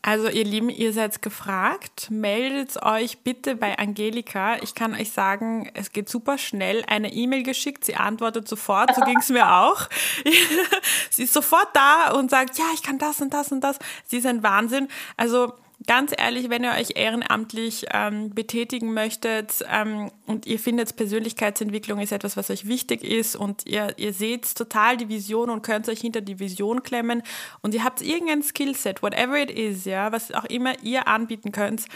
[0.05, 2.11] Also ihr Lieben, ihr seid gefragt.
[2.11, 4.57] Meldet euch bitte bei Angelika.
[4.61, 6.83] Ich kann euch sagen, es geht super schnell.
[6.89, 8.93] Eine E-Mail geschickt, sie antwortet sofort.
[8.97, 9.89] So ging es mir auch.
[11.11, 13.79] sie ist sofort da und sagt, ja, ich kann das und das und das.
[14.05, 14.89] Sie ist ein Wahnsinn.
[15.17, 15.53] Also
[15.87, 22.13] ganz ehrlich, wenn ihr euch ehrenamtlich ähm, betätigen möchtet ähm, und ihr findet, Persönlichkeitsentwicklung ist
[22.13, 26.01] etwas, was euch wichtig ist und ihr, ihr seht total die Vision und könnt euch
[26.01, 27.23] hinter die Vision klemmen
[27.63, 31.87] und ihr habt irgendein Skillset, whatever it is, ja, was auch immer ihr anbieten könnt,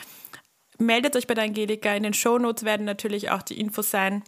[0.79, 1.95] meldet euch bei der Angelika.
[1.95, 4.23] In den Show Notes werden natürlich auch die Infos sein.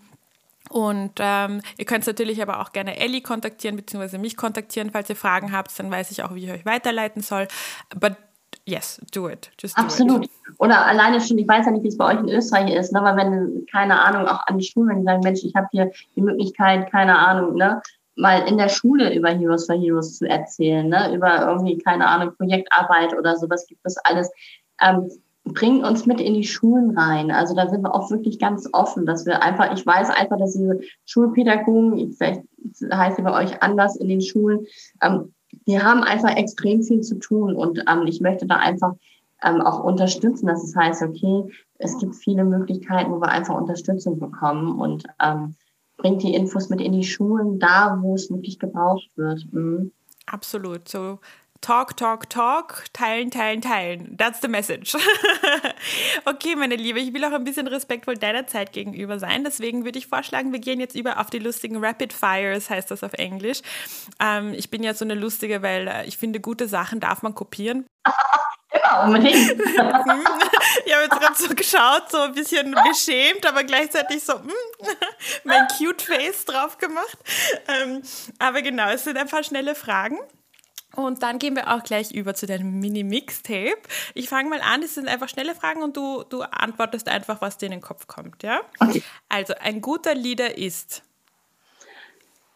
[0.70, 5.16] Und ähm, ihr könnt natürlich aber auch gerne Ellie kontaktieren, beziehungsweise mich kontaktieren, falls ihr
[5.16, 7.48] Fragen habt, dann weiß ich auch, wie ich euch weiterleiten soll.
[7.94, 8.16] Aber
[8.64, 9.50] Yes, do it.
[9.58, 10.24] Just do Absolut.
[10.24, 10.30] It.
[10.58, 13.00] Oder alleine schon, ich weiß ja nicht, wie es bei euch in Österreich ist, ne?
[13.00, 16.90] aber wenn, keine Ahnung, auch an die Schulen, sagen, Mensch, ich habe hier die Möglichkeit,
[16.90, 17.80] keine Ahnung, ne,
[18.18, 21.14] mal in der Schule über Heroes for Heroes zu erzählen, ne?
[21.14, 24.30] über irgendwie, keine Ahnung, Projektarbeit oder sowas gibt es alles.
[24.82, 25.08] Ähm,
[25.44, 27.30] bringt uns mit in die Schulen rein.
[27.30, 30.52] Also da sind wir auch wirklich ganz offen, dass wir einfach, ich weiß einfach, dass
[30.52, 32.42] diese Schulpädagogen, vielleicht
[32.92, 34.66] heißt sie bei euch anders in den Schulen,
[35.00, 35.32] ähm,
[35.68, 38.94] wir haben einfach extrem viel zu tun und ähm, ich möchte da einfach
[39.44, 41.44] ähm, auch unterstützen, dass es heißt, okay,
[41.76, 45.56] es gibt viele Möglichkeiten, wo wir einfach Unterstützung bekommen und ähm,
[45.98, 49.46] bringt die Infos mit in die Schulen, da wo es wirklich gebraucht wird.
[49.52, 49.92] Mhm.
[50.24, 50.88] Absolut.
[50.88, 51.18] So
[51.60, 54.16] Talk, talk, talk, teilen, teilen, teilen.
[54.16, 54.94] That's the message.
[56.24, 59.42] okay, meine Liebe, ich will auch ein bisschen respektvoll deiner Zeit gegenüber sein.
[59.44, 63.02] Deswegen würde ich vorschlagen, wir gehen jetzt über auf die lustigen Rapid Fires, heißt das
[63.02, 63.60] auf Englisch.
[64.20, 67.34] Ähm, ich bin ja so eine lustige, weil äh, ich finde, gute Sachen darf man
[67.34, 67.86] kopieren.
[68.70, 69.60] Immer unbedingt.
[69.66, 74.50] ich habe jetzt gerade so geschaut, so ein bisschen beschämt, aber gleichzeitig so mm,
[75.44, 77.18] mein cute Face drauf gemacht.
[77.66, 78.02] Ähm,
[78.38, 80.18] aber genau, es sind ein paar schnelle Fragen.
[80.94, 83.78] Und dann gehen wir auch gleich über zu deinem Mini-Mixtape.
[84.14, 87.58] Ich fange mal an, das sind einfach schnelle Fragen und du, du antwortest einfach, was
[87.58, 88.60] dir in den Kopf kommt, ja?
[88.80, 89.02] Okay.
[89.28, 91.02] Also, ein guter Leader ist?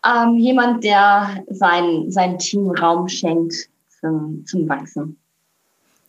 [0.05, 3.69] Ähm, jemand, der sein, sein Team Raum schenkt
[4.01, 5.19] zum, zum Wachsen.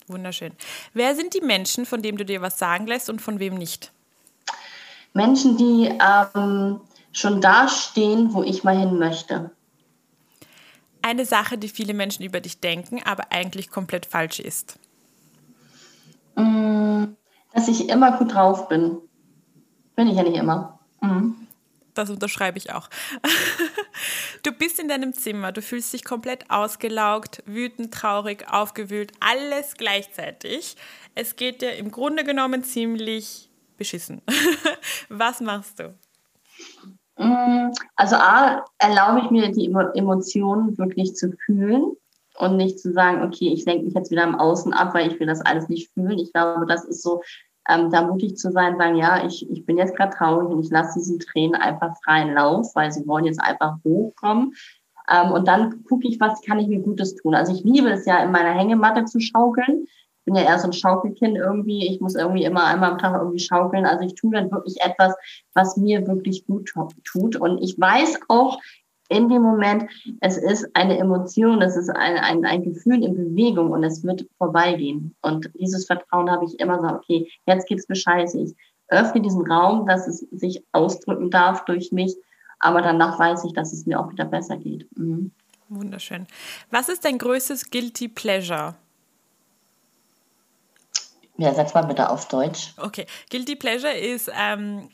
[0.08, 0.52] Wunderschön.
[0.92, 3.92] Wer sind die Menschen, von denen du dir was sagen lässt und von wem nicht?
[5.12, 5.96] Menschen, die
[6.34, 6.80] ähm,
[7.12, 9.50] schon da stehen, wo ich mal hin möchte
[11.04, 14.78] eine Sache, die viele Menschen über dich denken, aber eigentlich komplett falsch ist?
[16.34, 17.04] Mm,
[17.52, 18.98] dass ich immer gut drauf bin.
[19.94, 20.80] Bin ich ja nicht immer.
[21.00, 21.36] Mhm.
[21.92, 22.88] Das unterschreibe ich auch.
[24.42, 30.76] Du bist in deinem Zimmer, du fühlst dich komplett ausgelaugt, wütend, traurig, aufgewühlt, alles gleichzeitig.
[31.14, 33.48] Es geht dir im Grunde genommen ziemlich
[33.78, 34.20] beschissen.
[35.08, 35.94] Was machst du?
[37.16, 41.92] Mm, also A, erlaube ich mir die Emotionen wirklich zu fühlen
[42.38, 45.20] und nicht zu sagen, okay, ich lenke mich jetzt wieder im Außen ab, weil ich
[45.20, 46.18] will das alles nicht fühlen.
[46.18, 47.22] Ich glaube, das ist so,
[47.68, 50.70] ähm, da mutig zu sein, sagen, ja, ich, ich bin jetzt gerade traurig und ich
[50.70, 54.52] lasse diesen Tränen einfach freien Lauf, weil sie wollen jetzt einfach hochkommen.
[55.10, 57.34] Ähm, und dann gucke ich, was kann ich mir Gutes tun.
[57.34, 59.86] Also ich liebe es ja, in meiner Hängematte zu schaukeln
[60.24, 61.86] bin ja eher so ein Schaukelkind irgendwie.
[61.86, 63.86] Ich muss irgendwie immer einmal am Tag irgendwie schaukeln.
[63.86, 65.14] Also ich tue dann wirklich etwas,
[65.54, 66.72] was mir wirklich gut
[67.04, 67.36] tut.
[67.36, 68.58] Und ich weiß auch
[69.08, 69.90] in dem Moment,
[70.20, 74.26] es ist eine Emotion, es ist ein, ein, ein Gefühl in Bewegung und es wird
[74.38, 75.14] vorbeigehen.
[75.20, 78.28] Und dieses Vertrauen habe ich immer so, okay, jetzt gibt's Bescheid.
[78.34, 78.54] Ich
[78.88, 82.16] öffne diesen Raum, dass es sich ausdrücken darf durch mich.
[82.60, 84.86] Aber danach weiß ich, dass es mir auch wieder besser geht.
[84.96, 85.32] Mhm.
[85.68, 86.26] Wunderschön.
[86.70, 88.74] Was ist dein größtes Guilty Pleasure?
[91.36, 92.74] Ja, sag mal bitte auf Deutsch.
[92.76, 93.06] Okay.
[93.30, 94.88] Guilty Pleasure ist, ähm,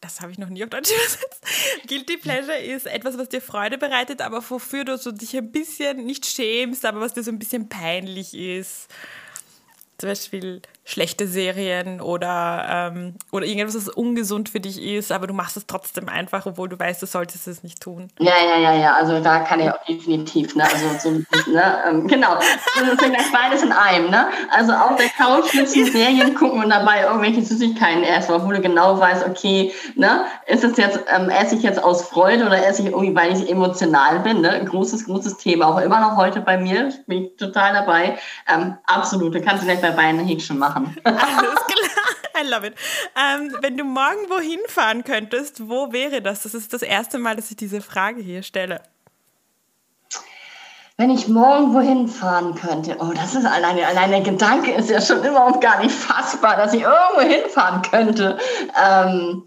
[0.00, 1.44] das habe ich noch nie auf Deutsch übersetzt.
[1.86, 6.04] Guilty Pleasure ist etwas, was dir Freude bereitet, aber wofür du so dich ein bisschen
[6.04, 8.88] nicht schämst, aber was dir so ein bisschen peinlich ist
[10.00, 15.34] zum Beispiel schlechte Serien oder, ähm, oder irgendwas, was ungesund für dich ist, aber du
[15.34, 18.08] machst es trotzdem einfach, obwohl du weißt, du solltest es nicht tun.
[18.18, 21.10] Ja, ja, ja, ja, also da kann ich auch definitiv, ne, also so,
[21.50, 25.86] ne, ähm, genau, das ist gleich beides in einem, ne, also auf der Couch sitzen,
[25.86, 30.76] Serien gucken und dabei irgendwelche Süßigkeiten essen, obwohl du genau weißt, okay, ne, ist es
[30.76, 34.40] jetzt, ähm, esse ich jetzt aus Freude oder esse ich irgendwie, weil ich emotional bin,
[34.40, 38.18] ne, großes, großes Thema, auch immer noch heute bei mir, bin ich total dabei,
[38.52, 40.79] ähm, absolut, du kannst gleich bei beiden Häkchen machen.
[41.04, 42.42] Alles klar.
[42.42, 42.74] I love it.
[43.16, 46.42] Ähm, wenn du morgen wohin fahren könntest, wo wäre das?
[46.42, 48.82] Das ist das erste Mal, dass ich diese Frage hier stelle.
[50.96, 55.00] Wenn ich morgen wohin fahren könnte, oh, das ist alleine, alleine der Gedanke ist ja
[55.00, 58.38] schon immer und gar nicht fassbar, dass ich irgendwo hinfahren könnte.
[58.78, 59.44] Ähm,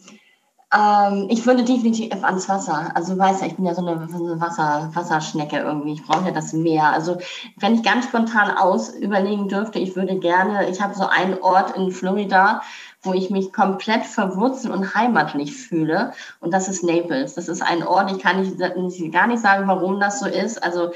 [0.76, 2.92] ähm, ich würde definitiv ans Wasser.
[2.96, 5.94] Also weiß ja, ich bin ja so eine, so eine Wasser, Wasserschnecke irgendwie.
[5.94, 6.86] Ich brauche ja das Meer.
[6.90, 7.18] Also
[7.58, 11.76] wenn ich ganz spontan aus überlegen dürfte, ich würde gerne, ich habe so einen Ort
[11.78, 12.62] in Florida,
[13.04, 16.14] wo ich mich komplett verwurzelt und heimatlich fühle.
[16.40, 17.36] Und das ist Naples.
[17.36, 20.64] Das ist ein Ort, ich kann nicht, gar nicht sagen, warum das so ist.
[20.64, 20.92] Also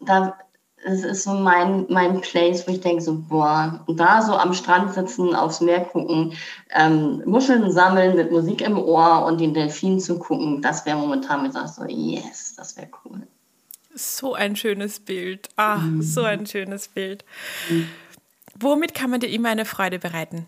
[0.00, 0.34] da
[0.84, 4.92] es ist so mein, mein Place, wo ich denke so, boah, da so am Strand
[4.94, 6.34] sitzen, aufs Meer gucken,
[6.70, 11.42] ähm, Muscheln sammeln mit Musik im Ohr und den Delfinen zu gucken, das wäre momentan,
[11.42, 13.22] mir so, yes, das wäre cool.
[13.94, 15.50] So ein schönes Bild.
[15.56, 16.02] Ah, mhm.
[16.02, 17.24] so ein schönes Bild.
[17.68, 17.88] Mhm.
[18.58, 20.46] Womit kann man dir immer eine Freude bereiten?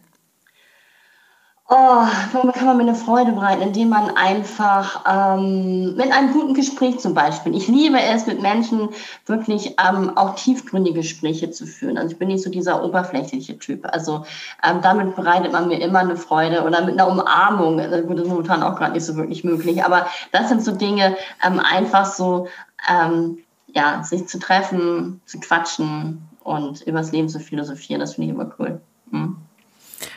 [1.67, 3.63] Oh, womit kann man mir eine Freude bereiten?
[3.63, 7.55] Indem man einfach ähm, mit einem guten Gespräch zum Beispiel.
[7.57, 8.91] Ich liebe es, mit Menschen
[9.25, 11.97] wirklich ähm, auch tiefgründige Gespräche zu führen.
[11.97, 13.87] Also ich bin nicht so dieser oberflächliche Typ.
[13.91, 14.27] Also
[14.63, 17.79] ähm, damit bereitet man mir immer eine Freude oder mit einer Umarmung.
[17.79, 19.83] Das ist momentan auch gerade nicht so wirklich möglich.
[19.83, 22.47] Aber das sind so Dinge, ähm, einfach so,
[22.91, 23.39] ähm,
[23.69, 28.01] ja, sich zu treffen, zu quatschen und übers Leben zu philosophieren.
[28.01, 28.83] Das finde ich immer cool.
[29.11, 29.44] Mhm.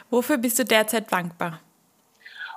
[0.09, 1.59] Wofür bist du derzeit dankbar?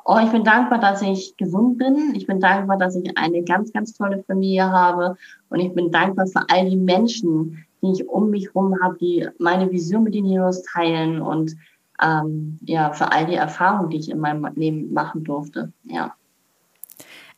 [0.05, 2.15] Oh, ich bin dankbar, dass ich gesund bin.
[2.15, 5.17] Ich bin dankbar, dass ich eine ganz, ganz tolle Familie habe.
[5.51, 9.29] Und ich bin dankbar für all die Menschen, die ich um mich herum habe, die
[9.39, 11.57] meine Vision mit den Heroes teilen und
[12.03, 15.73] ähm, ja, für all die Erfahrungen, die ich in meinem Leben machen durfte.
[15.85, 16.15] Ja.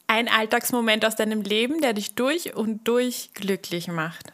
[0.07, 4.33] Ein Alltagsmoment aus deinem Leben, der dich durch und durch glücklich macht.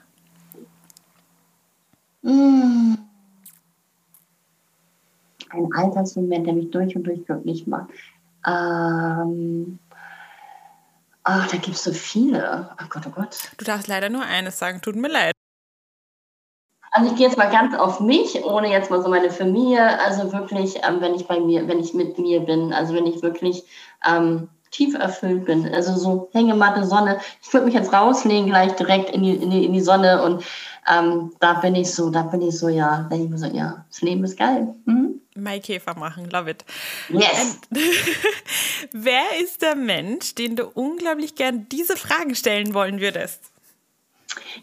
[2.23, 3.08] Mmh
[5.51, 7.91] ein Alltagsmoment, der mich durch und durch glücklich macht.
[8.47, 9.79] Ähm,
[11.25, 12.71] ach, da gibt es so viele.
[12.77, 13.51] Ach Gott, oh Gott.
[13.57, 15.33] Du darfst leider nur eines sagen, tut mir leid.
[16.91, 20.01] Also ich gehe jetzt mal ganz auf mich, ohne jetzt mal so meine Familie.
[20.01, 23.23] Also wirklich, ähm, wenn ich bei mir, wenn ich mit mir bin, also wenn ich
[23.23, 23.65] wirklich
[24.09, 25.67] ähm, tief erfüllt bin.
[25.73, 27.19] Also so Hängematte, Sonne.
[27.43, 30.45] Ich würde mich jetzt rauslegen, gleich direkt in die, in die, in die Sonne und
[30.91, 33.85] ähm, da bin ich so, da bin ich so, ja, da ich mir so, ja,
[33.89, 34.75] das Leben ist geil.
[34.85, 35.21] Mhm.
[35.43, 36.65] Maikäfer machen, love it.
[37.09, 37.59] Yes.
[38.93, 43.41] wer ist der Mensch, den du unglaublich gern diese Fragen stellen wollen würdest?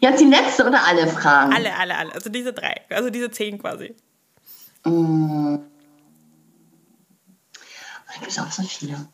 [0.00, 1.52] Jetzt die letzte oder alle Fragen?
[1.52, 2.14] Alle, alle, alle.
[2.14, 3.94] Also diese drei, also diese zehn quasi.
[4.84, 5.56] Mm.
[8.06, 9.08] Da gibt es auch so viele.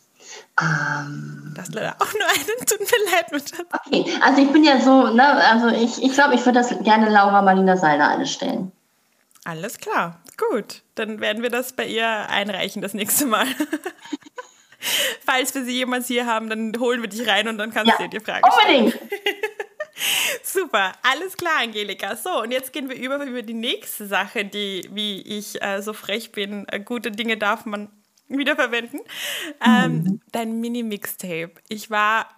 [0.60, 3.32] Ähm, das ist leider auch nur einen, tut mir leid.
[3.32, 3.52] Mit
[3.86, 7.08] okay, also ich bin ja so, ne, also ich, ich glaube, ich würde das gerne
[7.08, 8.72] Laura Marlina Seiler alles stellen.
[9.44, 10.82] Alles klar, gut.
[10.94, 13.46] Dann werden wir das bei ihr einreichen das nächste Mal.
[15.24, 17.98] Falls wir sie jemals hier haben, dann holen wir dich rein und dann kannst ja,
[17.98, 18.84] du dir Fragen stellen.
[18.86, 19.12] Unbedingt.
[20.42, 22.16] Super, alles klar, Angelika.
[22.16, 25.92] So, und jetzt gehen wir über, über die nächste Sache, die, wie ich äh, so
[25.92, 27.88] frech bin, äh, gute Dinge darf man
[28.28, 29.00] wiederverwenden.
[29.64, 30.20] Ähm, mhm.
[30.32, 31.52] Dein Mini-Mixtape.
[31.68, 32.28] Ich war,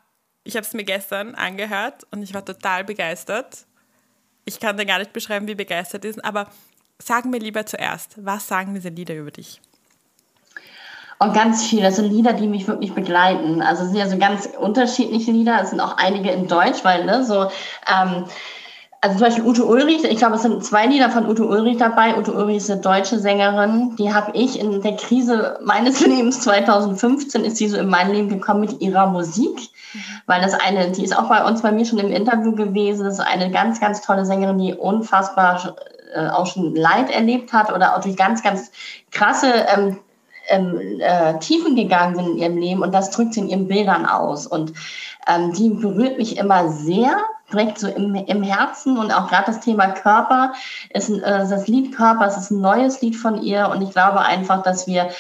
[0.43, 3.67] ich habe es mir gestern angehört und ich war total begeistert.
[4.45, 6.51] Ich kann dir gar nicht beschreiben, wie begeistert ist, aber
[6.99, 9.61] sag mir lieber zuerst, was sagen diese Lieder über dich?
[11.19, 13.63] Und ganz viele, das sind Lieder, die mich wirklich begleiten.
[13.63, 15.61] Also es sind ja so ganz unterschiedliche Lieder.
[15.63, 17.49] Es sind auch einige in Deutsch, weil ne, so
[17.91, 18.25] ähm,
[19.05, 22.17] also zum Beispiel Ute Ulrich, ich glaube, es sind zwei Lieder von Ute Ulrich dabei.
[22.17, 23.95] Ute Ulrich ist eine deutsche Sängerin.
[23.97, 28.31] Die habe ich in der Krise meines Lebens 2015 ist sie so in mein Leben
[28.31, 29.69] gekommen mit ihrer Musik.
[30.25, 33.05] Weil das eine, die ist auch bei uns, bei mir schon im Interview gewesen.
[33.05, 35.77] Das ist eine ganz, ganz tolle Sängerin, die unfassbar
[36.15, 38.71] äh, auch schon Leid erlebt hat oder auch durch ganz, ganz
[39.11, 39.99] krasse ähm,
[40.49, 44.07] ähm, äh, Tiefen gegangen sind in ihrem Leben und das drückt sie in ihren Bildern
[44.07, 44.47] aus.
[44.47, 44.73] Und
[45.27, 47.17] ähm, die berührt mich immer sehr,
[47.53, 50.53] direkt so im, im Herzen und auch gerade das Thema Körper
[50.91, 54.21] ist äh, das Lied Körper, es ist ein neues Lied von ihr und ich glaube
[54.21, 55.11] einfach, dass wir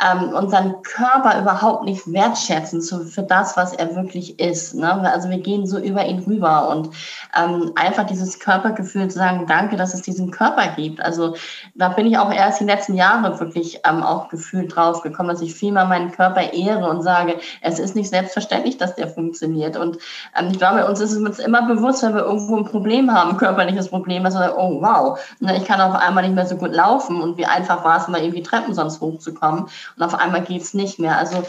[0.00, 4.74] ähm, unseren Körper überhaupt nicht wertschätzen zu, für das, was er wirklich ist.
[4.74, 4.90] Ne?
[5.10, 6.90] Also wir gehen so über ihn rüber und
[7.36, 11.00] ähm, einfach dieses Körpergefühl zu sagen, danke, dass es diesen Körper gibt.
[11.00, 11.36] Also
[11.74, 15.42] da bin ich auch erst die letzten Jahre wirklich ähm, auch gefühlt drauf gekommen, dass
[15.42, 19.76] ich viel mehr meinen Körper ehre und sage, es ist nicht selbstverständlich, dass der funktioniert.
[19.76, 19.98] Und
[20.38, 23.36] ähm, ich glaube, uns ist es immer bewusst, wenn wir irgendwo ein Problem haben, ein
[23.36, 26.56] körperliches Problem, dass wir sagen, oh wow, ne, ich kann auf einmal nicht mehr so
[26.56, 29.66] gut laufen und wie einfach war es mal irgendwie Treppen sonst hochzukommen
[29.96, 31.18] und auf einmal geht es nicht mehr.
[31.18, 31.44] Also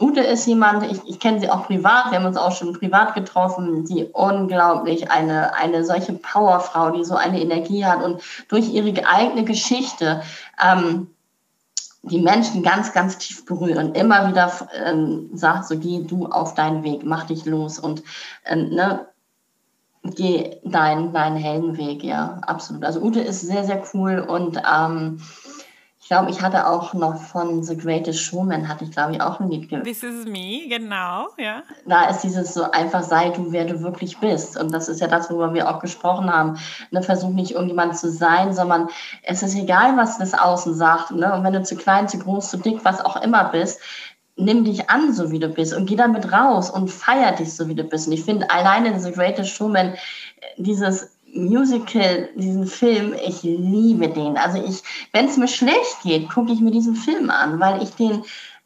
[0.00, 3.14] Ute ist jemand, ich, ich kenne sie auch privat, wir haben uns auch schon privat
[3.14, 9.08] getroffen, die unglaublich eine, eine solche Powerfrau, die so eine Energie hat und durch ihre
[9.08, 10.22] eigene Geschichte
[10.62, 11.08] ähm,
[12.02, 13.94] die Menschen ganz, ganz tief berühren.
[13.94, 14.52] Immer wieder
[14.84, 18.04] ähm, sagt so, geh du auf deinen Weg, mach dich los und
[18.44, 19.06] ähm, ne,
[20.04, 22.84] geh deinen, deinen Heldenweg, ja, absolut.
[22.84, 25.20] Also Ute ist sehr, sehr cool und ähm,
[26.08, 29.40] ich glaube, ich hatte auch noch von The Greatest Showman, hatte ich glaube ich auch
[29.40, 29.84] ein Lied gehört.
[29.84, 31.62] This is me, genau, ja.
[31.84, 34.58] Da ist dieses so einfach sei du, wer du wirklich bist.
[34.58, 36.56] Und das ist ja das, worüber wir auch gesprochen haben.
[36.92, 38.88] Ne, versuch nicht irgendjemand zu sein, sondern
[39.22, 41.10] es ist egal, was das Außen sagt.
[41.10, 41.30] Ne?
[41.34, 43.78] Und wenn du zu klein, zu groß, zu dick, was auch immer bist,
[44.36, 47.68] nimm dich an, so wie du bist und geh damit raus und feier dich, so
[47.68, 48.06] wie du bist.
[48.06, 49.92] Und ich finde alleine The Greatest Showman,
[50.56, 54.36] dieses Musical, diesen Film, ich liebe den.
[54.36, 54.82] Also ich,
[55.12, 58.24] wenn es mir schlecht geht, gucke ich mir diesen Film an, weil ich den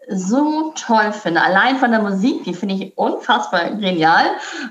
[0.09, 1.43] so toll finde.
[1.43, 4.27] Allein von der Musik, die finde ich unfassbar genial.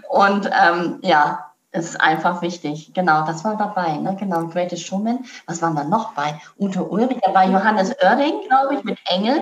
[0.09, 2.91] Und ähm, ja, ist einfach wichtig.
[2.93, 3.95] Genau, das war dabei.
[3.97, 4.15] Ne?
[4.19, 5.25] Genau, Greatest Showman.
[5.45, 6.39] Was waren da noch bei?
[6.59, 9.41] Ute Ulrich, da war Johannes Oerding, glaube ich, mit Engel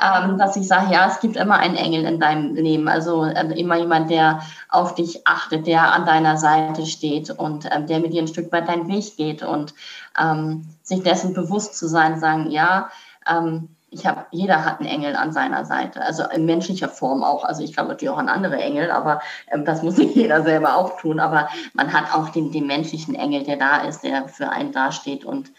[0.00, 3.58] ähm, dass ich sage, ja, es gibt immer einen Engel in deinem Leben, also äh,
[3.58, 8.12] immer jemand, der auf dich achtet, der an deiner Seite steht und ähm, der mit
[8.12, 9.74] dir ein Stück weit deinen Weg geht und
[10.18, 12.90] ähm, sich dessen bewusst zu sein, sagen, ja,
[13.28, 17.44] ähm, ich habe, jeder hat einen Engel an seiner Seite, also in menschlicher Form auch.
[17.44, 19.20] Also ich glaube natürlich auch an andere Engel, aber
[19.50, 21.20] ähm, das muss nicht jeder selber auch tun.
[21.20, 25.24] Aber man hat auch den, den menschlichen Engel, der da ist, der für einen dasteht
[25.24, 25.52] und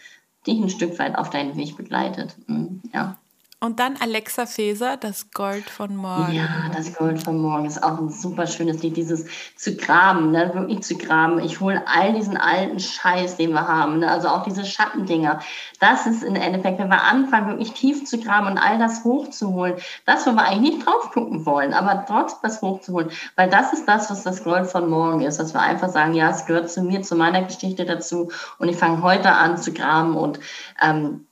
[0.46, 2.36] dich ein Stück weit auf deinen Weg begleitet.
[2.48, 3.16] Mhm, ja.
[3.64, 6.34] Und dann Alexa Feser, das Gold von morgen.
[6.34, 8.98] Ja, das Gold von morgen ist auch ein super schönes Lied.
[8.98, 9.24] Dieses
[9.56, 10.50] zu graben, ne?
[10.52, 11.38] wirklich zu graben.
[11.38, 14.10] Ich hole all diesen alten Scheiß, den wir haben, ne?
[14.10, 15.38] also auch diese Schattendinger.
[15.80, 19.76] Das ist im Endeffekt, wenn wir anfangen, wirklich tief zu graben und all das hochzuholen,
[20.04, 23.10] das, wo wir eigentlich nicht drauf gucken wollen, aber trotzdem das hochzuholen.
[23.34, 25.38] Weil das ist das, was das Gold von morgen ist.
[25.38, 28.30] Dass wir einfach sagen, ja, es gehört zu mir, zu meiner Geschichte dazu.
[28.58, 30.38] Und ich fange heute an zu graben und
[30.82, 31.26] ähm,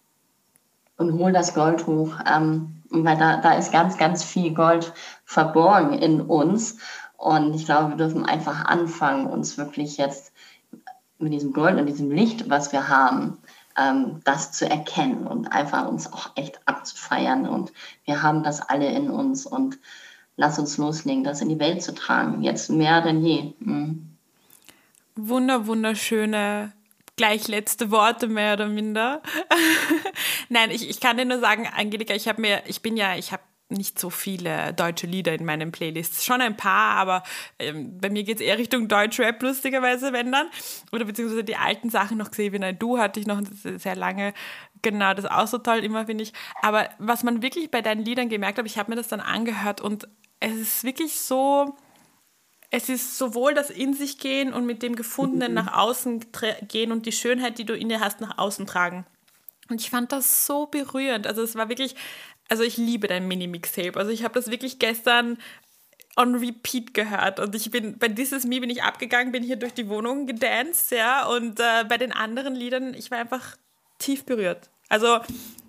[1.03, 4.93] und hol das Gold hoch, ähm, weil da, da ist ganz, ganz viel Gold
[5.25, 6.79] verborgen in uns.
[7.17, 10.33] Und ich glaube, wir dürfen einfach anfangen, uns wirklich jetzt
[11.19, 13.39] mit diesem Gold und diesem Licht, was wir haben,
[13.79, 17.49] ähm, das zu erkennen und einfach uns auch echt abzufeiern.
[17.49, 17.73] Und
[18.05, 19.47] wir haben das alle in uns.
[19.47, 19.79] Und
[20.37, 22.43] lass uns loslegen, das in die Welt zu tragen.
[22.43, 23.55] Jetzt mehr denn je.
[23.61, 24.09] Mhm.
[25.15, 26.73] Wunder, wunderschöne
[27.17, 29.23] gleich letzte Worte mehr oder minder.
[30.49, 33.33] Nein, ich, ich kann dir nur sagen, Angelika, ich habe mir, ich bin ja, ich
[33.33, 36.25] habe nicht so viele deutsche Lieder in meinen Playlists.
[36.25, 37.23] Schon ein paar, aber
[37.59, 40.49] ähm, bei mir geht es eher Richtung Deutschrap, lustigerweise, wenn dann.
[40.93, 44.35] Oder beziehungsweise die alten Sachen noch gesehen, wie Du hatte ich noch sehr lange.
[44.83, 46.33] Genau, das ist auch so toll, immer finde ich.
[46.61, 49.81] Aber was man wirklich bei deinen Liedern gemerkt hat, ich habe mir das dann angehört
[49.81, 50.09] und
[50.41, 51.77] es ist wirklich so,
[52.73, 55.55] es ist sowohl das in sich gehen und mit dem Gefundenen mhm.
[55.57, 56.25] nach außen
[56.69, 59.07] gehen und die Schönheit, die du in dir hast, nach außen tragen.
[59.69, 61.27] Und ich fand das so berührend.
[61.27, 61.95] Also es war wirklich,
[62.49, 63.99] also ich liebe dein Mini-Mixtape.
[63.99, 65.37] Also ich habe das wirklich gestern
[66.17, 69.73] on repeat gehört und ich bin bei This Me bin ich abgegangen, bin hier durch
[69.73, 73.57] die Wohnung gedanced, ja, und äh, bei den anderen Liedern, ich war einfach
[73.99, 74.69] tief berührt.
[74.91, 75.21] Also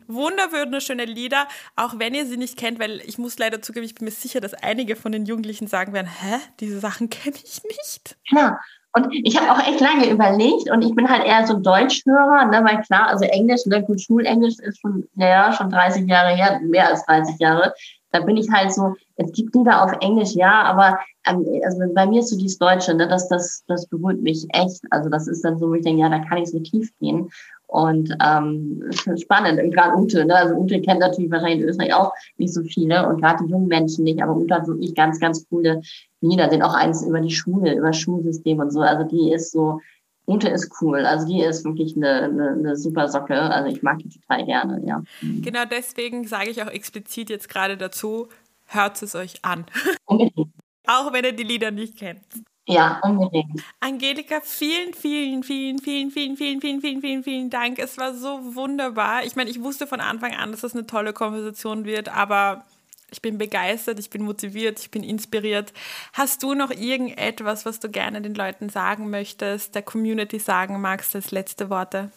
[0.08, 4.06] wunderschöne Lieder, auch wenn ihr sie nicht kennt, weil ich muss leider zugeben, ich bin
[4.06, 8.18] mir sicher, dass einige von den Jugendlichen sagen werden, hä, diese Sachen kenne ich nicht.
[8.28, 8.60] Klar.
[8.96, 12.64] Und ich habe auch echt lange überlegt und ich bin halt eher so Deutschhörer, ne,
[12.64, 16.90] weil klar, also Englisch, ne, gut, Schulenglisch ist schon, ja, schon 30 Jahre her, mehr
[16.90, 17.74] als 30 Jahre.
[18.12, 22.06] Da bin ich halt so, es gibt Lieder auf Englisch, ja, aber ähm, also bei
[22.06, 24.82] mir ist so dieses Deutsche, ne, das, das, das berührt mich echt.
[24.92, 27.32] Also das ist dann so, wo ich denke, ja, da kann ich so tief gehen.
[27.74, 28.84] Und ähm,
[29.18, 30.36] spannend, gerade Ute, ne?
[30.36, 33.68] also Ute kennt natürlich wahrscheinlich in Österreich auch nicht so viele und gerade die jungen
[33.68, 35.82] Menschen nicht, aber Ute hat wirklich ganz, ganz coole
[36.22, 38.82] Lieder, sind auch eins über die Schule, über das Schulsystem und so.
[38.82, 39.80] Also die ist so,
[40.28, 43.98] Ute ist cool, also die ist wirklich eine, eine, eine super Socke, also ich mag
[43.98, 45.02] die total gerne, ja.
[45.41, 48.28] Genau deswegen sage ich auch explizit jetzt gerade dazu,
[48.68, 49.66] hört es euch an.
[50.08, 52.22] auch wenn ihr die Lieder nicht kennt.
[52.65, 53.61] Ja, unbedingt.
[53.81, 57.77] Angelika, vielen, vielen, vielen, vielen, vielen, vielen, vielen, vielen, vielen, vielen Dank.
[57.77, 59.26] Es war so wunderbar.
[59.26, 62.64] Ich meine, ich wusste von Anfang an, dass das eine tolle Konversation wird, aber
[63.11, 65.73] ich bin begeistert, ich bin motiviert, ich bin inspiriert.
[66.14, 71.15] Hast du noch irgendetwas, was du gerne den Leuten sagen möchtest, der Community sagen magst,
[71.15, 72.11] als letzte Worte?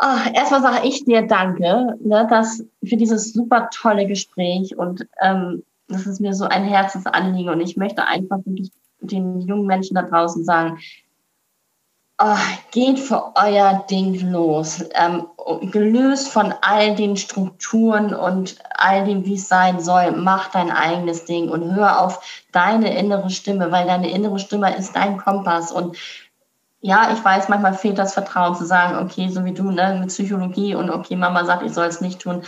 [0.00, 5.62] Oh, erstmal sage ich dir Danke ne, dass, für dieses super tolle Gespräch und ähm,
[5.88, 8.70] das ist mir so ein Herzensanliegen und ich möchte einfach wirklich
[9.06, 10.78] den jungen Menschen da draußen sagen,
[12.18, 12.36] oh,
[12.70, 14.84] geht für euer Ding los.
[14.94, 15.26] Ähm,
[15.70, 21.24] gelöst von all den Strukturen und all dem, wie es sein soll, mach dein eigenes
[21.26, 25.96] Ding und hör auf deine innere Stimme, weil deine innere Stimme ist dein Kompass und
[26.80, 30.10] ja, ich weiß, manchmal fehlt das Vertrauen zu sagen, okay, so wie du, ne, mit
[30.10, 32.42] Psychologie und okay, Mama sagt, ich soll es nicht tun.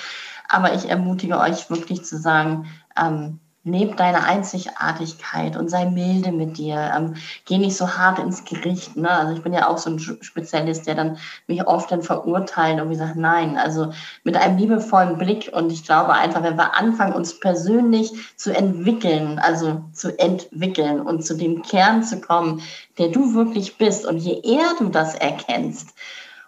[0.46, 2.66] Aber ich ermutige euch wirklich zu sagen,
[3.00, 6.92] ähm, Leb deine Einzigartigkeit und sei milde mit dir.
[6.96, 7.14] Ähm,
[7.46, 8.96] geh nicht so hart ins Gericht.
[8.96, 9.10] Ne?
[9.10, 11.18] Also ich bin ja auch so ein Spezialist, der dann
[11.48, 15.50] mich oft dann verurteilt und wie sagt, nein, also mit einem liebevollen Blick.
[15.52, 21.26] Und ich glaube einfach, wenn wir anfangen, uns persönlich zu entwickeln, also zu entwickeln und
[21.26, 22.62] zu dem Kern zu kommen,
[22.98, 24.06] der du wirklich bist.
[24.06, 25.92] Und je eher du das erkennst,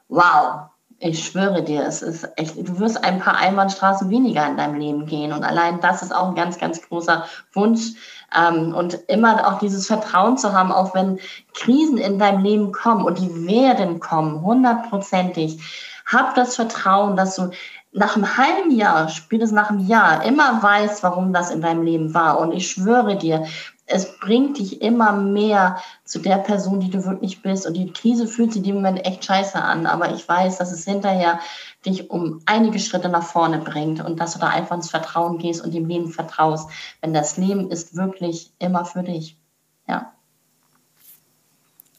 [0.08, 0.70] wow,
[1.00, 5.06] ich schwöre dir, es ist echt, du wirst ein paar Einbahnstraßen weniger in deinem Leben
[5.06, 5.32] gehen.
[5.32, 7.92] Und allein das ist auch ein ganz, ganz großer Wunsch.
[8.36, 11.20] Ähm, und immer auch dieses Vertrauen zu haben, auch wenn
[11.54, 15.60] Krisen in deinem Leben kommen und die werden kommen, hundertprozentig.
[16.04, 17.50] Hab das Vertrauen, dass du
[17.92, 22.12] nach einem halben Jahr, spätestens nach einem Jahr, immer weißt, warum das in deinem Leben
[22.12, 22.40] war.
[22.40, 23.46] Und ich schwöre dir,
[23.88, 27.66] es bringt dich immer mehr zu der Person, die du wirklich bist.
[27.66, 29.86] Und die Krise fühlt sich in dem Moment echt scheiße an.
[29.86, 31.40] Aber ich weiß, dass es hinterher
[31.86, 35.64] dich um einige Schritte nach vorne bringt und dass du da einfach ins Vertrauen gehst
[35.64, 36.70] und dem Leben vertraust.
[37.00, 39.38] Wenn das Leben ist wirklich immer für dich.
[39.86, 40.12] Ja.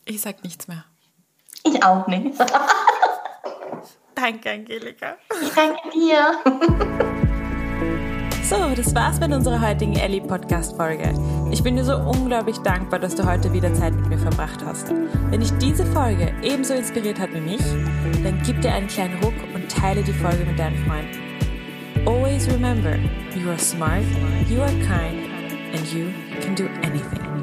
[0.06, 0.86] Ich sag nichts mehr.
[1.64, 2.40] Ich auch nicht.
[4.16, 5.18] danke, Angelika.
[5.42, 7.20] Ich danke dir.
[8.44, 11.14] So, das war's mit unserer heutigen Ellie Podcast Folge.
[11.52, 14.92] Ich bin dir so unglaublich dankbar, dass du heute wieder Zeit mit mir verbracht hast.
[15.30, 17.62] Wenn dich diese Folge ebenso inspiriert hat wie mich,
[18.24, 22.08] dann gib dir einen kleinen Ruck und teile die Folge mit deinen Freunden.
[22.08, 22.96] Always remember,
[23.36, 24.04] you are smart,
[24.50, 25.30] you are kind
[25.74, 26.08] and you
[26.42, 27.39] can do anything.